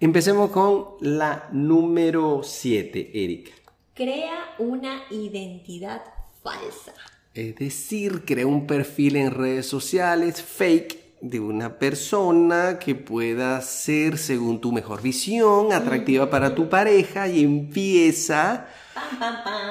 empecemos 0.00 0.50
con 0.50 0.96
la 1.00 1.48
número 1.52 2.42
siete, 2.42 3.10
Erika. 3.14 3.52
Crea 3.94 4.56
una 4.58 5.04
identidad 5.10 6.02
falsa. 6.42 6.94
Es 7.32 7.54
decir, 7.56 8.24
crea 8.24 8.46
un 8.46 8.66
perfil 8.66 9.16
en 9.16 9.30
redes 9.30 9.66
sociales 9.66 10.42
fake 10.42 11.03
de 11.24 11.40
una 11.40 11.78
persona 11.78 12.78
que 12.78 12.94
pueda 12.94 13.58
ser, 13.62 14.18
según 14.18 14.60
tu 14.60 14.72
mejor 14.72 15.00
visión, 15.00 15.72
atractiva 15.72 16.28
para 16.28 16.54
tu 16.54 16.68
pareja 16.68 17.26
y 17.28 17.42
empieza 17.42 18.68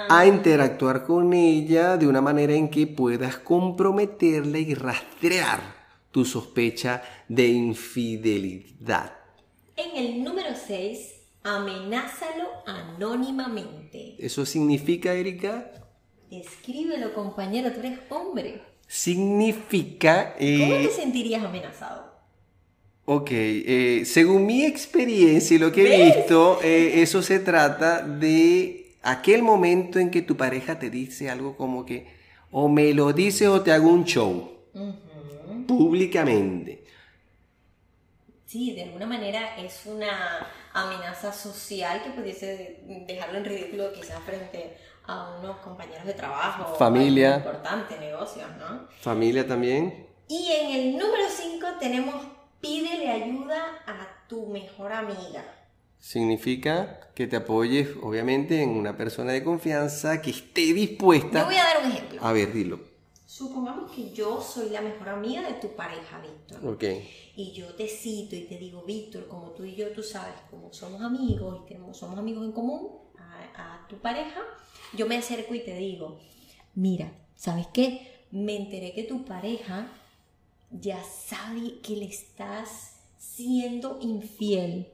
a 0.10 0.26
interactuar 0.26 1.06
con 1.06 1.32
ella 1.32 1.96
de 1.96 2.08
una 2.08 2.22
manera 2.22 2.54
en 2.54 2.70
que 2.70 2.88
puedas 2.88 3.38
comprometerla 3.38 4.58
y 4.58 4.74
rastrear 4.74 5.62
tu 6.10 6.26
sospecha 6.26 7.04
de 7.28 7.48
infidelidad. 7.50 9.14
En 9.76 9.96
el 9.96 10.24
número 10.24 10.56
6, 10.56 11.14
amenázalo 11.44 12.48
anónimamente. 12.66 14.16
¿Eso 14.18 14.44
significa, 14.48 15.14
Erika? 15.14 15.70
Escríbelo, 16.32 17.14
compañero, 17.14 17.72
tú 17.72 17.80
eres 17.82 18.00
hombre. 18.10 18.73
Significa... 18.88 20.36
eh, 20.40 20.68
¿Cómo 20.70 20.88
te 20.88 20.94
sentirías 20.94 21.44
amenazado? 21.44 22.14
Ok, 23.06 23.30
eh, 23.32 24.04
según 24.06 24.46
mi 24.46 24.64
experiencia 24.64 25.56
y 25.56 25.60
lo 25.60 25.72
que 25.74 25.84
he 25.84 26.06
visto, 26.06 26.60
eh, 26.64 27.02
eso 27.02 27.22
se 27.22 27.40
trata 27.40 28.02
de 28.02 28.96
aquel 29.02 29.44
momento 29.44 30.00
en 30.00 30.10
que 30.10 30.22
tu 30.22 30.38
pareja 30.38 30.80
te 30.80 30.90
dice 30.90 31.30
algo 31.30 31.58
como 31.58 31.86
que 31.86 32.08
o 32.52 32.70
me 32.70 32.94
lo 32.94 33.12
dices 33.12 33.50
o 33.50 33.62
te 33.62 33.72
hago 33.74 33.90
un 33.90 34.06
show 34.06 34.52
públicamente. 35.68 36.84
Sí, 38.46 38.74
de 38.74 38.84
alguna 38.84 39.08
manera 39.08 39.58
es 39.58 39.82
una 39.86 40.48
amenaza 40.74 41.34
social 41.34 42.04
que 42.04 42.12
pudiese 42.12 42.80
dejarlo 43.08 43.40
en 43.40 43.46
ridículo 43.46 43.92
quizás 43.92 44.22
frente 44.24 44.78
a 45.06 45.38
unos 45.40 45.58
compañeros 45.58 46.06
de 46.06 46.14
trabajo. 46.14 46.76
Familia. 46.76 47.38
importante, 47.38 48.00
negocios, 48.00 48.48
¿no? 48.58 48.88
Familia 49.02 49.48
también. 49.48 50.08
Y 50.28 50.52
en 50.52 50.72
el 50.72 50.92
número 50.98 51.24
5 51.30 51.68
tenemos 51.80 52.16
pídele 52.62 53.10
ayuda 53.12 53.62
a 53.86 54.28
tu 54.28 54.48
mejor 54.48 54.94
amiga. 54.94 55.44
Significa 56.00 57.00
que 57.16 57.28
te 57.28 57.36
apoyes, 57.38 57.90
obviamente, 58.02 58.62
en 58.62 58.70
una 58.72 58.98
persona 58.98 59.32
de 59.32 59.44
confianza 59.44 60.22
que 60.22 60.32
esté 60.32 60.68
Yo 60.70 60.76
dispuesta. 60.76 61.44
voy 61.46 61.56
a 61.56 61.64
dar 61.64 61.86
un 61.86 61.92
ejemplo. 61.92 62.20
A 62.24 62.32
ver, 62.34 62.52
dilo. 62.54 62.80
supongamos 63.26 63.92
que 63.92 64.12
yo 64.12 64.42
soy 64.42 64.70
la 64.70 64.82
mejor 64.82 65.10
amiga 65.10 65.42
de 65.42 65.54
tu 65.56 65.70
pareja, 65.76 66.20
Víctor. 66.20 66.68
Ok. 66.68 66.84
Y 67.36 67.52
yo 67.54 67.74
te 67.76 67.88
cito 67.88 68.36
y 68.36 68.42
te 68.42 68.58
digo, 68.58 68.84
Víctor, 68.84 69.28
como 69.28 69.52
tú 69.52 69.64
y 69.66 69.76
yo, 69.76 69.90
tú 69.92 70.04
sabes, 70.04 70.36
como 70.52 70.72
somos 70.74 71.02
amigos 71.02 71.62
y 71.64 71.68
tenemos, 71.70 71.98
somos 71.98 72.20
amigos 72.20 72.46
en 72.46 72.52
común 72.52 72.92
a, 73.18 73.84
a 73.84 73.88
tu 73.88 73.98
pareja, 73.98 74.42
yo 74.96 75.08
me 75.08 75.18
acerco 75.18 75.56
y 75.56 75.60
te 75.60 75.76
digo, 75.76 76.20
mira, 76.76 77.12
¿sabes 77.36 77.68
qué? 77.74 78.26
Me 78.32 78.56
enteré 78.56 78.94
que 78.94 79.04
tu 79.04 79.26
pareja 79.26 79.88
ya 80.72 81.04
sabe 81.04 81.80
que 81.82 81.96
le 81.96 82.06
estás 82.06 82.96
siendo 83.18 84.00
infiel. 84.02 84.88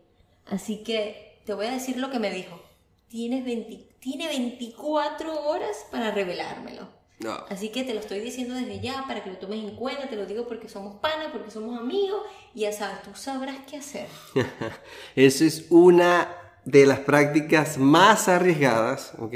Así 0.46 0.84
que 0.84 1.40
te 1.46 1.54
voy 1.54 1.68
a 1.68 1.72
decir 1.72 1.98
lo 1.98 2.10
que 2.10 2.20
me 2.20 2.32
dijo. 2.32 2.62
Tienes 3.08 3.44
20 3.44 3.90
tiene 4.00 4.28
24 4.28 5.46
horas 5.46 5.86
para 5.92 6.12
revelármelo. 6.12 6.88
No. 7.20 7.34
Así 7.50 7.70
que 7.70 7.84
te 7.84 7.94
lo 7.94 8.00
estoy 8.00 8.22
diciendo 8.22 8.56
desde 8.56 8.80
ya 8.80 9.04
para 9.06 9.24
que 9.24 9.30
lo 9.30 9.38
tomes 9.38 9.62
en 9.62 9.76
cuenta, 9.76 10.08
te 10.08 10.16
lo 10.16 10.26
digo 10.26 10.48
porque 10.48 10.70
somos 10.70 11.00
panas, 11.00 11.28
porque 11.34 11.52
somos 11.52 11.78
amigos 11.78 12.22
y 12.56 12.62
ya 12.62 12.72
sabes, 12.72 13.02
tú 13.04 13.10
sabrás 13.14 13.58
qué 13.70 13.78
hacer. 13.78 14.08
Eso 15.18 15.44
es 15.44 15.66
una 15.70 16.34
de 16.72 16.86
las 16.86 17.00
prácticas 17.00 17.78
más 17.78 18.28
arriesgadas, 18.28 19.14
¿ok? 19.18 19.34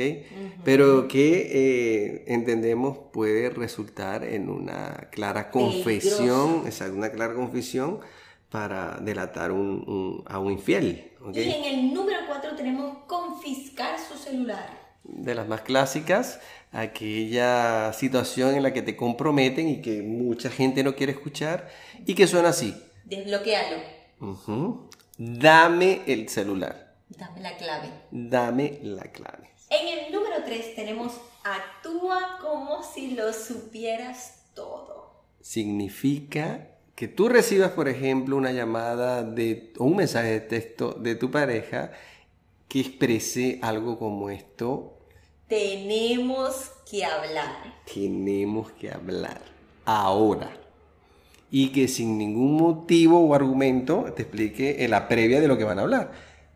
Pero 0.63 1.07
que 1.07 1.49
eh, 1.51 2.23
entendemos 2.27 2.97
puede 3.11 3.49
resultar 3.49 4.23
en 4.23 4.49
una 4.49 5.07
clara 5.11 5.49
confesión, 5.49 6.63
exacto, 6.65 6.95
una 6.95 7.09
clara 7.11 7.33
confesión 7.33 7.99
para 8.49 8.99
delatar 9.01 9.51
un- 9.51 9.83
un- 9.87 10.23
a 10.27 10.37
un 10.39 10.51
infiel. 10.51 11.11
Y 11.33 11.39
en 11.39 11.63
el 11.63 11.93
número 11.93 12.19
4 12.27 12.55
tenemos 12.55 12.97
confiscar 13.07 13.97
su 13.99 14.17
celular. 14.17 14.81
de 15.05 15.35
las 15.35 15.49
más 15.49 15.59
clásicas, 15.61 16.39
aquella 16.71 17.91
situación 17.91 18.55
en 18.55 18.63
la 18.63 18.71
que 18.71 18.81
te 18.81 18.95
comprometen 18.95 19.67
y 19.67 19.81
que 19.81 20.01
mucha 20.01 20.49
gente 20.49 20.81
no 20.81 20.95
quiere 20.95 21.11
escuchar 21.11 21.67
y 22.05 22.13
que 22.15 22.25
suena 22.25 22.49
así. 22.49 22.73
Desbloquealo. 23.03 23.77
Dame 25.17 26.01
el 26.07 26.29
celular, 26.29 26.82
Dame 27.17 27.41
la 27.41 27.57
clave. 27.57 27.89
dame 28.11 28.79
la 28.83 29.03
clave. 29.03 29.49
En 29.69 29.87
el 29.87 30.11
número 30.13 30.43
3 30.45 30.75
tenemos 30.75 31.13
actúa 31.43 32.37
como 32.41 32.83
si 32.83 33.11
lo 33.11 33.31
supieras 33.33 34.43
todo. 34.53 35.13
Significa 35.41 36.67
que 36.95 37.07
tú 37.07 37.27
recibas, 37.27 37.71
por 37.71 37.87
ejemplo, 37.89 38.37
una 38.37 38.51
llamada 38.51 39.23
de, 39.23 39.73
o 39.79 39.85
un 39.85 39.95
mensaje 39.97 40.27
de 40.29 40.39
texto 40.41 40.91
de 40.93 41.15
tu 41.15 41.31
pareja 41.31 41.91
que 42.67 42.79
exprese 42.81 43.59
algo 43.61 43.97
como 43.99 44.29
esto, 44.29 44.97
Tenemos 45.47 46.71
que 46.89 47.03
hablar. 47.05 47.55
tenemos 47.93 48.71
que 48.73 48.89
hablar 48.91 49.41
ahora. 49.85 50.49
Y 51.51 51.69
que 51.71 51.87
sin 51.87 52.17
ningún 52.17 52.55
motivo 52.57 53.19
o 53.19 53.35
argumento 53.35 54.05
te 54.15 54.23
explique 54.23 54.83
en 54.83 54.91
la 54.91 55.07
previa 55.07 55.39
de 55.39 55.47
lo 55.47 55.57
que 55.57 55.63
van 55.63 55.77
a 55.77 55.83
hablar. 55.83 56.11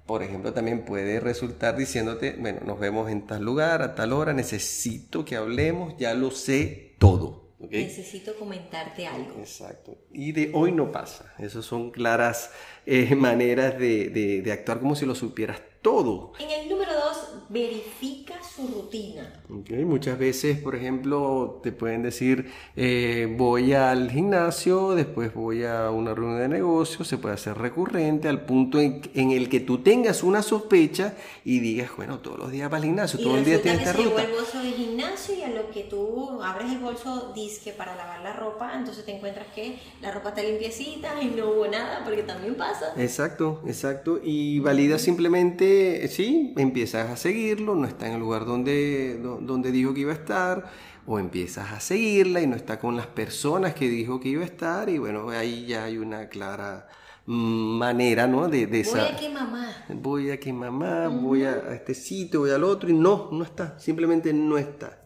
Por 0.08 0.24
ejemplo, 0.24 0.54
también 0.54 0.86
puede 0.86 1.20
resultar 1.20 1.76
diciéndote, 1.78 2.36
bueno, 2.40 2.62
nos 2.66 2.80
vemos 2.80 3.12
en 3.12 3.28
tal 3.28 3.44
lugar, 3.44 3.82
a 3.82 3.94
tal 3.94 4.14
hora, 4.14 4.34
necesito 4.34 5.26
que 5.26 5.36
hablemos, 5.36 5.96
ya 5.98 6.14
lo 6.14 6.32
sé 6.32 6.96
todo. 6.98 7.46
Necesito 7.60 8.36
comentarte 8.38 9.06
algo. 9.08 9.40
Exacto. 9.40 9.98
Y 10.14 10.32
de 10.32 10.52
hoy 10.54 10.72
no 10.72 10.92
pasa. 10.92 11.34
Esas 11.40 11.66
son 11.66 11.92
claras 11.92 12.52
eh, 12.86 13.16
maneras 13.28 13.78
de, 13.78 14.10
de- 14.10 14.42
de 14.42 14.52
actuar 14.52 14.80
como 14.80 14.96
si 14.96 15.06
lo 15.06 15.16
supieras 15.16 15.60
todo. 15.88 16.34
En 16.38 16.50
el 16.52 16.68
número 16.70 16.92
2, 16.94 17.46
verifica 17.50 18.36
su 18.44 18.68
rutina. 18.68 19.42
Ok, 19.50 19.70
Muchas 19.86 20.20
veces, 20.20 20.60
por 20.60 20.76
ejemplo, 20.76 21.62
te 21.64 21.72
pueden 21.72 22.04
decir, 22.04 22.52
eh, 22.76 23.34
voy 23.38 23.72
al 23.74 24.12
gimnasio, 24.12 24.96
después 24.96 25.34
voy 25.34 25.64
a 25.64 25.90
una 25.92 26.14
reunión 26.14 26.40
de 26.42 26.50
negocios, 26.50 27.08
se 27.08 27.18
puede 27.18 27.36
hacer 27.36 27.58
recurrente 27.58 28.28
al 28.28 28.42
punto 28.42 28.82
en, 28.82 29.02
en 29.14 29.32
el 29.32 29.48
que 29.48 29.62
tú 29.62 29.78
tengas 29.78 30.24
una 30.24 30.42
sospecha 30.42 31.14
y 31.46 31.60
digas, 31.60 31.92
bueno, 31.96 32.20
todos 32.20 32.38
los 32.38 32.52
días 32.52 32.70
vas 32.70 32.80
al 32.80 32.86
gimnasio, 32.86 33.20
Y 33.20 33.24
todo 33.24 33.38
el 33.38 33.46
día 33.46 33.62
tienes 33.62 33.84
que 33.84 33.90
esta 33.90 34.04
ruta. 34.04 34.24
el 34.24 34.32
bolso 34.32 34.60
del 34.60 34.74
gimnasio 34.74 35.36
y 35.36 35.44
a 35.44 35.50
lo 35.50 35.72
que 35.72 35.84
tú 35.84 36.42
abres 36.44 36.70
el 36.72 36.80
bolso 36.80 37.32
disque 37.34 37.72
para 37.72 37.96
lavar 37.96 38.22
la 38.22 38.34
ropa, 38.34 38.74
entonces 38.76 39.06
te 39.06 39.16
encuentras 39.16 39.48
que 39.56 39.80
la 40.02 40.12
ropa 40.12 40.30
está 40.30 40.44
limpiecita 40.44 41.22
y 41.22 41.28
no 41.28 41.52
hubo 41.52 41.68
nada, 41.68 42.02
porque 42.04 42.24
también 42.24 42.56
pasa. 42.56 42.94
Exacto, 42.98 43.62
exacto. 43.66 44.20
Y 44.22 44.60
valida 44.60 45.00
simplemente, 45.00 45.77
eh, 45.78 46.08
sí, 46.08 46.54
empiezas 46.58 47.10
a 47.10 47.18
seguirlo, 47.18 47.76
no 47.76 47.88
está 47.88 48.08
en 48.08 48.14
el 48.14 48.20
lugar 48.20 48.46
donde, 48.46 49.18
do- 49.18 49.40
donde 49.42 49.72
dijo 49.72 49.94
que 49.94 50.02
iba 50.02 50.12
a 50.12 50.16
estar, 50.16 50.72
o 51.06 51.20
empiezas 51.20 51.72
a 51.72 51.80
seguirla 51.80 52.42
y 52.42 52.48
no 52.48 52.56
está 52.56 52.80
con 52.80 52.96
las 52.98 53.08
personas 53.08 53.74
que 53.74 53.88
dijo 53.90 54.20
que 54.20 54.30
iba 54.30 54.44
a 54.44 54.46
estar, 54.46 54.90
y 54.90 54.98
bueno, 54.98 55.30
ahí 55.30 55.66
ya 55.66 55.86
hay 55.86 55.98
una 55.98 56.30
clara 56.30 56.88
manera, 57.26 58.28
¿no? 58.28 58.48
De, 58.48 58.68
de 58.68 58.68
Voy 58.68 58.80
esa... 58.82 59.08
a 59.08 59.16
que 59.16 59.30
mamá. 59.30 59.86
Voy 59.90 60.32
a 60.32 60.40
que 60.40 60.54
mamá, 60.54 61.08
voy 61.10 61.44
a, 61.44 61.52
a 61.52 61.74
este 61.76 61.94
sitio, 61.94 62.42
voy 62.42 62.52
al 62.52 62.64
otro, 62.64 62.90
y 62.90 62.94
no, 62.94 63.30
no 63.32 63.44
está, 63.44 63.80
simplemente 63.80 64.34
no 64.34 64.58
está. 64.58 65.04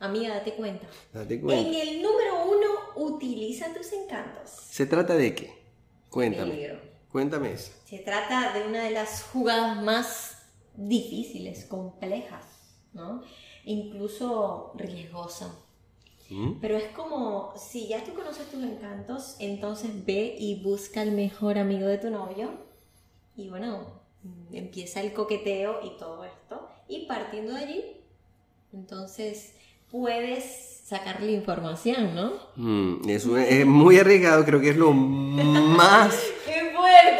Amiga, 0.00 0.34
date 0.34 0.54
cuenta. 0.54 0.86
Date 1.12 1.40
cuenta. 1.40 1.68
En 1.68 1.74
el 1.74 2.02
número 2.02 2.44
uno, 2.46 3.06
utiliza 3.14 3.72
tus 3.72 3.92
encantos. 3.92 4.50
¿Se 4.50 4.86
trata 4.86 5.14
de 5.16 5.34
qué? 5.34 5.54
Cuéntame. 6.10 6.52
Peligro. 6.52 6.93
Cuéntame 7.14 7.52
eso. 7.52 7.70
Se 7.84 7.98
trata 8.00 8.52
de 8.52 8.66
una 8.66 8.82
de 8.82 8.90
las 8.90 9.22
jugadas 9.22 9.80
más 9.80 10.48
difíciles, 10.74 11.64
complejas, 11.64 12.44
¿no? 12.92 13.22
Incluso 13.64 14.72
riesgosa. 14.74 15.54
¿Mm? 16.28 16.54
Pero 16.60 16.76
es 16.76 16.88
como, 16.88 17.54
si 17.56 17.86
ya 17.86 18.02
tú 18.02 18.14
conoces 18.14 18.50
tus 18.50 18.64
encantos, 18.64 19.36
entonces 19.38 20.04
ve 20.04 20.34
y 20.36 20.60
busca 20.60 21.02
al 21.02 21.12
mejor 21.12 21.56
amigo 21.56 21.86
de 21.86 21.98
tu 21.98 22.10
novio. 22.10 22.50
Y 23.36 23.48
bueno, 23.48 24.00
empieza 24.52 25.00
el 25.00 25.12
coqueteo 25.12 25.82
y 25.84 25.96
todo 25.96 26.24
esto. 26.24 26.68
Y 26.88 27.06
partiendo 27.06 27.52
de 27.52 27.60
allí, 27.60 27.84
entonces 28.72 29.54
puedes 29.88 30.80
sacarle 30.84 31.30
información, 31.30 32.12
¿no? 32.12 32.32
Mm, 32.56 33.08
es, 33.08 33.24
es 33.24 33.64
muy 33.64 34.00
arriesgado, 34.00 34.44
creo 34.44 34.60
que 34.60 34.70
es 34.70 34.76
lo 34.76 34.92
más... 34.92 36.12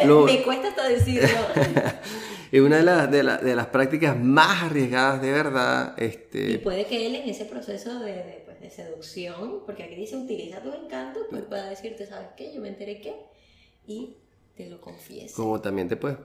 Lo- 0.05 0.25
Me 0.25 0.41
cuesta 0.43 0.69
hasta 0.69 0.87
decirlo. 0.87 1.29
Es 2.51 2.61
una 2.61 2.77
de, 2.77 2.83
las- 2.83 3.11
de, 3.11 3.23
la- 3.23 3.37
de 3.37 3.55
las 3.55 3.67
prácticas 3.67 4.17
más 4.17 4.63
arriesgadas 4.63 5.21
de 5.21 5.31
verdad. 5.31 5.93
Y 5.97 6.03
Este, 6.05 6.59
puede 6.59 6.85
que 6.85 7.05
él 7.07 7.15
en 7.15 7.27
ese 7.29 7.43
proceso 7.45 7.99
de, 7.99 8.13
de, 8.13 8.41
pues, 8.45 8.61
de 8.61 8.69
seducción, 8.69 9.63
porque 9.65 9.83
aquí 9.83 9.95
dice 9.95 10.15
utiliza 10.15 10.61
tus 10.61 10.73
encantos, 10.75 11.23
pues 11.29 11.41
pueda 11.43 11.67
decirte, 11.69 12.05
¿sabes 12.05 12.29
qué? 12.37 12.53
Yo 12.53 12.61
me 12.61 12.69
enteré 12.69 13.01
que, 13.01 13.13
y 13.87 14.15
te 14.55 14.69
lo 14.69 14.79
confieso. 14.79 15.35
como 15.35 15.59
también 15.59 15.89
te 15.89 15.97
puedes 15.97 16.17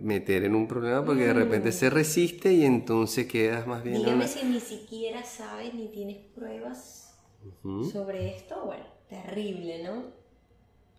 meter 0.00 0.44
en 0.44 0.54
un 0.54 0.66
problema 0.66 1.04
porque 1.04 1.24
de 1.26 1.34
repente 1.34 1.70
se 1.70 1.90
resiste 1.90 2.50
y 2.52 2.64
entonces 2.64 3.26
quedas 3.26 3.66
más 3.66 3.82
bien... 3.82 3.96
en 3.96 4.02
Dígame 4.04 4.16
una- 4.24 4.28
si 4.28 4.44
ni 4.46 4.60
siquiera 4.60 5.22
sabes 5.24 5.74
ni 5.74 5.88
tienes 5.88 6.16
pruebas 6.34 7.18
Ujú. 7.62 7.90
sobre 7.90 8.34
esto, 8.36 8.62
bueno, 8.64 8.84
terrible, 9.10 9.82
¿no? 9.82 10.23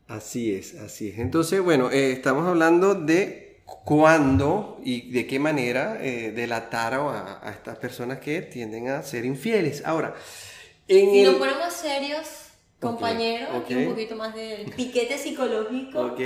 Así 0.07 0.53
es, 0.53 0.75
así 0.75 1.09
es. 1.09 1.17
Entonces, 1.19 1.61
bueno, 1.61 1.89
eh, 1.91 2.11
estamos 2.11 2.47
hablando 2.47 2.93
de 2.93 3.61
cuándo 3.65 4.79
y 4.83 5.09
de 5.11 5.25
qué 5.25 5.39
manera 5.39 5.97
eh, 5.99 6.31
delatar 6.31 6.93
a, 6.93 7.39
a 7.47 7.51
estas 7.51 7.77
personas 7.79 8.19
que 8.19 8.43
tienden 8.43 8.89
a 8.89 9.01
ser 9.01 9.25
infieles. 9.25 9.83
Ahora, 9.83 10.13
en 10.87 11.09
Si 11.09 11.19
el... 11.21 11.25
nos 11.25 11.35
ponemos 11.37 11.73
serios, 11.73 12.27
compañeros, 12.79 13.49
ok. 13.55 13.63
aquí 13.63 13.73
un 13.75 13.89
poquito 13.89 14.15
más 14.15 14.35
del 14.35 14.69
piquete 14.71 15.17
psicológico, 15.17 15.99
Ok, 16.01 16.21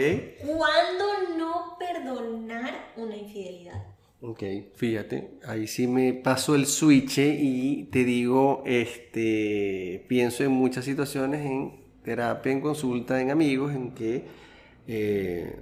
¿cuándo 0.45 1.05
no 1.37 1.77
perdonar 1.79 2.91
una 2.97 3.15
infidelidad? 3.15 3.81
ok, 4.21 4.43
fíjate, 4.75 5.39
ahí 5.47 5.65
sí 5.67 5.87
me 5.87 6.11
paso 6.13 6.53
el 6.55 6.65
switch 6.65 7.19
y 7.19 7.85
te 7.89 8.03
digo, 8.03 8.63
este, 8.65 10.03
pienso 10.09 10.43
en 10.43 10.51
muchas 10.51 10.83
situaciones 10.83 11.45
en 11.45 11.78
terapia, 12.03 12.51
en 12.51 12.61
consulta, 12.61 13.21
en 13.21 13.31
amigos, 13.31 13.73
en 13.73 13.91
que 13.91 14.25
eh, 14.87 15.55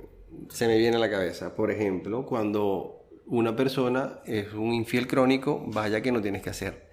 se 0.49 0.67
me 0.67 0.77
viene 0.77 0.97
a 0.97 0.99
la 0.99 1.09
cabeza. 1.09 1.55
Por 1.55 1.71
ejemplo, 1.71 2.25
cuando 2.25 3.07
una 3.25 3.55
persona 3.55 4.19
es 4.25 4.53
un 4.53 4.73
infiel 4.73 5.07
crónico, 5.07 5.63
vaya 5.67 6.01
que 6.01 6.11
no 6.11 6.21
tienes 6.21 6.41
que 6.41 6.49
hacer 6.49 6.87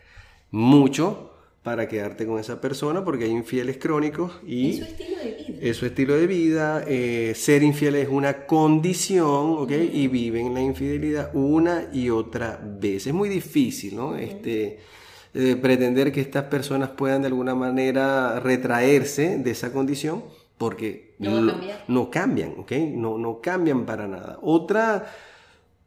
mucho 0.51 1.31
para 1.63 1.89
quedarte 1.89 2.27
con 2.27 2.39
esa 2.39 2.61
persona 2.61 3.05
porque 3.05 3.25
hay 3.25 3.31
infieles 3.31 3.79
crónicos 3.79 4.33
y 4.47 4.73
Es 4.73 4.77
su 4.77 4.85
estilo 4.85 5.17
de 5.17 5.33
vida. 5.33 5.59
es 5.63 5.77
su 5.79 5.87
estilo 5.87 6.15
de 6.15 6.27
vida, 6.27 6.85
eh, 6.87 7.33
ser 7.35 7.63
infiel 7.63 7.95
es 7.97 8.09
una 8.09 8.47
condición, 8.47 9.57
¿ok? 9.59 9.71
Y 9.93 10.09
viven 10.09 10.53
la 10.53 10.61
infidelidad 10.61 11.31
una 11.35 11.89
y 11.93 12.11
otra 12.11 12.61
vez. 12.63 13.07
Es 13.07 13.15
muy 13.15 13.31
difícil, 13.31 13.97
¿no? 13.97 14.15
Este, 14.15 14.79
eh, 15.35 15.57
pretender 15.57 16.13
que 16.13 16.21
estas 16.21 16.45
personas 16.45 16.91
puedan 16.91 17.23
de 17.23 17.29
alguna 17.29 17.55
manera 17.55 18.41
retraerse 18.41 19.39
de 19.39 19.51
esa 19.51 19.73
condición 19.73 20.25
porque 20.59 21.15
No 21.19 21.39
a 21.39 21.47
cambiar. 21.47 21.85
no 21.89 22.11
cambian, 22.11 22.55
¿ok? 22.59 22.73
No, 22.95 23.19
no 23.19 23.41
cambian 23.41 23.85
para 23.87 24.07
nada. 24.07 24.39
Otra, 24.43 25.07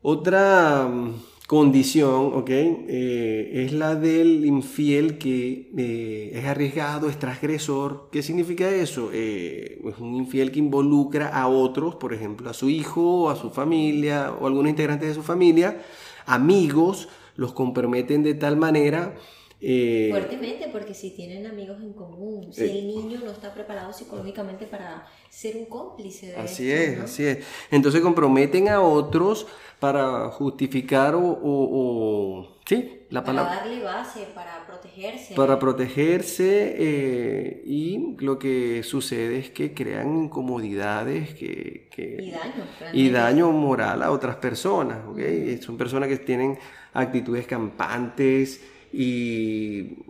otra 0.02 0.88
mm, 0.88 1.14
condición, 1.48 2.32
¿ok? 2.34 2.50
Eh, 2.50 3.52
es 3.66 3.72
la 3.74 3.96
del 3.96 4.46
infiel 4.46 5.18
que 5.18 5.72
eh, 5.78 6.32
es 6.34 6.46
arriesgado, 6.46 7.10
es 7.10 7.18
transgresor. 7.18 8.10
¿Qué 8.12 8.22
significa 8.22 8.70
eso? 8.70 9.10
Eh, 9.14 9.82
es 9.86 9.98
un 10.00 10.16
infiel 10.16 10.52
que 10.52 10.60
involucra 10.60 11.30
a 11.30 11.48
otros, 11.48 11.96
por 11.96 12.14
ejemplo, 12.14 12.50
a 12.50 12.54
su 12.54 12.70
hijo, 12.70 13.30
a 13.30 13.36
su 13.38 13.50
familia 13.52 14.34
o 14.40 14.48
algunos 14.48 14.70
integrantes 14.70 15.08
de 15.10 15.16
su 15.16 15.24
familia, 15.24 15.82
amigos, 16.26 17.08
los 17.36 17.54
comprometen 17.54 18.24
de 18.24 18.34
tal 18.34 18.58
manera 18.58 19.16
eh, 19.60 20.10
Fuertemente, 20.12 20.70
porque 20.72 20.94
si 20.94 21.12
tienen 21.12 21.48
amigos 21.48 21.82
en 21.82 21.94
común, 21.94 22.54
si 22.54 22.64
el 22.64 22.88
niño 22.88 23.22
no 23.26 23.32
está 23.32 23.54
preparado 23.54 23.92
psicológicamente 23.92 24.68
para 24.68 25.08
ser 25.30 25.58
un 25.58 25.66
cómplice 25.66 26.28
de 26.28 26.36
Así 26.36 26.72
es, 26.72 27.00
así 27.00 27.26
es. 27.26 27.46
Entonces 27.72 28.02
comprometen 28.02 28.70
a 28.70 28.82
otros 28.82 29.48
para 29.80 30.30
justificar 30.30 31.16
o, 31.18 32.60
sí, 32.68 33.02
la 33.10 33.24
palabra. 33.24 33.52
Para 33.52 33.66
darle 33.66 33.84
base, 33.84 34.28
para 34.36 34.68
protegerse. 34.68 35.34
Para 35.34 35.58
protegerse 35.58 36.76
eh, 36.78 37.64
y 37.66 38.16
lo 38.20 38.38
que 38.38 38.84
sucede 38.84 39.40
es 39.40 39.50
que 39.50 39.74
crean 39.74 40.16
incomodidades 40.26 41.34
que, 41.34 41.90
y, 41.98 42.30
daño, 42.30 42.64
y 42.94 43.10
daño 43.10 43.52
moral 43.52 44.04
a 44.04 44.12
otras 44.12 44.36
personas. 44.36 45.00
¿okay? 45.08 45.60
Son 45.64 45.78
personas 45.78 46.10
que 46.10 46.18
tienen 46.18 46.60
actitudes 46.94 47.48
campantes 47.48 48.62
y 49.00 50.06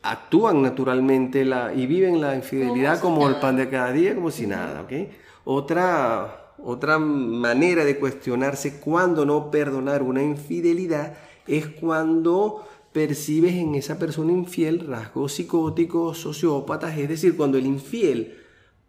actúan 0.00 0.62
naturalmente 0.62 1.44
la, 1.44 1.74
y 1.74 1.86
viven 1.86 2.22
la 2.22 2.34
infidelidad 2.34 2.98
como, 2.98 3.28
el 3.28 3.36
pan 3.36 3.56
de 3.56 3.68
cada 3.68 3.92
día, 3.92 4.14
como 4.14 4.30
si 4.30 4.46
nada. 4.46 4.86
Otra, 5.44 6.54
otra 6.56 6.98
manera 6.98 7.84
de 7.84 7.98
cuestionarse 7.98 8.80
cuándo 8.80 9.26
no 9.26 9.50
perdonar 9.50 10.02
una 10.02 10.22
infidelidad 10.22 11.18
es 11.46 11.66
cuando 11.66 12.66
percibes 12.94 13.52
en 13.56 13.74
esa 13.74 13.98
persona 13.98 14.32
infiel 14.32 14.86
rasgos 14.86 15.34
psicóticos, 15.34 16.16
sociópatas, 16.16 16.96
es 16.96 17.10
decir, 17.10 17.36
cuando 17.36 17.58
el 17.58 17.66
infiel 17.66 18.38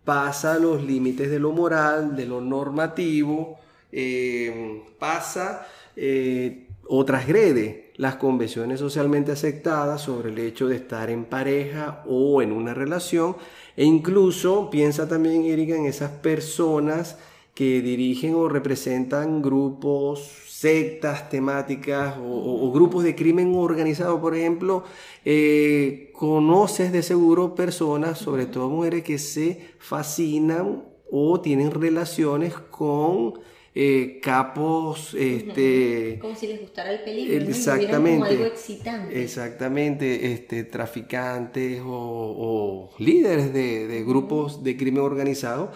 pasa 0.06 0.58
los 0.60 0.82
límites 0.82 1.30
de 1.30 1.40
lo 1.40 1.52
moral, 1.52 2.16
de 2.16 2.26
lo 2.26 2.40
normativo, 2.40 3.60
eh, 3.92 4.82
pasa 4.98 5.68
eh, 5.98 6.70
o 6.88 7.04
transgrede 7.04 7.91
las 8.02 8.16
convenciones 8.16 8.80
socialmente 8.80 9.32
aceptadas 9.32 10.02
sobre 10.02 10.32
el 10.32 10.40
hecho 10.40 10.68
de 10.68 10.76
estar 10.76 11.12
en 11.12 11.24
pareja 11.24 12.04
o 12.08 12.42
en 12.42 12.52
una 12.52 12.74
relación. 12.74 13.36
E 13.78 13.86
incluso 13.86 14.72
piensa 14.72 15.08
también 15.08 15.46
Erika 15.46 15.76
en 15.76 15.86
esas 15.86 16.10
personas 16.10 17.20
que 17.54 17.80
dirigen 17.84 18.34
o 18.34 18.50
representan 18.50 19.44
grupos, 19.44 20.32
sectas 20.48 21.30
temáticas 21.30 22.16
o, 22.20 22.72
grupos 22.72 23.04
de 23.04 23.16
crimen 23.16 23.54
organizado, 23.54 24.20
por 24.20 24.36
ejemplo, 24.36 24.84
eh, 25.24 26.12
conoces 26.16 26.92
de 26.92 27.04
seguro 27.04 27.54
personas, 27.54 28.18
sobre 28.18 28.48
todo 28.48 28.68
mujeres, 28.68 29.04
que 29.04 29.20
se 29.20 29.76
fascinan 29.78 30.86
o 31.12 31.40
tienen 31.40 31.70
relaciones 31.70 32.56
con 32.56 33.34
eh, 33.74 34.20
capos, 34.22 35.14
este, 35.14 36.20
como 36.20 36.36
si 36.36 36.48
les 36.48 36.60
gustara 36.60 36.92
el 36.92 37.00
peligro, 37.06 37.50
exactamente, 37.50 38.20
como 38.20 38.26
algo 38.26 38.46
excitante. 38.46 39.24
Exactamente, 39.24 40.34
este, 40.34 40.66
traficantes 40.66 41.82
o, 41.86 42.90
líderes 43.00 43.54
de, 43.54 44.04
grupos 44.06 44.62
de 44.62 44.76
crimen 44.76 45.04
organizado 45.04 45.72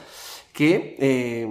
que 0.52 0.98
eh, 1.00 1.48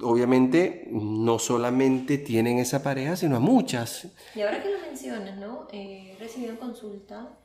obviamente 0.00 0.86
no 0.92 1.40
solamente 1.40 2.18
tienen 2.18 2.58
esa 2.58 2.80
pareja, 2.80 3.16
sino 3.16 3.34
a 3.34 3.40
muchas. 3.40 4.06
Y 4.36 4.42
ahora 4.42 4.62
que 4.62 4.70
lo 4.70 4.78
mencionas, 4.78 5.36
¿no? 5.36 5.66
Eh, 5.72 6.12
he 6.14 6.18
recibido 6.20 6.60
consulta, 6.60 7.40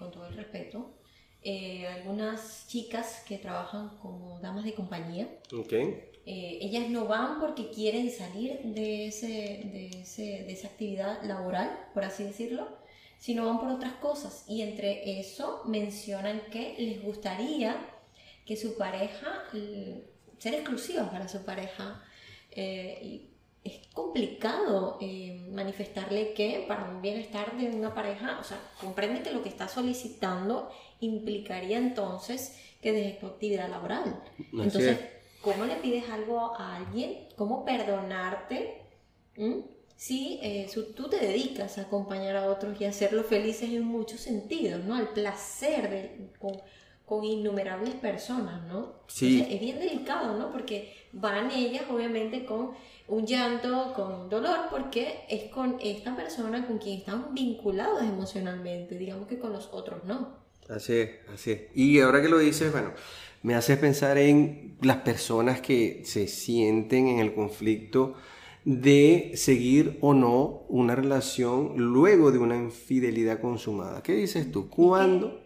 con 0.00 0.10
todo 0.10 0.26
el 0.26 0.34
respeto, 0.34 0.94
algunas 1.94 2.66
chicas 2.66 3.22
que 3.28 3.38
trabajan 3.38 3.90
como 4.02 4.40
damas 4.40 4.64
de 4.64 4.74
compañía. 4.74 5.28
Okay. 5.52 6.07
Eh, 6.30 6.58
ellas 6.60 6.90
no 6.90 7.06
van 7.06 7.40
porque 7.40 7.70
quieren 7.70 8.10
salir 8.10 8.60
de, 8.62 9.06
ese, 9.06 9.26
de, 9.26 9.90
ese, 10.02 10.44
de 10.44 10.52
esa 10.52 10.68
actividad 10.68 11.22
laboral, 11.22 11.88
por 11.94 12.04
así 12.04 12.22
decirlo, 12.22 12.68
sino 13.18 13.46
van 13.46 13.58
por 13.58 13.70
otras 13.70 13.94
cosas. 13.94 14.44
Y 14.46 14.60
entre 14.60 15.20
eso 15.20 15.62
mencionan 15.64 16.42
que 16.50 16.74
les 16.78 17.02
gustaría 17.02 17.78
que 18.44 18.58
su 18.58 18.76
pareja, 18.76 19.44
ser 20.36 20.54
exclusivas 20.54 21.08
para 21.08 21.28
su 21.28 21.42
pareja. 21.46 22.04
Eh, 22.50 22.98
y 23.02 23.30
es 23.64 23.86
complicado 23.94 24.98
eh, 25.00 25.48
manifestarle 25.50 26.34
que 26.34 26.66
para 26.68 26.90
un 26.90 27.00
bienestar 27.00 27.56
de 27.56 27.68
una 27.68 27.94
pareja, 27.94 28.38
o 28.38 28.44
sea, 28.44 28.60
comprende 28.78 29.22
que 29.22 29.32
lo 29.32 29.42
que 29.42 29.48
está 29.48 29.66
solicitando 29.66 30.70
implicaría 31.00 31.78
entonces 31.78 32.54
que 32.82 32.92
deje 32.92 33.12
tu 33.18 33.28
actividad 33.28 33.70
laboral. 33.70 34.22
Entonces, 34.52 34.98
¿Cómo 35.40 35.64
le 35.64 35.76
pides 35.76 36.08
algo 36.10 36.56
a 36.56 36.76
alguien? 36.76 37.28
¿Cómo 37.36 37.64
perdonarte? 37.64 38.82
Si 39.96 40.38
eh, 40.42 40.68
tú 40.96 41.08
te 41.08 41.18
dedicas 41.18 41.78
a 41.78 41.82
acompañar 41.82 42.36
a 42.36 42.50
otros 42.50 42.80
y 42.80 42.84
hacerlos 42.84 43.26
felices 43.26 43.70
en 43.70 43.84
muchos 43.84 44.20
sentidos, 44.20 44.84
¿no? 44.84 44.94
Al 44.94 45.08
placer 45.08 45.90
de, 45.90 46.30
con, 46.38 47.24
innumerables 47.24 47.94
personas, 47.94 48.62
¿no? 48.66 48.94
Sí. 49.06 49.46
es 49.48 49.60
bien 49.60 49.78
delicado, 49.78 50.36
¿no? 50.36 50.52
Porque 50.52 50.94
van 51.12 51.50
ellas 51.50 51.84
obviamente 51.90 52.44
con 52.44 52.72
un 53.08 53.26
llanto, 53.26 53.92
con 53.94 54.28
dolor, 54.28 54.68
porque 54.70 55.24
es 55.28 55.50
con 55.50 55.78
esta 55.80 56.14
persona 56.14 56.66
con 56.66 56.78
quien 56.78 56.98
están 56.98 57.32
vinculados 57.34 58.02
emocionalmente, 58.02 58.98
digamos 58.98 59.26
que 59.26 59.38
con 59.38 59.52
los 59.52 59.68
otros 59.72 60.04
no. 60.04 60.36
Así 60.68 60.96
es, 60.96 61.10
así 61.32 61.52
es. 61.52 61.60
Y 61.74 62.00
ahora 62.00 62.20
que 62.20 62.28
lo 62.28 62.38
dices, 62.38 62.70
bueno, 62.70 62.92
me 63.42 63.54
hace 63.54 63.76
pensar 63.76 64.18
en 64.18 64.76
las 64.80 64.98
personas 64.98 65.60
que 65.60 66.02
se 66.04 66.28
sienten 66.28 67.08
en 67.08 67.18
el 67.20 67.34
conflicto 67.34 68.14
de 68.64 69.32
seguir 69.34 69.98
o 70.00 70.14
no 70.14 70.64
una 70.68 70.94
relación 70.94 71.74
luego 71.76 72.30
de 72.30 72.38
una 72.38 72.56
infidelidad 72.56 73.40
consumada. 73.40 74.02
¿Qué 74.02 74.12
dices 74.12 74.50
tú? 74.52 74.68
¿Cuándo? 74.68 75.40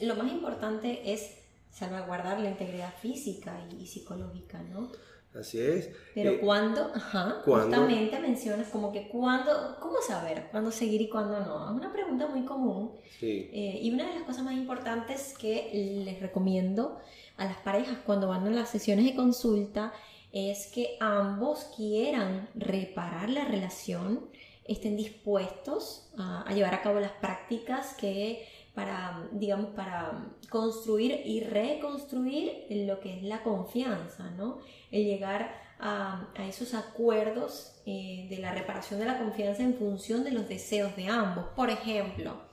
Lo 0.00 0.16
más 0.16 0.32
importante 0.32 1.12
es 1.12 1.36
salvaguardar 1.70 2.40
la 2.40 2.50
integridad 2.50 2.92
física 3.00 3.66
y 3.78 3.86
psicológica, 3.86 4.62
¿no? 4.62 4.90
Así 5.38 5.60
es. 5.60 5.90
Pero 6.14 6.30
eh, 6.32 6.38
¿cuándo? 6.40 6.90
Ajá, 6.94 7.42
justamente 7.44 8.18
mencionas 8.20 8.68
como 8.68 8.90
que 8.90 9.08
cuándo, 9.08 9.76
¿cómo 9.80 9.96
saber 10.00 10.48
cuándo 10.50 10.70
seguir 10.70 11.02
y 11.02 11.08
cuándo 11.10 11.38
no? 11.40 11.70
Es 11.70 11.76
una 11.76 11.92
pregunta 11.92 12.26
muy 12.26 12.44
común. 12.46 12.92
Sí. 13.20 13.50
Eh, 13.52 13.80
y 13.82 13.92
una 13.92 14.06
de 14.08 14.14
las 14.14 14.22
cosas 14.24 14.44
más 14.44 14.54
importantes 14.54 15.34
que 15.38 15.70
les 16.04 16.20
recomiendo 16.20 16.98
a 17.36 17.44
las 17.44 17.56
parejas 17.58 17.98
cuando 18.04 18.28
van 18.28 18.46
a 18.46 18.50
las 18.50 18.70
sesiones 18.70 19.04
de 19.04 19.14
consulta 19.14 19.92
es 20.32 20.66
que 20.66 20.96
ambos 21.00 21.64
quieran 21.76 22.48
reparar 22.54 23.30
la 23.30 23.44
relación, 23.44 24.28
estén 24.64 24.96
dispuestos 24.96 26.10
a, 26.18 26.52
llevar 26.52 26.74
a 26.74 26.82
cabo 26.82 27.00
las 27.00 27.12
prácticas 27.12 27.94
que 27.94 28.46
para, 28.74 29.26
digamos, 29.32 29.68
para 29.68 30.26
construir 30.50 31.22
y 31.24 31.40
reconstruir 31.40 32.66
lo 32.68 33.00
que 33.00 33.16
es 33.16 33.22
la 33.22 33.42
confianza, 33.42 34.30
¿no? 34.32 34.58
El 34.90 35.04
llegar 35.04 35.64
a, 35.78 36.28
esos 36.46 36.74
acuerdos 36.74 37.80
eh, 37.86 38.26
de 38.28 38.38
la 38.38 38.52
reparación 38.52 39.00
de 39.00 39.06
la 39.06 39.18
confianza 39.18 39.62
en 39.62 39.74
función 39.74 40.24
de 40.24 40.32
los 40.32 40.48
deseos 40.48 40.94
de 40.96 41.08
ambos. 41.08 41.46
Por 41.56 41.70
ejemplo, 41.70 42.45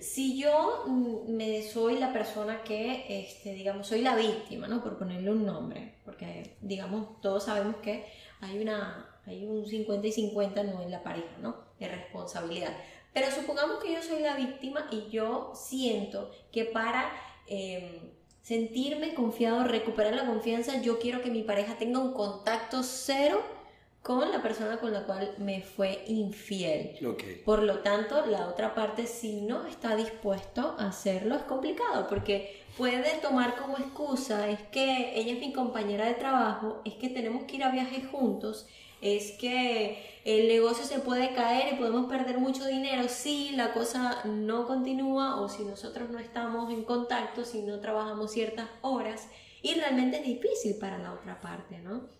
si 0.00 0.38
yo 0.38 0.84
mm, 0.86 1.30
me 1.30 1.62
soy 1.62 1.98
la 1.98 2.12
persona 2.12 2.62
que, 2.64 3.06
este, 3.08 3.54
digamos, 3.54 3.86
soy 3.86 4.02
la 4.02 4.16
víctima, 4.16 4.66
¿no? 4.68 4.82
Por 4.82 4.98
ponerle 4.98 5.30
un 5.30 5.46
nombre, 5.46 5.94
porque, 6.04 6.56
digamos, 6.60 7.20
todos 7.20 7.44
sabemos 7.44 7.76
que 7.76 8.06
hay, 8.40 8.58
una, 8.58 9.20
hay 9.26 9.44
un 9.44 9.66
50 9.66 10.06
y 10.06 10.12
50 10.12 10.62
no 10.64 10.82
en 10.82 10.90
la 10.90 11.02
pareja, 11.02 11.36
¿no? 11.40 11.56
De 11.78 11.88
responsabilidad. 11.88 12.76
Pero 13.12 13.30
supongamos 13.30 13.82
que 13.82 13.92
yo 13.92 14.02
soy 14.02 14.20
la 14.20 14.36
víctima 14.36 14.86
y 14.90 15.08
yo 15.10 15.52
siento 15.54 16.30
que 16.52 16.64
para 16.64 17.10
em, 17.46 18.10
sentirme 18.42 19.14
confiado, 19.14 19.64
recuperar 19.64 20.14
la 20.14 20.26
confianza, 20.26 20.80
yo 20.82 20.98
quiero 20.98 21.22
que 21.22 21.30
mi 21.30 21.42
pareja 21.42 21.78
tenga 21.78 21.98
un 22.00 22.12
contacto 22.12 22.82
cero 22.82 23.42
con 24.08 24.32
la 24.32 24.40
persona 24.40 24.78
con 24.78 24.90
la 24.90 25.04
cual 25.04 25.34
me 25.36 25.60
fue 25.60 26.02
infiel. 26.06 26.96
Por 27.44 27.62
lo 27.62 27.80
tanto, 27.80 28.24
la 28.24 28.48
otra 28.48 28.74
parte, 28.74 29.06
si 29.06 29.42
no 29.42 29.66
está 29.66 29.96
dispuesto 29.96 30.76
a 30.78 30.88
hacerlo, 30.88 31.36
es 31.36 31.42
complicado 31.42 32.06
porque 32.08 32.62
puede 32.78 33.18
tomar 33.18 33.56
como 33.56 33.76
excusa, 33.76 34.48
es 34.48 34.62
que 34.72 35.12
ella 35.14 35.34
es 35.34 35.40
mi 35.40 35.52
compañera 35.52 36.06
de 36.06 36.14
trabajo, 36.14 36.80
es 36.86 36.94
que 36.94 37.10
tenemos 37.10 37.42
que 37.42 37.56
ir 37.56 37.64
a 37.64 37.70
viajes 37.70 38.06
juntos, 38.06 38.66
es 39.02 39.32
que 39.32 40.02
el 40.24 40.48
negocio 40.48 40.86
se 40.86 41.00
puede 41.00 41.34
caer 41.34 41.74
y 41.74 41.76
podemos 41.76 42.08
perder 42.08 42.38
mucho 42.38 42.64
dinero 42.64 43.08
si 43.08 43.50
la 43.50 43.74
cosa 43.74 44.22
no 44.24 44.66
continúa 44.66 45.38
o 45.38 45.50
si 45.50 45.64
nosotros 45.64 46.08
no 46.08 46.18
estamos 46.18 46.72
en 46.72 46.82
contacto, 46.84 47.44
si 47.44 47.60
no 47.60 47.78
trabajamos 47.80 48.32
ciertas 48.32 48.70
horas 48.80 49.28
y 49.60 49.74
realmente 49.74 50.16
es 50.16 50.24
difícil 50.24 50.76
para 50.80 50.96
la 50.96 51.12
otra 51.12 51.42
parte, 51.42 51.78
¿no? 51.80 52.17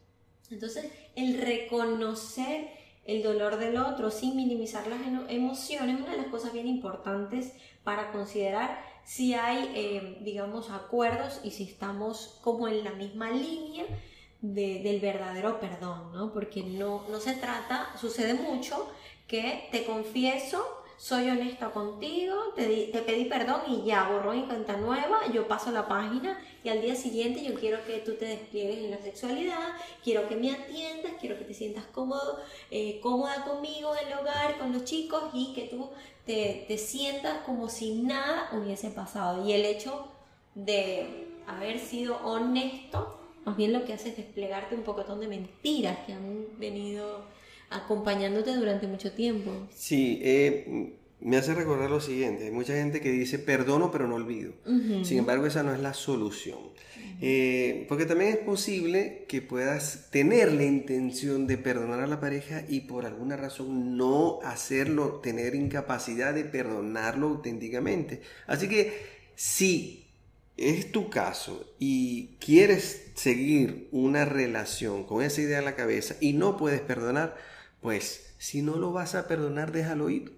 Entonces, 0.51 0.91
el 1.15 1.39
reconocer 1.39 2.69
el 3.09 3.23
dolor 3.23 3.57
del 3.57 3.79
otro 3.79 4.11
sin 4.11 4.37
minimizar 4.37 4.87
las 4.87 5.01
emociones, 5.31 5.99
una 5.99 6.11
de 6.11 6.19
las 6.19 6.27
cosas 6.27 6.53
bien 6.53 6.69
importantes 6.69 7.55
para 7.83 8.13
considerar 8.13 8.85
si 9.03 9.33
hay, 9.33 9.73
eh, 9.75 10.19
digamos, 10.21 10.71
acuerdos 10.71 11.41
y 11.43 11.53
si 11.53 11.65
estamos 11.65 12.39
como 12.43 12.69
en 12.69 12.85
la 12.85 12.91
misma 12.91 13.31
línea 13.31 13.87
del 14.43 15.01
verdadero 15.01 15.59
perdón, 15.59 16.13
¿no? 16.13 16.33
Porque 16.35 16.63
no, 16.63 17.05
no 17.09 17.19
se 17.19 17.33
trata, 17.33 17.97
sucede 17.99 18.35
mucho 18.35 18.87
que 19.27 19.69
te 19.73 19.85
confieso 19.85 20.63
soy 20.99 21.31
honesta 21.31 21.71
contigo, 21.71 22.35
te, 22.57 22.89
te, 22.93 23.03
pedí 23.03 23.27
perdón 23.27 23.61
y 23.69 23.85
ya, 23.85 24.09
borró 24.09 24.35
y 24.35 24.43
cuenta 24.43 24.77
nueva, 24.77 25.21
yo 25.33 25.47
paso 25.47 25.71
la 25.71 25.87
página 25.87 26.37
al 26.69 26.81
día 26.81 26.95
siguiente 26.95 27.45
yo 27.45 27.55
quiero 27.55 27.85
que 27.85 27.99
tú 27.99 28.15
te 28.15 28.27
despliegues 28.27 28.79
en 28.79 28.91
la 28.91 28.99
sexualidad, 28.99 29.73
quiero 30.03 30.29
que 30.29 30.37
me 30.37 30.53
atiendas, 30.53 31.13
quiero 31.21 31.39
que 31.39 31.45
te 31.45 31.55
sientas 31.55 31.85
cómodo, 31.87 32.39
eh, 32.71 33.01
cómoda 33.03 33.45
conmigo 33.45 33.95
en 33.97 34.09
el 34.09 34.19
hogar, 34.19 34.59
con 34.59 34.73
los 34.73 34.85
chicos 34.85 35.23
y 35.33 35.53
que 35.55 35.63
tú 35.63 35.91
te, 36.27 36.65
te 36.69 36.79
sientas 36.79 37.39
como 37.45 37.69
si 37.69 37.95
nada 37.95 38.51
hubiese 38.53 38.91
pasado. 38.91 39.47
Y 39.47 39.53
el 39.53 39.65
hecho 39.65 40.09
de 40.55 41.29
haber 41.47 41.79
sido 41.79 42.17
honesto, 42.25 43.19
más 43.45 43.57
bien 43.57 43.73
lo 43.73 43.85
que 43.85 43.93
hace 43.93 44.11
es 44.11 44.17
desplegarte 44.17 44.75
un 44.75 44.83
pocotón 44.83 45.21
de 45.21 45.29
mentiras 45.29 45.99
que 46.07 46.13
han 46.13 46.47
venido 46.59 47.25
acompañándote 47.71 48.55
durante 48.55 48.87
mucho 48.87 49.13
tiempo. 49.13 49.51
Sí, 49.71 50.21
eh, 50.23 50.97
me 51.21 51.37
hace 51.37 51.55
recordar 51.55 51.91
lo 51.91 52.01
siguiente, 52.01 52.45
hay 52.45 52.51
mucha 52.51 52.75
gente 52.75 53.01
que 53.01 53.11
dice 53.11 53.39
perdono 53.39 53.91
pero 53.91 54.07
no 54.07 54.15
olvido. 54.15 54.53
Sin 55.03 55.19
embargo, 55.19 55.47
esa 55.47 55.63
no 55.63 55.73
es 55.73 55.81
la 55.81 55.95
solución. 55.95 56.59
Eh, 57.21 57.87
porque 57.89 58.07
también 58.07 58.31
es 58.31 58.39
posible 58.39 59.25
que 59.27 59.43
puedas 59.43 60.09
tener 60.13 60.53
la 60.53 60.63
intención 60.63 61.49
de 61.49 61.59
perdonar 61.59 62.01
a 62.01 62.07
la 62.07 62.21
pareja 62.21 62.63
y 62.69 62.83
por 62.83 63.07
alguna 63.07 63.37
razón 63.37 63.97
no 63.97 64.39
hacerlo, 64.45 65.21
tener 65.21 65.57
incapacidad 65.57 66.33
de 66.33 66.45
perdonarlo 66.45 67.29
auténticamente. 67.29 68.23
Así 68.47 68.69
que 68.69 69.19
si 69.35 70.07
es 70.57 70.93
tu 70.93 71.11
caso 71.11 71.75
y 71.81 72.37
quieres 72.41 73.11
seguir 73.15 73.89
una 73.91 74.25
relación 74.25 75.05
con 75.05 75.23
esa 75.23 75.41
idea 75.41 75.59
en 75.59 75.65
la 75.65 75.75
cabeza 75.75 76.17
y 76.21 76.35
no 76.35 76.57
puedes 76.57 76.81
perdonar, 76.81 77.37
pues 77.81 78.35
si 78.39 78.63
no 78.63 78.77
lo 78.77 78.93
vas 78.93 79.17
a 79.17 79.27
perdonar, 79.27 79.73
déjalo 79.73 80.09
ir. 80.11 80.38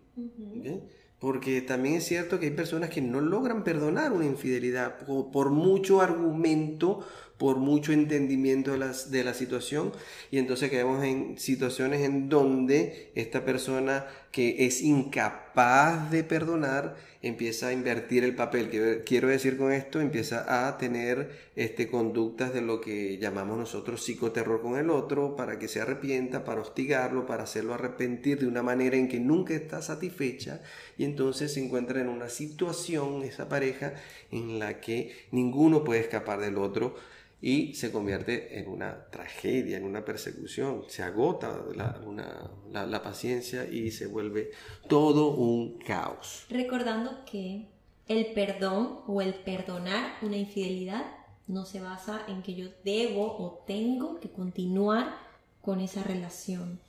Porque 1.18 1.60
también 1.60 1.96
es 1.96 2.04
cierto 2.04 2.40
que 2.40 2.46
hay 2.46 2.52
personas 2.52 2.90
que 2.90 3.02
no 3.02 3.20
logran 3.20 3.62
perdonar 3.62 4.12
una 4.12 4.24
infidelidad 4.24 4.98
por 5.06 5.50
mucho 5.50 6.00
argumento 6.00 7.06
por 7.40 7.56
mucho 7.56 7.92
entendimiento 7.92 8.76
de, 8.76 8.92
de 9.08 9.24
la 9.24 9.32
situación 9.32 9.92
y 10.30 10.36
entonces 10.36 10.68
quedamos 10.68 11.02
en 11.02 11.38
situaciones 11.38 12.02
en 12.02 12.28
donde 12.28 13.12
esta 13.14 13.46
persona 13.46 14.04
que 14.30 14.66
es 14.66 14.82
incapaz 14.82 16.10
de 16.10 16.22
perdonar 16.22 16.96
empieza 17.22 17.68
a 17.68 17.72
invertir 17.72 18.24
el 18.24 18.34
papel. 18.34 19.02
Quiero 19.04 19.28
decir 19.28 19.58
con 19.58 19.72
esto, 19.72 20.00
empieza 20.00 20.68
a 20.68 20.78
tener 20.78 21.50
este, 21.54 21.88
conductas 21.88 22.54
de 22.54 22.62
lo 22.62 22.80
que 22.80 23.18
llamamos 23.18 23.58
nosotros 23.58 24.02
psicoterror 24.02 24.62
con 24.62 24.78
el 24.78 24.88
otro 24.90 25.36
para 25.36 25.58
que 25.58 25.68
se 25.68 25.80
arrepienta, 25.80 26.44
para 26.44 26.62
hostigarlo, 26.62 27.26
para 27.26 27.42
hacerlo 27.42 27.74
arrepentir 27.74 28.38
de 28.38 28.46
una 28.46 28.62
manera 28.62 28.96
en 28.96 29.08
que 29.08 29.20
nunca 29.20 29.54
está 29.54 29.82
satisfecha 29.82 30.62
y 30.96 31.04
entonces 31.04 31.52
se 31.52 31.62
encuentra 31.62 32.00
en 32.00 32.08
una 32.08 32.30
situación, 32.30 33.22
esa 33.22 33.48
pareja, 33.48 33.94
en 34.30 34.58
la 34.58 34.80
que 34.80 35.26
ninguno 35.30 35.84
puede 35.84 36.00
escapar 36.00 36.40
del 36.40 36.56
otro 36.56 36.94
y 37.42 37.74
se 37.74 37.90
convierte 37.90 38.58
en 38.58 38.68
una 38.68 39.06
tragedia, 39.10 39.78
en 39.78 39.84
una 39.84 40.04
persecución. 40.04 40.84
Se 40.88 41.02
agota 41.02 41.64
la, 41.74 43.02
paciencia 43.02 43.64
y 43.64 43.90
se 43.90 44.06
vuelve 44.06 44.50
todo 44.88 45.34
un 45.36 45.78
caos. 45.78 46.44
Recordando 46.50 47.24
que 47.24 47.66
el 48.08 48.32
perdón 48.32 49.00
o 49.06 49.22
el 49.22 49.34
perdonar 49.34 50.16
una 50.22 50.36
infidelidad 50.36 51.04
no 51.46 51.64
se 51.64 51.80
basa 51.80 52.22
en 52.28 52.42
que 52.42 52.54
yo 52.54 52.68
debo 52.84 53.24
o 53.38 53.64
tengo 53.66 54.20
que 54.20 54.30
continuar 54.30 55.16
con 55.62 55.80
esa 55.80 56.02
relación. 56.02 56.80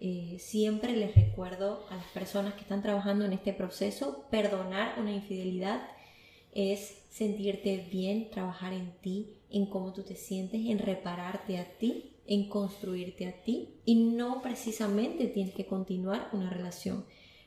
Eh, 0.00 0.38
siempre 0.40 0.96
les 0.96 1.14
recuerdo 1.14 1.86
a 1.90 1.96
las 1.96 2.06
personas 2.06 2.54
que 2.54 2.62
están 2.62 2.82
trabajando 2.82 3.24
en 3.24 3.32
este 3.32 3.52
proceso, 3.52 4.26
perdonar 4.30 4.98
una 4.98 5.12
infidelidad 5.12 5.88
es 6.54 7.02
sentirte 7.10 7.86
bien, 7.90 8.30
trabajar 8.30 8.72
en 8.72 8.92
ti, 9.00 9.34
en 9.50 9.66
cómo 9.66 9.92
tú 9.92 10.02
te 10.02 10.16
sientes, 10.16 10.60
en 10.66 10.78
repararte 10.78 11.58
a 11.58 11.64
ti, 11.78 12.12
en 12.26 12.48
construirte 12.48 13.26
a 13.26 13.44
ti. 13.44 13.68
Y 13.84 13.94
no 13.96 14.42
precisamente 14.42 15.26
tienes 15.26 15.54
que 15.54 15.66
continuar 15.66 16.28
una 16.32 16.50
relación. 16.50 17.04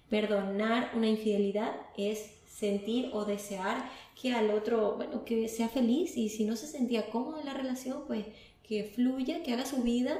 Perdonar 0.09 0.91
una 0.95 1.07
infidelidad 1.07 1.75
es 1.97 2.31
sentir 2.47 3.09
o 3.13 3.25
desear 3.25 3.89
que 4.19 4.33
al 4.33 4.51
otro, 4.51 4.95
bueno, 4.95 5.25
que 5.25 5.47
sea 5.47 5.69
feliz. 5.69 6.17
Y 6.17 6.29
si 6.29 6.45
no 6.45 6.55
se 6.55 6.67
sentía 6.67 7.09
cómodo 7.09 7.39
en 7.39 7.45
la 7.45 7.53
relación, 7.53 8.03
pues 8.07 8.25
que 8.67 8.83
fluya, 8.83 9.43
que 9.43 9.53
haga 9.53 9.65
su 9.65 9.83
vida. 9.83 10.19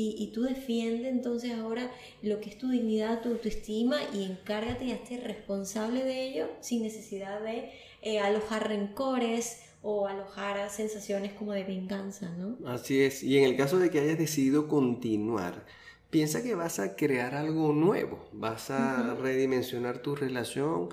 Y, 0.00 0.30
tú 0.32 0.42
defiende 0.42 1.08
entonces 1.08 1.52
ahora 1.54 1.90
lo 2.22 2.38
que 2.40 2.50
es 2.50 2.56
tu 2.56 2.68
dignidad, 2.68 3.20
tu 3.20 3.30
autoestima 3.30 3.98
y 4.14 4.22
encárgate 4.22 4.84
y 4.84 4.92
hazte 4.92 5.18
responsable 5.18 6.04
de 6.04 6.28
ello 6.28 6.48
sin 6.60 6.84
necesidad 6.84 7.40
de 7.40 7.72
eh, 8.02 8.20
alojar 8.20 8.68
rencores 8.68 9.67
o 9.82 10.06
alojar 10.06 10.70
sensaciones 10.70 11.32
como 11.32 11.52
de 11.52 11.64
venganza, 11.64 12.30
¿no? 12.36 12.56
Así 12.68 13.00
es, 13.00 13.22
y 13.22 13.38
en 13.38 13.44
el 13.44 13.56
caso 13.56 13.78
de 13.78 13.90
que 13.90 14.00
hayas 14.00 14.18
decidido 14.18 14.68
continuar, 14.68 15.64
piensa 16.10 16.42
que 16.42 16.54
vas 16.54 16.78
a 16.78 16.96
crear 16.96 17.34
algo 17.34 17.72
nuevo, 17.72 18.28
vas 18.32 18.70
a 18.70 19.14
redimensionar 19.14 19.98
tu 19.98 20.16
relación 20.16 20.88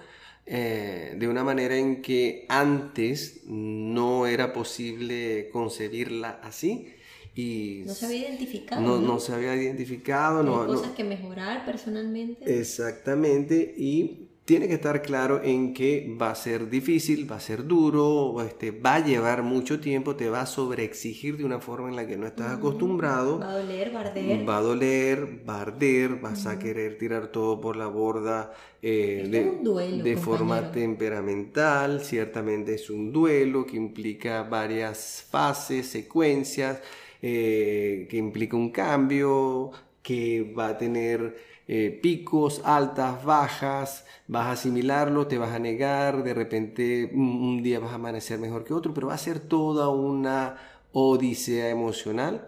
eh, 0.48 1.16
de 1.18 1.28
una 1.28 1.44
manera 1.44 1.76
en 1.76 2.04
que 2.04 2.46
antes 2.50 3.42
no 3.46 4.28
era 4.28 4.54
posible 4.54 5.50
concebirla 5.52 6.40
así. 6.44 6.94
Y 7.34 7.84
no 7.86 7.94
se 7.94 8.06
había 8.06 8.30
identificado. 8.30 8.82
No, 8.82 9.00
no, 9.00 9.20
se 9.20 9.34
había 9.34 9.56
identificado. 9.56 10.40
Hay 10.40 10.46
no, 10.46 10.68
cosas 10.68 10.92
que 10.92 11.04
mejorar 11.04 11.66
personalmente. 11.66 12.60
Exactamente. 12.60 13.74
Y 13.78 14.24
tiene 14.46 14.68
que 14.68 14.76
estar 14.76 15.02
claro 15.02 15.41
en 15.43 15.74
que 15.74 16.16
va 16.22 16.30
a 16.30 16.36
ser 16.36 16.70
difícil, 16.70 17.30
va 17.30 17.38
a 17.38 17.39
ser 17.39 17.66
duro, 17.66 18.39
este, 18.43 18.70
va 18.70 18.96
a 18.96 19.04
llevar 19.04 19.41
mucho 19.41 19.80
tiempo, 19.80 20.16
te 20.16 20.30
va 20.30 20.41
a 20.41 20.46
sobreexigir 20.46 21.36
de 21.36 21.46
una 21.46 21.60
forma 21.60 21.89
en 21.89 21.96
la 21.96 22.06
que 22.06 22.16
no 22.16 22.28
estás 22.28 22.52
acostumbrado. 22.52 23.39
Va 23.39 23.50
a 23.50 23.58
doler, 23.58 23.91
barder. 23.91 24.48
Va 24.48 24.58
a 24.58 24.62
doler, 24.62 25.41
barder, 25.43 26.16
vas 26.22 26.46
a 26.46 26.60
querer 26.60 27.00
tirar 27.00 27.28
todo 27.32 27.60
por 27.60 27.76
la 27.76 27.88
borda 27.88 28.54
eh, 28.84 29.28
de, 29.28 30.04
de 30.04 30.18
forma 30.18 30.72
temperamental. 30.72 32.02
Ciertamente 32.02 32.76
es 32.76 32.91
un 32.91 33.12
duelo 33.12 33.66
que 33.66 33.78
implica 33.78 34.43
varias 34.43 35.26
fases, 35.28 35.88
secuencias, 35.88 36.82
eh, 37.20 38.06
que 38.08 38.18
implica 38.18 38.56
un 38.56 38.70
cambio, 38.70 39.72
que 40.04 40.54
va 40.56 40.68
a 40.68 40.78
tener 40.78 41.55
eh, 41.68 41.99
picos, 42.01 42.61
altas, 42.63 43.24
bajas, 43.24 44.05
vas 44.28 44.45
a 44.45 44.51
asimilarlo, 44.51 45.26
te 45.26 45.39
vas 45.39 45.51
a 45.51 45.59
negar, 45.59 46.24
de 46.24 46.34
repente 46.36 47.09
un, 47.11 47.63
día 47.63 47.80
vas 47.80 47.91
a 47.91 47.95
amanecer 47.95 48.38
mejor 48.39 48.63
que 48.63 48.74
otro, 48.74 48.93
pero 48.93 49.07
va 49.07 49.16
a 49.16 49.18
ser 49.18 49.39
toda 49.39 49.89
una 49.89 50.57
odisea 50.93 51.70
emocional 51.70 52.47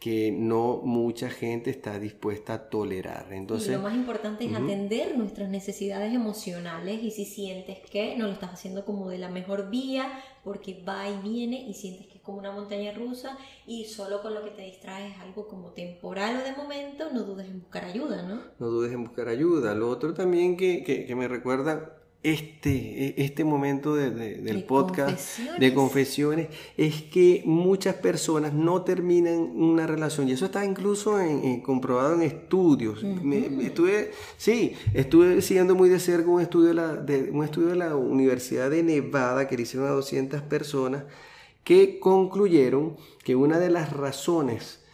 que 0.00 0.30
no 0.30 0.82
mucha 0.84 1.30
gente 1.30 1.70
está 1.70 1.98
dispuesta 1.98 2.54
a 2.54 2.68
tolerar. 2.68 3.32
Entonces, 3.32 3.76
lo 3.76 3.82
más 3.82 3.94
importante 3.94 4.44
es 4.44 4.54
atender 4.54 5.16
nuestras 5.16 5.48
necesidades 5.48 6.12
emocionales 6.12 7.02
y 7.02 7.10
si 7.12 7.24
sientes 7.24 7.78
que 7.90 8.16
no 8.16 8.26
lo 8.26 8.32
estás 8.32 8.52
haciendo 8.52 8.84
como 8.84 9.08
de 9.08 9.18
la 9.18 9.28
mejor 9.28 9.70
vía, 9.70 10.20
porque 10.44 10.82
va 10.86 11.08
y 11.08 11.16
viene 11.22 11.60
y 11.60 11.74
sientes 11.74 12.06
que 12.08 12.15
como 12.26 12.38
una 12.38 12.52
montaña 12.52 12.92
rusa 12.92 13.38
y 13.66 13.84
solo 13.84 14.20
con 14.20 14.34
lo 14.34 14.44
que 14.44 14.50
te 14.50 14.62
distraes 14.62 15.16
algo 15.20 15.48
como 15.48 15.70
temporal 15.70 16.36
o 16.36 16.44
de 16.44 16.52
momento, 16.54 17.06
no 17.12 17.22
dudes 17.22 17.46
en 17.46 17.60
buscar 17.60 17.84
ayuda, 17.84 18.22
¿no? 18.22 18.40
No 18.58 18.66
dudes 18.66 18.92
en 18.92 19.04
buscar 19.04 19.28
ayuda. 19.28 19.74
Lo 19.74 19.88
otro 19.88 20.12
también 20.12 20.56
que, 20.56 20.82
que, 20.82 21.06
que 21.06 21.14
me 21.14 21.28
recuerda 21.28 21.96
este, 22.26 23.22
este 23.22 23.44
momento 23.44 23.94
del 23.94 24.64
podcast 24.64 25.38
de 25.60 25.72
confesiones 25.72 26.48
es 26.76 27.02
que 27.02 27.42
muchas 27.44 27.94
personas 27.94 28.52
no 28.52 28.82
terminan 28.82 29.34
una 29.34 29.86
relación 29.86 30.28
y 30.28 30.32
eso 30.32 30.46
está 30.46 30.64
incluso 30.64 31.20
en, 31.20 31.60
comprobado 31.60 32.14
en 32.14 32.22
estudios. 32.22 33.04
estuve, 33.60 34.10
sí, 34.38 34.74
estuve 34.92 35.40
siguiendo 35.40 35.76
muy 35.76 35.88
de 35.88 36.00
cerca 36.00 36.28
un 36.28 36.40
estudio 36.40 36.68
de, 36.68 36.74
la, 36.74 36.94
de, 36.96 37.30
un 37.30 37.44
estudio 37.44 37.68
de 37.68 37.76
la 37.76 37.94
Universidad 37.94 38.70
de 38.70 38.82
Nevada 38.82 39.46
que 39.46 39.56
le 39.56 39.62
hicieron 39.62 39.88
a 39.88 39.92
200 39.92 40.42
personas 40.42 41.04
que 41.66 41.98
concluyeron 41.98 42.96
que 43.24 43.34
una 43.34 43.58
de 43.58 43.70
las 43.70 43.92
razones 43.92 44.84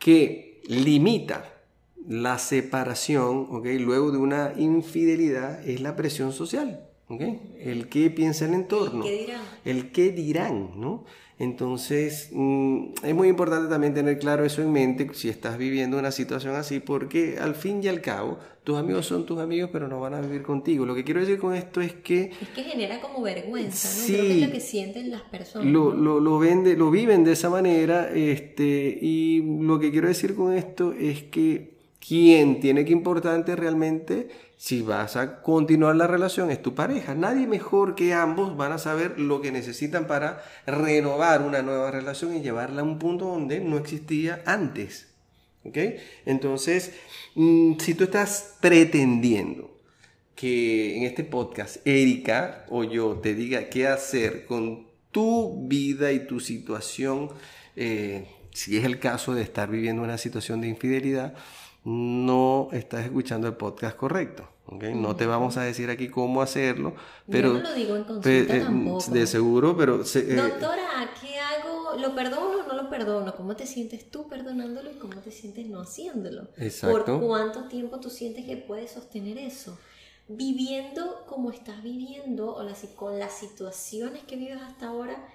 que 0.00 0.60
limita 0.66 1.62
la 2.08 2.36
separación, 2.38 3.46
¿okay? 3.52 3.78
luego 3.78 4.10
de 4.10 4.18
una 4.18 4.54
infidelidad, 4.56 5.64
es 5.64 5.80
la 5.80 5.94
presión 5.94 6.32
social. 6.32 6.84
¿okay? 7.06 7.54
El 7.60 7.88
que 7.88 8.10
piensa 8.10 8.46
el 8.46 8.54
entorno. 8.54 9.04
El 9.04 9.10
qué 9.12 9.18
dirán. 9.20 9.42
El 9.64 9.92
qué 9.92 10.10
dirán, 10.10 10.80
¿no? 10.80 11.04
Entonces, 11.40 12.28
mm, 12.32 12.92
es 13.02 13.14
muy 13.14 13.28
importante 13.28 13.70
también 13.70 13.94
tener 13.94 14.18
claro 14.18 14.44
eso 14.44 14.60
en 14.60 14.70
mente 14.70 15.08
si 15.14 15.30
estás 15.30 15.56
viviendo 15.56 15.98
una 15.98 16.12
situación 16.12 16.54
así, 16.54 16.80
porque 16.80 17.38
al 17.40 17.54
fin 17.54 17.82
y 17.82 17.88
al 17.88 18.02
cabo, 18.02 18.38
tus 18.62 18.76
amigos 18.76 19.06
son 19.06 19.24
tus 19.24 19.38
amigos, 19.38 19.70
pero 19.72 19.88
no 19.88 19.98
van 20.00 20.12
a 20.12 20.20
vivir 20.20 20.42
contigo. 20.42 20.84
Lo 20.84 20.94
que 20.94 21.02
quiero 21.02 21.20
decir 21.20 21.38
con 21.38 21.54
esto 21.54 21.80
es 21.80 21.94
que... 21.94 22.30
Es 22.42 22.48
que 22.50 22.62
genera 22.62 23.00
como 23.00 23.22
vergüenza, 23.22 23.88
¿no? 23.88 24.04
Sí, 24.04 24.12
Creo 24.12 24.26
que 24.26 24.34
es 24.34 24.46
lo 24.48 24.52
que 24.52 24.60
sienten 24.60 25.10
las 25.10 25.22
personas. 25.22 25.66
Lo, 25.66 25.94
lo, 25.94 26.20
lo, 26.20 26.38
vende, 26.38 26.76
lo 26.76 26.90
viven 26.90 27.24
de 27.24 27.32
esa 27.32 27.48
manera, 27.48 28.10
este, 28.14 28.98
y 29.00 29.42
lo 29.62 29.80
que 29.80 29.90
quiero 29.90 30.08
decir 30.08 30.34
con 30.34 30.52
esto 30.52 30.92
es 30.92 31.22
que 31.22 31.78
quien 32.06 32.60
tiene 32.60 32.84
que 32.84 32.92
importante 32.92 33.56
realmente 33.56 34.28
si 34.60 34.82
vas 34.82 35.16
a 35.16 35.40
continuar 35.40 35.96
la 35.96 36.06
relación 36.06 36.50
es 36.50 36.60
tu 36.60 36.74
pareja. 36.74 37.14
Nadie 37.14 37.46
mejor 37.46 37.94
que 37.94 38.12
ambos 38.12 38.58
van 38.58 38.72
a 38.72 38.78
saber 38.78 39.18
lo 39.18 39.40
que 39.40 39.50
necesitan 39.50 40.06
para 40.06 40.44
renovar 40.66 41.40
una 41.40 41.62
nueva 41.62 41.90
relación 41.90 42.36
y 42.36 42.42
llevarla 42.42 42.82
a 42.82 42.84
un 42.84 42.98
punto 42.98 43.24
donde 43.24 43.60
no 43.60 43.78
existía 43.78 44.42
antes. 44.44 45.14
¿Ok? 45.64 45.78
Entonces, 46.26 46.92
mm, 47.36 47.78
si 47.78 47.94
tú 47.94 48.04
estás 48.04 48.58
pretendiendo 48.60 49.80
que 50.34 50.98
en 50.98 51.04
este 51.04 51.24
podcast 51.24 51.78
Erika 51.86 52.66
o 52.68 52.84
yo 52.84 53.14
te 53.14 53.34
diga 53.34 53.70
qué 53.70 53.86
hacer 53.86 54.44
con 54.44 54.88
tu 55.10 55.66
vida 55.68 56.12
y 56.12 56.26
tu 56.26 56.38
situación, 56.38 57.30
eh, 57.76 58.26
si 58.52 58.76
es 58.76 58.84
el 58.84 58.98
caso 58.98 59.34
de 59.34 59.40
estar 59.40 59.70
viviendo 59.70 60.02
una 60.02 60.18
situación 60.18 60.60
de 60.60 60.68
infidelidad, 60.68 61.34
no 61.84 62.68
estás 62.72 63.04
escuchando 63.04 63.46
el 63.48 63.54
podcast 63.54 63.96
correcto. 63.96 64.48
¿okay? 64.66 64.94
No 64.94 65.16
te 65.16 65.26
vamos 65.26 65.56
a 65.56 65.62
decir 65.62 65.90
aquí 65.90 66.08
cómo 66.08 66.42
hacerlo, 66.42 66.94
pero... 67.30 67.48
Yo 67.48 67.54
no 67.54 67.68
lo 67.70 67.74
digo 67.74 67.96
en 67.96 68.20
pe- 68.20 68.40
eh, 68.56 68.60
tampoco. 68.60 69.10
de 69.10 69.26
seguro, 69.26 69.76
pero... 69.76 70.04
se- 70.04 70.32
eh, 70.32 70.36
Doctora, 70.36 71.10
¿qué 71.20 71.38
hago? 71.38 71.96
¿Lo 71.98 72.14
perdono 72.14 72.62
o 72.64 72.66
no 72.68 72.74
lo 72.82 72.88
perdono? 72.88 73.34
¿Cómo 73.34 73.56
te 73.56 73.66
sientes 73.66 74.10
tú 74.10 74.28
perdonándolo 74.28 74.90
y 74.90 74.94
cómo 74.94 75.20
te 75.20 75.30
sientes 75.30 75.66
no 75.66 75.80
haciéndolo? 75.80 76.48
Exacto. 76.56 77.18
¿Por 77.18 77.26
cuánto 77.26 77.64
tiempo 77.68 77.98
tú 77.98 78.10
sientes 78.10 78.44
que 78.44 78.56
puedes 78.56 78.92
sostener 78.92 79.38
eso? 79.38 79.78
Viviendo 80.28 81.24
como 81.26 81.50
estás 81.50 81.82
viviendo 81.82 82.54
o 82.54 82.64
con 82.94 83.18
las 83.18 83.32
situaciones 83.32 84.22
que 84.22 84.36
vives 84.36 84.62
hasta 84.62 84.86
ahora, 84.88 85.26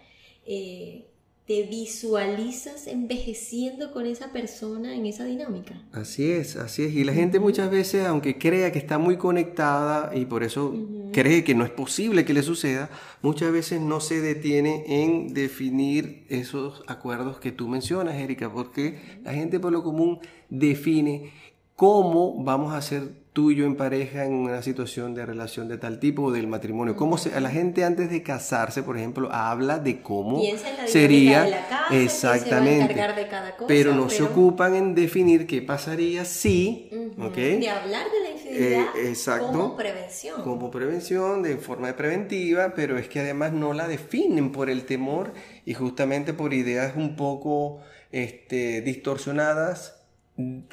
eh, 0.46 1.12
¿te 1.46 1.62
visualizas 1.64 2.88
envejeciendo 2.88 3.91
con 3.93 4.08
esa 4.08 4.32
persona 4.32 4.96
en 4.96 5.06
esa 5.06 5.26
dinámica? 5.26 5.80
Así 5.91 6.32
es, 6.32 6.56
así 6.56 6.84
es. 6.84 6.93
Y 6.93 7.04
la 7.04 7.14
gente 7.14 7.39
muchas 7.39 7.70
veces, 7.70 8.08
aunque 8.08 8.39
crea 8.39 8.72
que 8.72 8.80
está 8.80 8.98
muy 8.98 9.18
conectada 9.18 10.16
y 10.16 10.26
por 10.26 10.43
eso 10.43 10.74
cree 11.14 11.43
que 11.43 11.54
no 11.54 11.64
es 11.64 11.70
posible 11.70 12.26
que 12.26 12.34
le 12.34 12.41
suceda, 12.41 12.89
muchas 13.22 13.52
veces 13.52 13.80
no 13.80 14.00
se 14.00 14.22
detiene 14.22 14.86
en 14.88 15.34
definir 15.36 16.26
esos 16.30 16.84
acuerdos 16.88 17.39
que 17.39 17.52
tú 17.52 17.68
mencionas, 17.68 18.16
Erika, 18.16 18.52
porque 18.52 19.20
la 19.24 19.34
gente 19.34 19.60
por 19.60 19.72
lo 19.72 19.84
común 19.84 20.20
define 20.50 21.32
cómo 21.76 22.43
vamos 22.43 22.74
a 22.74 22.82
ser 22.82 23.24
tú 23.36 23.51
y 23.51 23.57
yo 23.57 23.65
en 23.65 23.75
pareja 23.75 24.23
en 24.23 24.31
una 24.31 24.61
situación 24.61 25.13
de 25.13 25.25
relación 25.25 25.67
de 25.67 25.77
tal 25.77 25.99
tipo 25.99 26.23
o 26.23 26.31
del 26.31 26.47
matrimonio. 26.47 26.95
Cómo 26.95 27.17
se, 27.17 27.36
a 27.36 27.41
la 27.41 27.49
gente 27.49 27.83
antes 27.83 28.09
de 28.09 28.23
casarse, 28.23 28.81
por 28.81 28.95
ejemplo, 28.95 29.29
habla 29.29 29.77
de 29.77 30.01
cómo 30.01 30.39
Piensa 30.39 30.69
en 30.69 30.77
la 30.77 30.86
dinámica 30.86 30.91
sería 30.93 31.43
de 31.43 31.51
la 31.51 31.67
casa, 31.67 31.86
quién 31.89 32.09
se 32.09 32.27
va 32.27 32.31
a 32.31 32.36
exactamente, 32.38 32.93
de 32.93 33.27
cada 33.27 33.55
cosa, 33.57 33.67
pero 33.67 33.93
no 33.93 34.09
se 34.09 34.23
ocupan 34.23 34.73
en 34.75 34.95
definir 34.95 35.47
qué 35.47 35.61
pasaría 35.61 36.23
si. 36.23 36.89
De 36.89 37.69
hablar 37.69 38.05
de 38.09 38.19
la 38.21 38.31
infidelidad 38.31 38.86
Eh, 38.95 39.09
exacto. 39.09 39.51
como 39.51 39.75
prevención. 39.75 40.41
como 40.41 40.71
prevención, 40.71 41.43
de 41.43 41.57
forma 41.57 41.93
preventiva, 41.93 42.73
pero 42.73 42.97
es 42.97 43.09
que 43.09 43.19
además 43.19 43.51
no 43.51 43.73
la 43.73 43.89
definen 43.89 44.53
por 44.53 44.69
el 44.69 44.86
temor 44.86 45.33
y 45.65 45.73
justamente 45.73 46.33
por 46.33 46.53
ideas 46.53 46.93
un 46.95 47.17
poco 47.17 47.81
este, 48.13 48.79
distorsionadas, 48.79 50.01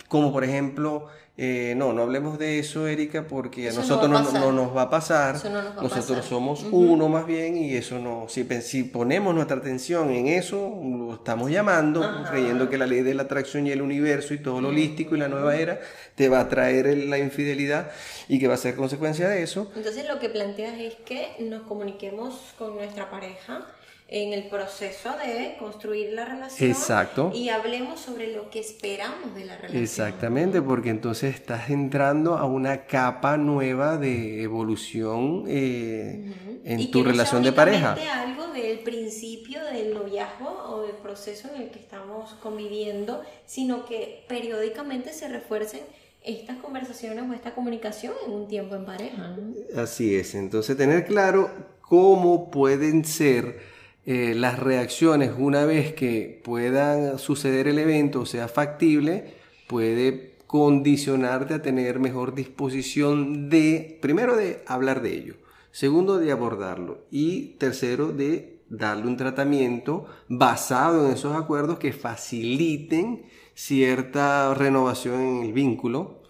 como 0.09 0.33
por 0.33 0.45
ejemplo, 0.45 1.09
eh, 1.39 1.73
no, 1.79 1.95
no 1.95 2.03
hablemos 2.03 2.39
de 2.39 2.59
eso, 2.59 2.87
Erika, 2.87 3.27
porque 3.27 3.67
a 3.67 3.71
Eso 3.71 3.81
nosotros 3.81 4.35
a 4.35 4.39
no, 4.39 4.53
nos 4.53 4.77
va 4.77 4.83
a 4.83 4.91
pasar. 4.91 5.37
Eso 5.37 5.49
no 5.49 5.63
nos 5.63 5.77
va 5.77 5.81
a 5.81 5.83
nosotros 5.85 6.07
pasar. 6.19 6.25
somos 6.25 6.65
uno 6.71 7.09
más 7.09 7.27
bien 7.27 7.57
y 7.57 7.75
eso 7.75 7.99
no, 7.99 8.27
si, 8.29 8.45
si 8.61 8.85
ponemos 8.85 9.35
nuestra 9.35 9.57
atención 9.57 10.11
en 10.11 10.29
eso, 10.29 10.79
lo 10.85 11.15
estamos 11.15 11.51
llamando, 11.51 12.05
Ajá. 12.05 12.31
creyendo 12.31 12.69
que 12.69 12.77
la 12.77 12.87
ley 12.87 13.01
de 13.01 13.15
la 13.15 13.23
atracción 13.23 13.67
y 13.67 13.71
el 13.71 13.81
universo 13.81 14.35
y 14.35 14.39
todo 14.39 14.61
lo 14.61 14.69
holístico 14.69 15.17
y 15.17 15.21
la 15.21 15.29
nueva 15.29 15.57
era 15.57 15.81
te 16.17 16.29
va 16.29 16.41
a 16.41 16.49
traer 16.51 16.97
la 17.09 17.17
infidelidad 17.19 17.91
y 18.29 18.39
que 18.39 18.47
va 18.47 18.55
a 18.55 18.59
ser 18.59 18.77
consecuencia 18.77 19.27
de 19.29 19.43
eso. 19.43 19.73
Entonces 19.75 20.07
lo 20.07 20.19
que 20.19 20.29
planteas 20.29 20.79
es 20.79 20.95
que 21.07 21.29
nos 21.41 21.63
comuniquemos 21.63 22.53
con 22.59 22.75
nuestra 22.77 23.11
pareja 23.11 23.67
en 24.15 24.35
el 24.35 24.45
proceso 24.49 25.09
de 25.25 25.57
construir 25.59 26.13
la 26.13 26.27
relación 26.27 26.69
Exacto. 26.69 27.33
y 27.35 27.49
hablemos 27.49 27.99
sobre 27.99 28.31
lo 28.35 28.51
que 28.51 28.61
esperamos 28.61 29.35
de 29.35 29.47
la 29.47 29.57
relación. 29.57 29.83
Exactamente, 29.83 30.61
porque 30.61 30.91
entonces 30.91 31.35
estás 31.35 31.71
entrando 31.71 32.37
a 32.37 32.45
una 32.45 32.85
capa 32.85 33.39
nueva 33.39 33.97
de 33.97 34.43
evolución 34.43 35.45
eh, 35.49 36.27
Ujú. 36.29 36.61
en 36.63 36.81
Y 36.81 36.91
tu 36.91 36.99
que 36.99 36.99
no 36.99 37.05
sea 37.05 37.13
relación 37.13 37.43
de 37.43 37.53
pareja. 37.53 37.97
algo 38.23 38.49
del 38.49 38.81
principio 38.81 39.65
del 39.65 39.95
noviazgo 39.95 40.63
o 40.69 40.83
del 40.83 40.97
proceso 40.97 41.49
en 41.55 41.63
el 41.63 41.71
que 41.71 41.79
estamos 41.79 42.35
conviviendo, 42.43 43.23
sino 43.47 43.87
que 43.87 44.25
periódicamente 44.29 45.15
se 45.15 45.29
refuercen 45.29 45.81
estas 46.23 46.59
conversaciones 46.59 47.25
o 47.31 47.33
esta 47.33 47.55
comunicación 47.55 48.13
en 48.27 48.33
un 48.35 48.47
tiempo 48.47 48.75
en 48.77 48.85
pareja. 48.85 49.35
Así 49.75 50.15
es, 50.15 50.35
entonces 50.35 50.77
tener 50.77 51.07
claro 51.07 51.51
cómo 51.81 52.51
pueden 52.51 53.07
ser 53.07 53.72
eh, 54.05 54.35
las 54.35 54.59
reacciones 54.59 55.33
una 55.37 55.65
vez 55.65 55.93
que 55.93 56.41
puedan 56.43 57.19
suceder 57.19 57.69
el 57.69 57.79
evento, 57.79 58.21
o 58.21 58.27
sea 58.27 58.49
factible, 58.49 59.35
puede 59.69 60.33
condicionarte 60.47 61.55
a 61.55 61.63
tener 61.63 61.99
mejor 61.99 62.35
disposición 62.35 63.49
de, 63.49 63.99
primero, 64.03 64.37
de 64.37 64.63
hablar 64.67 65.03
de 65.03 65.15
ello, 65.15 65.35
segundo, 65.71 66.19
de 66.19 66.33
abordarlo 66.33 67.07
y 67.11 67.55
tercero, 67.59 68.13
de 68.13 68.61
darle 68.69 69.07
un 69.07 69.17
tratamiento 69.17 70.07
basado 70.29 71.07
en 71.07 71.13
esos 71.13 71.37
acuerdos 71.37 71.79
que 71.79 71.93
faciliten 71.93 73.25
cierta 73.55 74.53
renovación 74.55 75.21
en 75.21 75.43
el 75.45 75.53
vínculo 75.53 76.23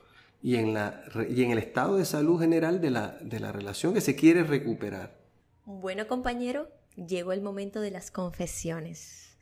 y 0.42 0.56
en, 0.56 0.74
la, 0.74 1.04
y 1.28 1.42
en 1.42 1.52
el 1.52 1.58
estado 1.58 1.96
de 1.96 2.04
salud 2.04 2.38
general 2.38 2.80
de 2.80 2.90
la, 2.90 3.16
de 3.22 3.40
la 3.40 3.52
relación 3.52 3.94
que 3.94 4.00
se 4.00 4.16
quiere 4.16 4.42
recuperar. 4.42 5.16
Bueno, 5.64 6.06
compañero, 6.08 6.68
llegó 6.96 7.32
el 7.32 7.40
momento 7.40 7.80
de 7.80 7.90
las 7.90 8.10
confesiones. 8.10 9.36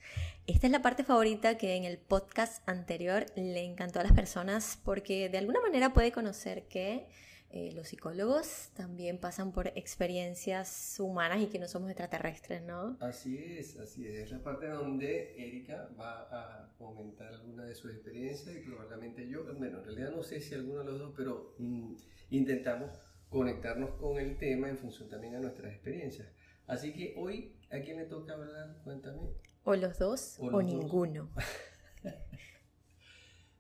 Esta 0.47 0.67
es 0.67 0.73
la 0.73 0.83
parte 0.83 1.05
favorita 1.05 1.57
que 1.57 1.77
en 1.77 1.85
el 1.85 1.99
podcast 1.99 2.69
anterior 2.69 3.27
le 3.37 3.65
encantó 3.65 4.01
a 4.01 4.03
las 4.03 4.13
personas 4.13 4.79
porque 4.85 5.29
de 5.29 5.39
alguna 5.39 5.61
manera 5.61 5.93
puede 5.93 6.11
conocer 6.11 6.65
que 6.65 7.07
eh, 7.53 7.73
los 7.73 7.89
psicólogos 7.89 8.71
también 8.75 9.19
pasan 9.19 9.53
por 9.53 9.69
experiencias 9.69 10.97
humanas 11.01 11.43
y 11.43 11.47
que 11.47 11.59
no 11.59 11.67
somos 11.67 11.91
extraterrestres, 11.91 12.63
¿no? 12.63 12.97
Así 13.01 13.39
es, 13.39 13.77
así 13.79 14.07
es. 14.07 14.15
Es 14.15 14.31
la 14.31 14.43
parte 14.43 14.69
donde 14.69 15.35
Erika 15.37 15.91
va 15.99 16.29
a 16.31 16.73
comentar 16.79 17.35
alguna 17.35 17.65
de 17.65 17.75
sus 17.75 17.93
experiencias 17.93 18.55
y 18.55 18.61
probablemente 18.61 19.29
yo, 19.29 19.45
bueno, 19.57 19.79
en 19.79 19.85
realidad 19.85 20.13
no 20.15 20.23
sé 20.23 20.41
si 20.41 20.55
alguno 20.55 20.79
de 20.81 20.85
los 20.85 20.99
dos, 21.01 21.13
pero 21.17 21.55
mm, 21.59 21.95
intentamos 22.31 22.93
conectarnos 23.29 23.91
con 23.97 24.19
el 24.19 24.37
tema 24.39 24.69
en 24.69 24.79
función 24.79 25.09
también 25.09 25.35
a 25.35 25.41
nuestras 25.41 25.73
experiencias. 25.73 26.29
Así 26.71 26.93
que 26.93 27.15
hoy, 27.17 27.53
¿a 27.71 27.81
quién 27.81 27.97
le 27.99 28.05
toca 28.07 28.35
hablar? 28.35 28.79
Cuéntame. 28.85 29.21
O 29.65 29.75
los 29.77 29.99
dos 29.99 30.37
O 30.39 30.47
o, 30.47 30.51
los 30.53 30.61
dos. 30.61 30.67
ninguno. 30.67 31.31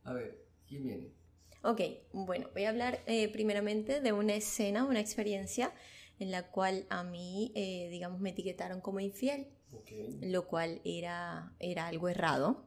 A 0.04 0.12
ver, 0.12 0.44
¿quién 0.68 0.84
viene? 0.84 1.12
Ok, 1.62 1.80
bueno, 2.12 2.48
voy 2.54 2.64
a 2.64 2.70
hablar 2.70 3.00
eh, 3.06 3.28
primeramente 3.28 4.00
de 4.00 4.12
una 4.12 4.34
escena, 4.34 4.84
una 4.84 5.00
experiencia 5.00 5.72
en 6.18 6.30
la 6.30 6.50
cual 6.50 6.86
a 6.90 7.04
mí, 7.04 7.52
eh, 7.54 7.88
digamos, 7.90 8.20
me 8.20 8.30
etiquetaron 8.30 8.80
como 8.80 9.00
infiel. 9.00 9.48
Ok. 9.72 9.90
lo 10.22 10.46
cual 10.46 10.80
era, 10.84 11.52
era 11.60 11.86
algo 11.88 12.08
errado. 12.08 12.66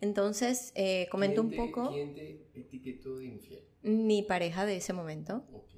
Entonces, 0.00 0.72
eh, 0.76 1.08
comento 1.10 1.40
un 1.42 1.48
¿Quién 1.48 1.66
te- 1.66 1.72
poco 1.72 1.92
¿Quién 1.92 2.14
te 2.14 2.60
etiquetó 2.60 3.18
de 3.18 3.26
infiel? 3.26 3.64
mi 3.82 4.22
pareja 4.22 4.66
de 4.66 4.76
ese 4.76 4.92
momento. 4.92 5.44
Ok. 5.52 5.70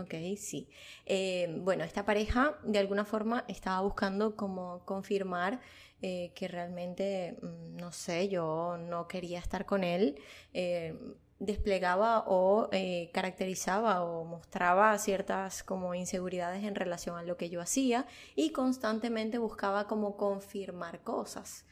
Ok, 0.00 0.14
sí. 0.36 0.68
Eh, 1.06 1.54
bueno, 1.60 1.84
esta 1.84 2.04
pareja 2.04 2.58
de 2.64 2.78
alguna 2.78 3.04
forma 3.04 3.44
estaba 3.48 3.80
buscando 3.80 4.36
como 4.36 4.84
confirmar 4.84 5.60
eh, 6.00 6.32
que 6.34 6.48
realmente, 6.48 7.36
mm, 7.42 7.76
no 7.76 7.92
sé, 7.92 8.28
yo 8.28 8.76
no 8.78 9.06
quería 9.08 9.38
estar 9.38 9.66
con 9.66 9.84
él. 9.84 10.18
Eh, 10.54 10.98
desplegaba 11.38 12.24
o 12.28 12.70
caracterizaba 13.12 14.04
o 14.04 14.24
mostraba 14.24 14.96
ciertas 14.98 15.64
como 15.64 15.92
inseguridades 15.92 16.62
en 16.62 16.76
relación 16.76 17.16
a 17.16 17.24
lo 17.24 17.36
que 17.36 17.50
yo 17.50 17.60
hacía 17.60 18.06
y 18.36 18.52
constantemente 18.52 19.38
buscaba 19.38 19.88
como 19.88 20.16
confirmar 20.16 21.00
cosas. 21.00 21.64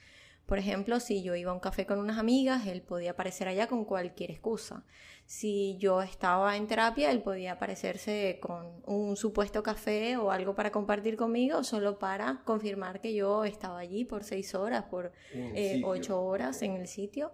Por 0.51 0.59
ejemplo, 0.59 0.98
si 0.98 1.22
yo 1.22 1.36
iba 1.36 1.53
a 1.53 1.55
un 1.55 1.61
café 1.61 1.86
con 1.86 2.01
unas 2.01 2.18
amigas, 2.18 2.66
él 2.66 2.82
podía 2.82 3.12
aparecer 3.12 3.46
allá 3.46 3.68
con 3.68 3.84
cualquier 3.84 4.32
excusa. 4.32 4.84
Si 5.24 5.76
yo 5.78 6.03
estaba 6.03 6.57
en 6.57 6.66
terapia, 6.66 7.12
él 7.12 7.22
podía 7.22 7.53
aparecerse 7.53 8.40
con 8.42 8.82
un 8.84 9.16
supuesto 9.16 9.62
café 9.62 10.16
o 10.16 10.32
algo 10.32 10.57
para 10.57 10.72
compartir 10.72 11.16
conmigo, 11.16 11.62
solo 11.62 12.01
para 12.01 12.42
confirmar 12.44 13.01
que 13.01 13.14
yo 13.14 13.44
estaba 13.44 13.78
allí 13.78 14.05
por 14.05 14.24
seis 14.24 14.53
horas, 14.57 14.86
por 14.90 15.12
eh, 15.32 15.82
ocho 15.84 16.20
horas 16.20 16.62
en 16.62 16.72
el 16.72 16.88
sitio. 16.88 17.30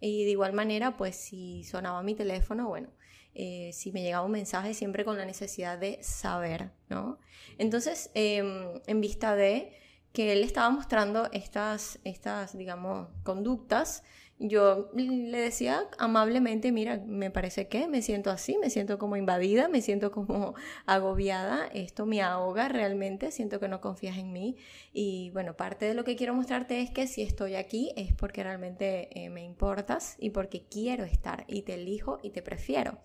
Y 0.00 0.24
de 0.24 0.30
igual 0.30 0.54
manera, 0.54 0.96
pues 0.96 1.16
si 1.16 1.64
sonaba 1.64 2.02
mi 2.02 2.14
teléfono, 2.14 2.66
bueno, 2.66 2.88
eh, 3.34 3.72
si 3.74 3.92
me 3.92 4.02
llegaba 4.02 4.24
un 4.24 4.32
mensaje, 4.32 4.72
siempre 4.72 5.04
con 5.04 5.18
la 5.18 5.26
necesidad 5.26 5.76
de 5.76 5.98
saber, 6.02 6.70
¿no? 6.88 7.18
Entonces, 7.58 8.10
em, 8.14 8.80
en 8.86 9.02
vista 9.02 9.36
de 9.36 9.83
que 10.14 10.32
él 10.32 10.44
estaba 10.44 10.70
mostrando 10.70 11.28
estas, 11.32 11.98
estas, 12.04 12.56
digamos, 12.56 13.08
conductas, 13.24 14.04
yo 14.38 14.90
le 14.94 15.38
decía 15.38 15.88
amablemente, 15.98 16.70
mira, 16.70 17.02
me 17.04 17.32
parece 17.32 17.66
que 17.66 17.88
me 17.88 18.00
siento 18.00 18.30
así, 18.30 18.56
me 18.58 18.70
siento 18.70 18.96
como 18.96 19.16
invadida, 19.16 19.68
me 19.68 19.82
siento 19.82 20.12
como 20.12 20.54
agobiada, 20.86 21.66
esto 21.74 22.06
me 22.06 22.22
ahoga 22.22 22.68
realmente, 22.68 23.32
siento 23.32 23.58
que 23.58 23.66
no 23.66 23.80
confías 23.80 24.16
en 24.16 24.32
mí 24.32 24.56
y 24.92 25.30
bueno, 25.30 25.56
parte 25.56 25.86
de 25.86 25.94
lo 25.94 26.04
que 26.04 26.14
quiero 26.14 26.32
mostrarte 26.32 26.80
es 26.80 26.90
que 26.90 27.08
si 27.08 27.22
estoy 27.22 27.56
aquí 27.56 27.92
es 27.96 28.12
porque 28.12 28.44
realmente 28.44 29.08
eh, 29.18 29.30
me 29.30 29.42
importas 29.42 30.14
y 30.20 30.30
porque 30.30 30.64
quiero 30.70 31.02
estar 31.02 31.44
y 31.48 31.62
te 31.62 31.74
elijo 31.74 32.20
y 32.22 32.30
te 32.30 32.40
prefiero. 32.40 32.98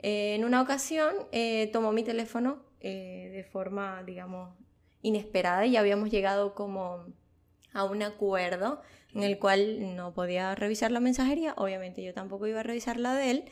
Eh, 0.00 0.34
en 0.34 0.44
una 0.44 0.60
ocasión 0.60 1.14
eh, 1.32 1.70
tomó 1.72 1.92
mi 1.92 2.02
teléfono 2.02 2.66
de 2.78 3.44
forma, 3.50 4.04
digamos, 4.04 4.54
inesperada 5.06 5.64
y 5.66 5.72
ya 5.72 5.80
habíamos 5.80 6.10
llegado 6.10 6.54
como 6.54 7.06
a 7.72 7.84
un 7.84 8.02
acuerdo 8.02 8.82
en 9.14 9.22
el 9.22 9.38
cual 9.38 9.96
no 9.96 10.12
podía 10.12 10.54
revisar 10.54 10.90
la 10.90 11.00
mensajería, 11.00 11.54
obviamente 11.56 12.02
yo 12.02 12.12
tampoco 12.12 12.46
iba 12.46 12.60
a 12.60 12.62
revisar 12.62 12.98
la 12.98 13.14
de 13.14 13.30
él 13.30 13.44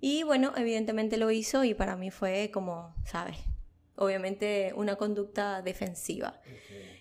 y 0.00 0.24
bueno, 0.24 0.52
evidentemente 0.56 1.16
lo 1.16 1.30
hizo 1.30 1.62
y 1.62 1.74
para 1.74 1.96
mí 1.96 2.10
fue 2.10 2.50
como, 2.52 2.92
¿sabes? 3.04 3.36
Obviamente 3.94 4.72
una 4.74 4.96
conducta 4.96 5.62
defensiva. 5.62 6.40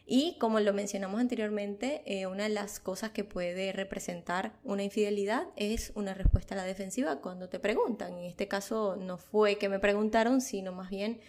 Y 0.06 0.38
como 0.40 0.60
lo 0.60 0.72
mencionamos 0.72 1.20
anteriormente, 1.20 2.04
eh, 2.06 2.28
una 2.28 2.44
de 2.44 2.50
las 2.50 2.80
cosas 2.80 3.12
que 3.12 3.24
puede 3.24 3.72
representar 3.72 4.54
una 4.64 4.84
infidelidad 4.84 5.48
es 5.56 5.94
una 5.96 6.14
respuesta 6.14 6.54
a 6.54 6.58
la 6.58 6.64
defensiva 6.66 7.22
cuando 7.22 7.50
te 7.50 7.60
preguntan. 7.60 8.20
En 8.20 8.26
este 8.26 8.48
caso 8.48 8.98
no 8.98 9.18
fue 9.18 9.58
que 9.58 9.70
me 9.70 9.80
preguntaron, 9.80 10.42
sino 10.42 10.72
más 10.72 10.90
bien 10.90 11.22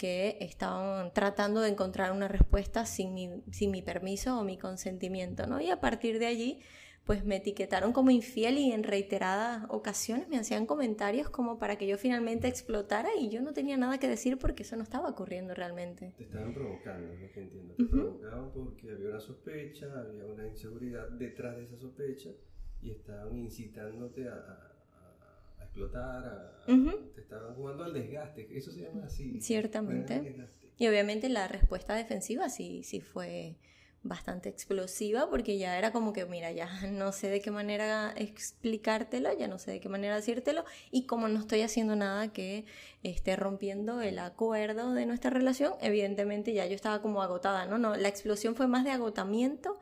que 0.00 0.38
estaban 0.40 1.12
tratando 1.12 1.60
de 1.60 1.68
encontrar 1.68 2.12
una 2.12 2.26
respuesta 2.26 2.86
sin 2.86 3.12
mi, 3.12 3.28
sin 3.50 3.70
mi 3.70 3.82
permiso 3.82 4.40
o 4.40 4.44
mi 4.44 4.56
consentimiento, 4.56 5.46
¿no? 5.46 5.60
Y 5.60 5.68
a 5.68 5.78
partir 5.78 6.18
de 6.18 6.24
allí, 6.24 6.60
pues 7.04 7.22
me 7.26 7.36
etiquetaron 7.36 7.92
como 7.92 8.10
infiel 8.10 8.56
y 8.56 8.72
en 8.72 8.82
reiteradas 8.82 9.66
ocasiones 9.68 10.26
me 10.30 10.38
hacían 10.38 10.64
comentarios 10.64 11.28
como 11.28 11.58
para 11.58 11.76
que 11.76 11.86
yo 11.86 11.98
finalmente 11.98 12.48
explotara 12.48 13.10
y 13.14 13.28
yo 13.28 13.42
no 13.42 13.52
tenía 13.52 13.76
nada 13.76 13.98
que 13.98 14.08
decir 14.08 14.38
porque 14.38 14.62
eso 14.62 14.74
no 14.74 14.84
estaba 14.84 15.06
ocurriendo 15.06 15.52
realmente. 15.52 16.14
Te 16.16 16.24
estaban 16.24 16.54
provocando, 16.54 17.12
es 17.12 17.20
lo 17.20 17.30
que 17.32 17.40
entiendo. 17.42 17.74
Te 17.74 17.84
provocaban 17.84 18.50
porque 18.52 18.92
había 18.92 19.10
una 19.10 19.20
sospecha, 19.20 19.86
había 20.00 20.24
una 20.24 20.46
inseguridad 20.46 21.10
detrás 21.10 21.58
de 21.58 21.64
esa 21.64 21.76
sospecha 21.76 22.30
y 22.80 22.92
estaban 22.92 23.36
incitándote 23.36 24.26
a 24.30 24.69
explotar, 25.70 26.52
te 27.14 27.20
estaban 27.20 27.54
jugando 27.54 27.84
al 27.84 27.92
desgaste, 27.92 28.48
eso 28.56 28.72
se 28.72 28.80
llama 28.80 29.06
así. 29.06 29.40
Ciertamente. 29.40 30.36
Y 30.76 30.88
obviamente 30.88 31.28
la 31.28 31.46
respuesta 31.46 31.94
defensiva 31.94 32.48
sí, 32.48 32.82
sí 32.82 33.00
fue 33.00 33.56
bastante 34.02 34.48
explosiva 34.48 35.28
porque 35.28 35.58
ya 35.58 35.76
era 35.76 35.92
como 35.92 36.12
que, 36.12 36.24
mira, 36.24 36.50
ya 36.52 36.68
no 36.90 37.12
sé 37.12 37.28
de 37.28 37.40
qué 37.40 37.50
manera 37.50 38.12
explicártelo, 38.16 39.30
ya 39.36 39.46
no 39.46 39.58
sé 39.58 39.72
de 39.72 39.80
qué 39.80 39.88
manera 39.88 40.16
decírtelo 40.16 40.64
y 40.90 41.06
como 41.06 41.28
no 41.28 41.38
estoy 41.38 41.62
haciendo 41.62 41.96
nada 41.96 42.32
que 42.32 42.64
esté 43.02 43.36
rompiendo 43.36 44.00
el 44.00 44.18
acuerdo 44.18 44.94
de 44.94 45.06
nuestra 45.06 45.30
relación, 45.30 45.74
evidentemente 45.80 46.52
ya 46.52 46.66
yo 46.66 46.74
estaba 46.74 47.02
como 47.02 47.22
agotada, 47.22 47.66
¿no? 47.66 47.78
no 47.78 47.94
la 47.96 48.08
explosión 48.08 48.56
fue 48.56 48.66
más 48.66 48.84
de 48.84 48.90
agotamiento 48.90 49.78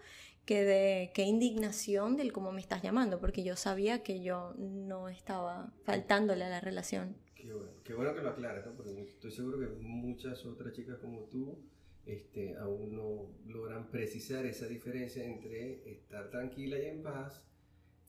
que 0.48 0.64
de 0.64 1.10
qué 1.12 1.24
indignación 1.24 2.16
del 2.16 2.32
cómo 2.32 2.52
me 2.52 2.62
estás 2.62 2.82
llamando, 2.82 3.20
porque 3.20 3.44
yo 3.44 3.54
sabía 3.54 4.02
que 4.02 4.22
yo 4.22 4.54
no 4.56 5.10
estaba 5.10 5.74
faltándole 5.82 6.42
a 6.42 6.48
la 6.48 6.58
relación. 6.58 7.16
Qué 7.34 7.52
bueno, 7.52 7.70
qué 7.84 7.92
bueno 7.92 8.14
que 8.14 8.22
lo 8.22 8.30
aclares, 8.30 8.64
¿no? 8.64 8.72
porque 8.72 8.98
estoy 9.02 9.30
seguro 9.30 9.58
que 9.58 9.66
muchas 9.66 10.46
otras 10.46 10.72
chicas 10.72 10.96
como 11.00 11.24
tú 11.24 11.58
este, 12.06 12.56
aún 12.56 12.96
no 12.96 13.28
logran 13.46 13.90
precisar 13.90 14.46
esa 14.46 14.66
diferencia 14.66 15.22
entre 15.22 15.92
estar 15.92 16.30
tranquila 16.30 16.78
y 16.78 16.86
en 16.86 17.02
paz 17.02 17.44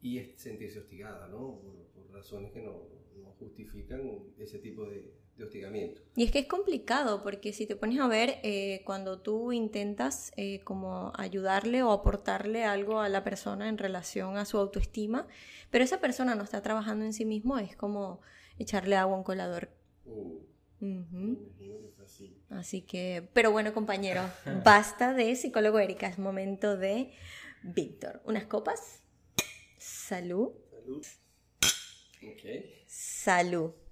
y 0.01 0.17
sentirse 0.37 0.79
hostigada, 0.79 1.27
¿no? 1.27 1.59
Por, 1.59 2.09
razones 2.13 2.53
que 2.53 2.61
no, 2.61 2.87
no 3.21 3.31
justifican 3.33 4.01
ese 4.37 4.59
tipo 4.59 4.85
de, 4.85 5.13
hostigamiento. 5.43 6.01
Y 6.15 6.23
es 6.23 6.31
que 6.31 6.39
es 6.39 6.47
complicado 6.47 7.23
porque 7.23 7.53
si 7.53 7.65
te 7.65 7.75
pones 7.75 7.99
a 7.99 8.07
ver, 8.07 8.39
eh, 8.43 8.81
cuando 8.85 9.19
tú 9.19 9.51
intentas 9.51 10.31
eh, 10.35 10.61
como 10.63 11.11
ayudarle 11.15 11.83
o 11.83 11.91
aportarle 11.91 12.63
algo 12.63 12.99
a 12.99 13.09
la 13.09 13.23
persona 13.23 13.69
en 13.69 13.77
relación 13.77 14.37
a 14.37 14.45
su 14.45 14.57
autoestima, 14.57 15.27
pero 15.71 15.83
esa 15.83 15.99
persona 15.99 16.35
no 16.35 16.43
está 16.43 16.61
trabajando 16.61 17.05
en 17.05 17.13
sí 17.13 17.25
mismo, 17.25 17.57
es 17.57 17.75
como 17.75 18.21
echarle 18.57 18.95
agua 18.95 19.15
a 19.15 19.17
un 19.17 19.23
colador. 19.23 19.69
Uh, 20.05 20.39
así. 22.49 22.81
que, 22.81 23.29
pero 23.33 23.51
bueno 23.51 23.73
compañero, 23.73 24.21
basta 24.63 25.13
de 25.13 25.35
psicólogo 25.35 25.79
Erika, 25.79 26.07
es 26.07 26.17
momento 26.17 26.77
de 26.77 27.11
Víctor. 27.63 28.21
¿Unas 28.25 28.45
copas? 28.45 29.03
Salud. 29.77 30.51
Salud. 30.71 31.05
Salud. 32.87 33.88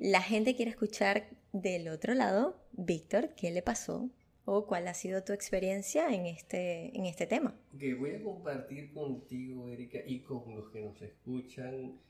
La 0.00 0.22
gente 0.22 0.54
quiere 0.54 0.70
escuchar 0.70 1.28
del 1.52 1.88
otro 1.88 2.14
lado, 2.14 2.56
Víctor, 2.72 3.34
¿qué 3.36 3.50
le 3.50 3.62
pasó? 3.62 4.10
¿O 4.44 4.66
cuál 4.66 4.88
ha 4.88 4.94
sido 4.94 5.22
tu 5.22 5.32
experiencia 5.32 6.12
en 6.12 6.26
este, 6.26 6.96
en 6.96 7.06
este 7.06 7.26
tema? 7.26 7.54
Que 7.78 7.94
voy 7.94 8.10
a 8.10 8.22
compartir 8.22 8.92
contigo, 8.92 9.68
Erika, 9.68 9.98
y 10.04 10.20
con 10.20 10.54
los 10.56 10.70
que 10.70 10.80
nos 10.80 11.00
escuchan, 11.02 12.00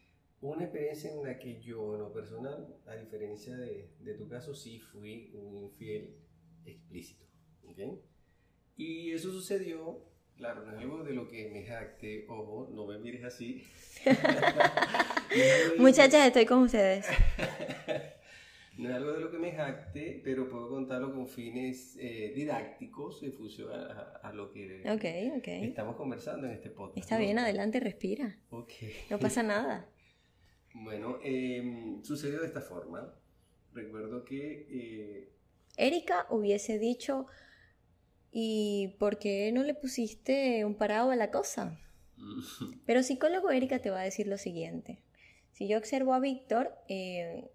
una 0.40 0.64
experiencia 0.64 1.12
en 1.12 1.24
la 1.24 1.38
que 1.38 1.60
yo, 1.60 1.94
en 1.94 2.00
lo 2.00 2.12
personal, 2.12 2.76
a 2.86 2.94
diferencia 2.96 3.56
de, 3.56 3.90
de 4.00 4.14
tu 4.14 4.28
caso, 4.28 4.54
sí 4.54 4.78
fui 4.78 5.30
un 5.34 5.56
infiel 5.56 6.16
explícito. 6.64 7.24
¿okay? 7.68 8.00
Y 8.76 9.12
eso 9.12 9.30
sucedió 9.30 10.11
Claro, 10.42 10.64
no 10.66 10.72
es 10.72 10.78
algo 10.78 11.04
de 11.04 11.12
lo 11.14 11.28
que 11.28 11.48
me 11.50 11.62
jacte, 11.64 12.26
ojo, 12.28 12.68
no 12.74 12.84
me 12.84 12.98
mires 12.98 13.22
así. 13.22 13.62
Muchachas, 15.78 16.26
estoy 16.26 16.46
con 16.46 16.64
ustedes. 16.64 17.06
no 18.76 18.88
es 18.88 18.94
algo 18.96 19.12
de 19.12 19.20
lo 19.20 19.30
que 19.30 19.38
me 19.38 19.52
jacte, 19.52 20.20
pero 20.24 20.48
puedo 20.48 20.68
contarlo 20.68 21.14
con 21.14 21.28
fines 21.28 21.96
eh, 22.00 22.32
didácticos 22.34 23.22
en 23.22 23.32
función 23.34 23.70
a, 23.72 24.32
lo 24.32 24.50
que 24.50 24.82
estamos 25.62 25.94
conversando 25.94 26.48
en 26.48 26.54
este 26.54 26.70
podcast. 26.70 26.98
Está 26.98 27.18
bien, 27.18 27.38
adelante, 27.38 27.78
respira. 27.78 28.36
No 29.10 29.18
pasa 29.20 29.42
nada. 29.44 29.88
Bueno, 30.74 31.20
em, 31.22 32.02
sucedió 32.02 32.40
de 32.40 32.46
esta 32.46 32.62
forma. 32.62 33.14
Recuerdo 33.72 34.24
que... 34.24 34.66
Eh, 34.68 35.28
Erika 35.76 36.26
hubiese 36.30 36.80
dicho 36.80 37.28
¿Y 38.32 38.96
por 38.98 39.18
qué 39.18 39.52
no 39.52 39.62
le 39.62 39.74
pusiste 39.74 40.64
un 40.64 40.74
parado 40.74 41.10
a 41.10 41.16
la 41.16 41.30
cosa? 41.30 41.78
Pero 42.86 43.02
psicólogo 43.02 43.50
Erika 43.50 43.78
te 43.80 43.90
va 43.90 44.00
a 44.00 44.04
decir 44.04 44.26
lo 44.26 44.38
siguiente. 44.38 45.02
Si 45.52 45.68
yo 45.68 45.76
observo 45.76 46.14
a 46.14 46.18
Víctor 46.18 46.74
eh, 46.88 47.50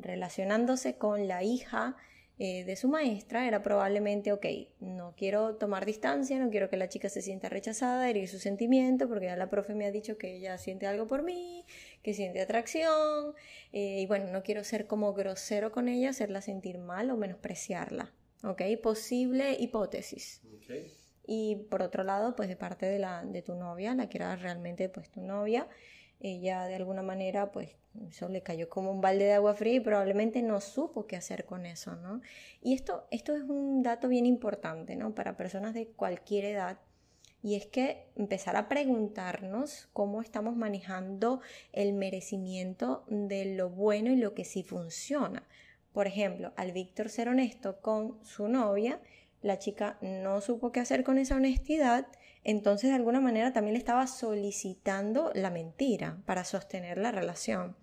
relacionándose 0.00 0.96
con 0.96 1.28
la 1.28 1.42
hija 1.42 1.94
eh, 2.38 2.64
de 2.64 2.74
su 2.74 2.88
maestra, 2.88 3.46
era 3.46 3.62
probablemente, 3.62 4.32
ok, 4.32 4.46
no 4.80 5.14
quiero 5.14 5.56
tomar 5.56 5.84
distancia, 5.84 6.38
no 6.38 6.50
quiero 6.50 6.70
que 6.70 6.78
la 6.78 6.88
chica 6.88 7.10
se 7.10 7.20
sienta 7.20 7.50
rechazada, 7.50 8.08
herir 8.08 8.28
su 8.28 8.38
sentimiento, 8.38 9.08
porque 9.08 9.26
ya 9.26 9.36
la 9.36 9.50
profe 9.50 9.74
me 9.74 9.84
ha 9.84 9.92
dicho 9.92 10.16
que 10.16 10.36
ella 10.36 10.56
siente 10.56 10.86
algo 10.86 11.06
por 11.06 11.22
mí, 11.22 11.66
que 12.02 12.14
siente 12.14 12.40
atracción, 12.40 13.34
eh, 13.72 14.00
y 14.00 14.06
bueno, 14.06 14.32
no 14.32 14.42
quiero 14.42 14.64
ser 14.64 14.86
como 14.86 15.12
grosero 15.12 15.70
con 15.70 15.86
ella, 15.86 16.10
hacerla 16.10 16.40
sentir 16.40 16.78
mal 16.78 17.10
o 17.10 17.16
menospreciarla. 17.16 18.14
¿Ok? 18.44 18.62
Posible 18.82 19.56
hipótesis. 19.58 20.42
Y 21.26 21.56
por 21.70 21.82
otro 21.82 22.04
lado, 22.04 22.36
pues 22.36 22.48
de 22.48 22.56
parte 22.56 22.86
de, 22.86 22.98
la, 22.98 23.24
de 23.24 23.42
tu 23.42 23.54
novia, 23.54 23.94
la 23.94 24.08
que 24.08 24.18
era 24.18 24.36
realmente 24.36 24.88
pues 24.88 25.10
tu 25.10 25.22
novia, 25.22 25.68
ella 26.20 26.64
de 26.66 26.74
alguna 26.74 27.02
manera 27.02 27.50
pues 27.50 27.76
eso 28.08 28.28
le 28.28 28.42
cayó 28.42 28.68
como 28.68 28.90
un 28.90 29.00
balde 29.00 29.24
de 29.24 29.32
agua 29.34 29.54
fría 29.54 29.74
y 29.74 29.80
probablemente 29.80 30.42
no 30.42 30.60
supo 30.60 31.06
qué 31.06 31.16
hacer 31.16 31.44
con 31.44 31.64
eso, 31.64 31.96
¿no? 31.96 32.20
Y 32.60 32.74
esto, 32.74 33.06
esto 33.10 33.36
es 33.36 33.42
un 33.42 33.82
dato 33.82 34.08
bien 34.08 34.26
importante, 34.26 34.96
¿no? 34.96 35.14
Para 35.14 35.36
personas 35.36 35.74
de 35.74 35.88
cualquier 35.88 36.44
edad. 36.46 36.78
Y 37.42 37.56
es 37.56 37.66
que 37.66 38.06
empezar 38.16 38.56
a 38.56 38.68
preguntarnos 38.68 39.88
cómo 39.92 40.22
estamos 40.22 40.56
manejando 40.56 41.40
el 41.72 41.92
merecimiento 41.92 43.04
de 43.08 43.54
lo 43.54 43.68
bueno 43.68 44.10
y 44.10 44.16
lo 44.16 44.34
que 44.34 44.44
sí 44.44 44.62
funciona. 44.62 45.46
Por 45.94 46.08
ejemplo, 46.08 46.52
al 46.56 46.72
Víctor 46.72 47.08
ser 47.08 47.28
honesto 47.28 47.80
con 47.80 48.18
su 48.24 48.48
novia, 48.48 49.00
la 49.42 49.60
chica 49.60 49.96
no 50.02 50.40
supo 50.40 50.72
qué 50.72 50.80
hacer 50.80 51.04
con 51.04 51.18
esa 51.18 51.36
honestidad, 51.36 52.08
entonces 52.42 52.90
de 52.90 52.96
alguna 52.96 53.20
manera 53.20 53.52
también 53.52 53.74
le 53.74 53.78
estaba 53.78 54.06
solicitando 54.08 55.30
la 55.34 55.50
mentira 55.50 56.18
para 56.26 56.44
sostener 56.44 56.98
la 56.98 57.12
relación. 57.12 57.76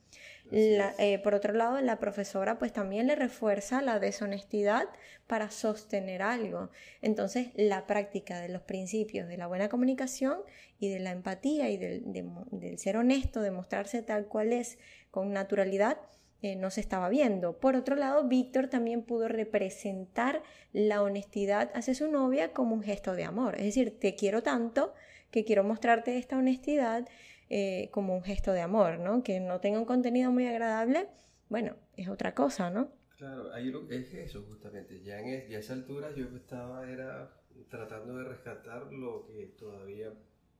Eh, 0.51 1.19
por 1.23 1.33
otro 1.33 1.53
lado, 1.53 1.79
la 1.79 1.99
profesora 1.99 2.59
pues 2.59 2.73
también 2.73 3.07
le 3.07 3.15
refuerza 3.15 3.81
la 3.81 3.99
deshonestidad 3.99 4.89
para 5.25 5.49
sostener 5.49 6.21
algo. 6.21 6.69
Entonces, 7.01 7.51
la 7.55 7.87
práctica 7.87 8.41
de 8.41 8.49
los 8.49 8.61
principios 8.61 9.29
de 9.29 9.37
la 9.37 9.47
buena 9.47 9.69
comunicación 9.69 10.39
y 10.79 10.89
de 10.89 10.99
la 10.99 11.11
empatía 11.11 11.69
y 11.69 11.77
del, 11.77 12.77
ser 12.77 12.97
honesto, 12.97 13.41
de 13.41 13.51
mostrarse 13.51 14.01
tal 14.01 14.25
cual 14.25 14.51
es 14.51 14.77
con 15.09 15.31
naturalidad, 15.31 15.97
eh, 16.41 16.55
no 16.55 16.71
se 16.71 16.81
estaba 16.81 17.09
viendo. 17.09 17.57
Por 17.59 17.75
otro 17.75 17.95
lado, 17.95 18.27
Víctor 18.27 18.67
también 18.67 19.03
pudo 19.03 19.27
representar 19.27 20.41
la 20.73 21.03
honestidad 21.03 21.71
hacia 21.75 21.93
su 21.93 22.09
novia 22.11 22.51
como 22.51 22.73
un 22.73 22.83
gesto 22.83 23.13
de 23.13 23.23
amor. 23.23 23.55
Es 23.55 23.65
decir, 23.65 23.99
te 23.99 24.15
quiero 24.15 24.41
tanto 24.41 24.93
que 25.29 25.45
quiero 25.45 25.63
mostrarte 25.63 26.17
esta 26.17 26.37
honestidad 26.37 27.07
eh, 27.49 27.89
como 27.91 28.15
un 28.15 28.23
gesto 28.23 28.53
de 28.53 28.61
amor, 28.61 28.99
¿no? 28.99 29.23
Que 29.23 29.39
no 29.39 29.59
tenga 29.59 29.79
un 29.79 29.85
contenido 29.85 30.31
muy 30.31 30.47
agradable, 30.47 31.07
bueno, 31.49 31.75
es 31.97 32.07
otra 32.07 32.33
cosa, 32.33 32.69
¿no? 32.69 32.91
Claro, 33.17 33.53
ahí 33.53 33.71
es 33.89 34.13
eso 34.13 34.41
justamente. 34.47 35.01
Ya, 35.03 35.19
en 35.19 35.49
ya 35.49 35.57
a 35.57 35.59
esa 35.59 35.73
altura 35.73 36.11
yo 36.15 36.25
estaba 36.35 36.89
era 36.89 37.29
tratando 37.69 38.17
de 38.17 38.23
rescatar 38.23 38.91
lo 38.91 39.25
que 39.25 39.47
todavía 39.57 40.13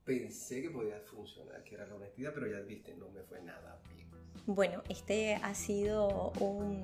pensé 0.04 0.62
que 0.62 0.70
podía 0.70 1.00
funcionar, 1.00 1.64
que 1.64 1.74
era 1.74 1.86
la 1.86 1.94
honestidad, 1.94 2.32
pero 2.34 2.46
ya 2.46 2.60
viste, 2.60 2.94
no 2.94 3.08
me 3.08 3.22
fue 3.22 3.40
nada 3.42 3.80
bien. 3.92 4.11
Bueno, 4.46 4.82
este 4.88 5.36
ha 5.36 5.54
sido 5.54 6.32
un 6.40 6.82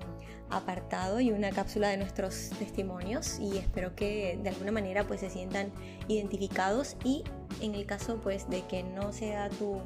apartado 0.49 1.19
y 1.19 1.33
una 1.33 1.51
cápsula 1.51 1.89
de 1.89 1.97
nuestros 1.97 2.51
testimonios 2.59 3.41
y 3.41 3.59
espero 3.59 3.97
que 3.97 4.39
de 4.41 4.49
alguna 4.49 4.71
manera 4.71 5.05
pues 5.07 5.21
se 5.21 5.29
sientan 5.29 5.73
identificados 6.07 6.97
y 7.05 7.25
en 7.61 7.75
el 7.75 7.85
caso 7.85 8.21
pues 8.23 8.49
de 8.49 8.63
que 8.67 8.85
no 8.85 9.13
sea 9.13 9.51
tu, 9.51 9.81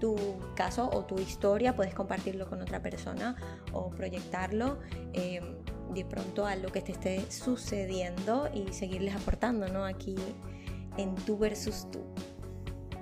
tu 0.00 0.16
caso 0.54 0.90
o 0.92 1.04
tu 1.06 1.18
historia, 1.18 1.74
puedes 1.74 1.94
compartirlo 1.94 2.46
con 2.48 2.60
otra 2.60 2.82
persona 2.82 3.36
o 3.72 3.88
proyectarlo 3.90 4.78
eh, 5.14 5.40
de 5.94 6.04
pronto 6.04 6.44
a 6.44 6.56
lo 6.56 6.70
que 6.70 6.82
te 6.82 6.92
esté 6.92 7.30
sucediendo 7.30 8.50
y 8.52 8.70
seguirles 8.74 9.14
aportando 9.14 9.68
¿no? 9.68 9.86
aquí 9.86 10.14
en 10.98 11.14
tú 11.14 11.38
versus 11.38 11.90
tú. 11.90 12.04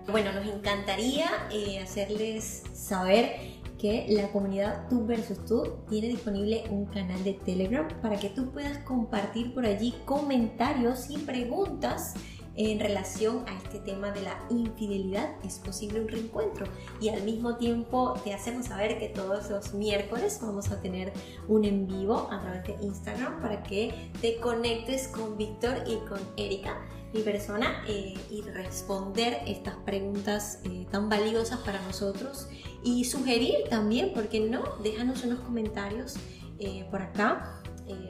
Bueno, 0.09 0.33
nos 0.33 0.47
encantaría 0.47 1.29
eh, 1.51 1.81
hacerles 1.81 2.65
saber 2.73 3.62
que 3.83 4.07
la 4.09 4.31
comunidad 4.31 4.89
Tú 4.89 5.05
versus 5.05 5.45
Tú 5.45 5.65
tiene 5.91 6.07
disponible 6.07 6.63
un 6.71 6.87
canal 6.87 7.23
de 7.25 7.35
Telegram 7.35 7.89
para 8.01 8.17
que 8.17 8.31
tú 8.31 8.53
puedas 8.53 8.79
compartir 8.79 9.53
por 9.53 9.67
allí 9.67 9.93
comentarios 10.05 11.11
y 11.11 11.19
preguntas 11.19 12.15
en 12.55 12.79
relación 12.79 13.45
a 13.49 13.57
este 13.57 13.79
tema 13.81 14.11
de 14.11 14.23
la 14.23 14.39
infidelidad, 14.51 15.31
es 15.43 15.59
posible 15.59 16.03
un 16.03 16.09
reencuentro. 16.09 16.67
Y 17.01 17.09
al 17.09 17.23
mismo 17.23 17.57
tiempo 17.57 18.15
te 18.25 18.35
hacemos 18.35 18.67
saber 18.67 18.99
que 18.99 19.09
todos 19.09 19.51
los 19.51 19.75
miércoles 19.75 20.39
vamos 20.41 20.71
a 20.71 20.81
tener 20.81 21.13
un 21.49 21.65
en 21.65 21.87
vivo 21.87 22.29
a 22.31 22.41
través 22.43 22.65
de 22.65 22.77
Instagram 22.85 23.41
para 23.41 23.63
que 23.63 24.11
te 24.21 24.37
conectes 24.37 25.09
con 25.09 25.39
Víctor 25.39 25.83
y 25.87 25.97
con 26.07 26.21
Erika, 26.37 26.79
mi 27.13 27.21
persona, 27.21 27.85
eh, 27.87 28.15
y 28.31 28.43
responder 28.43 29.39
estas 29.47 29.77
preguntas 29.77 30.61
eh, 30.65 30.87
tan 30.91 31.09
valiosas 31.09 31.61
para 31.61 31.81
nosotros. 31.83 32.49
Y 32.83 33.05
sugerir 33.05 33.55
también, 33.71 34.13
¿por 34.13 34.29
qué 34.29 34.41
no? 34.41 34.63
Déjanos 34.83 35.25
unos 35.25 35.41
comentarios 35.41 36.15
eh, 36.59 36.87
por 36.91 37.03
acá 37.03 37.59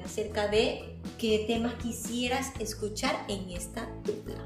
acerca 0.04 0.46
de 0.46 1.00
qué 1.18 1.44
temas 1.48 1.74
quisieras 1.74 2.52
escuchar 2.60 3.24
en 3.28 3.50
esta 3.50 3.88
dupla. 4.04 4.36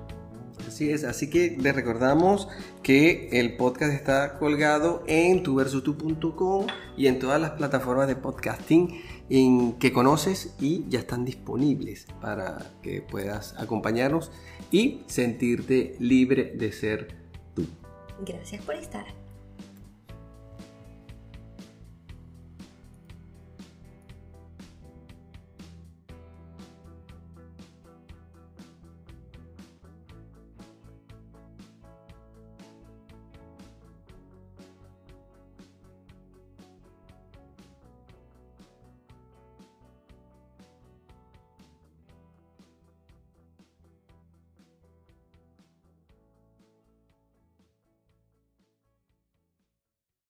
Así 0.67 0.91
es, 0.91 1.05
así 1.05 1.31
que 1.31 1.57
les 1.61 1.75
recordamos 1.75 2.49
que 2.83 3.29
el 3.33 3.57
podcast 3.57 3.93
está 3.93 4.39
colgado 4.39 5.05
en 5.07 5.43
tuversutu.com 5.43 6.67
y 6.97 7.07
en 7.07 7.19
todas 7.19 7.41
las 7.41 7.53
plataformas 7.53 8.09
de 8.09 8.17
podcasting 8.17 9.01
en 9.29 9.75
que 9.75 9.93
conoces 9.93 10.55
y 10.59 10.85
ya 10.89 10.99
están 10.99 11.25
disponibles 11.25 12.07
para 12.21 12.73
que 12.83 13.01
puedas 13.01 13.55
acompañarnos 13.59 14.33
y 14.71 15.01
sentirte 15.07 15.97
libre 15.99 16.53
de 16.57 16.73
ser 16.73 17.09
tú. 17.55 17.67
Gracias 18.25 18.63
por 18.65 18.75
estar. 18.75 19.26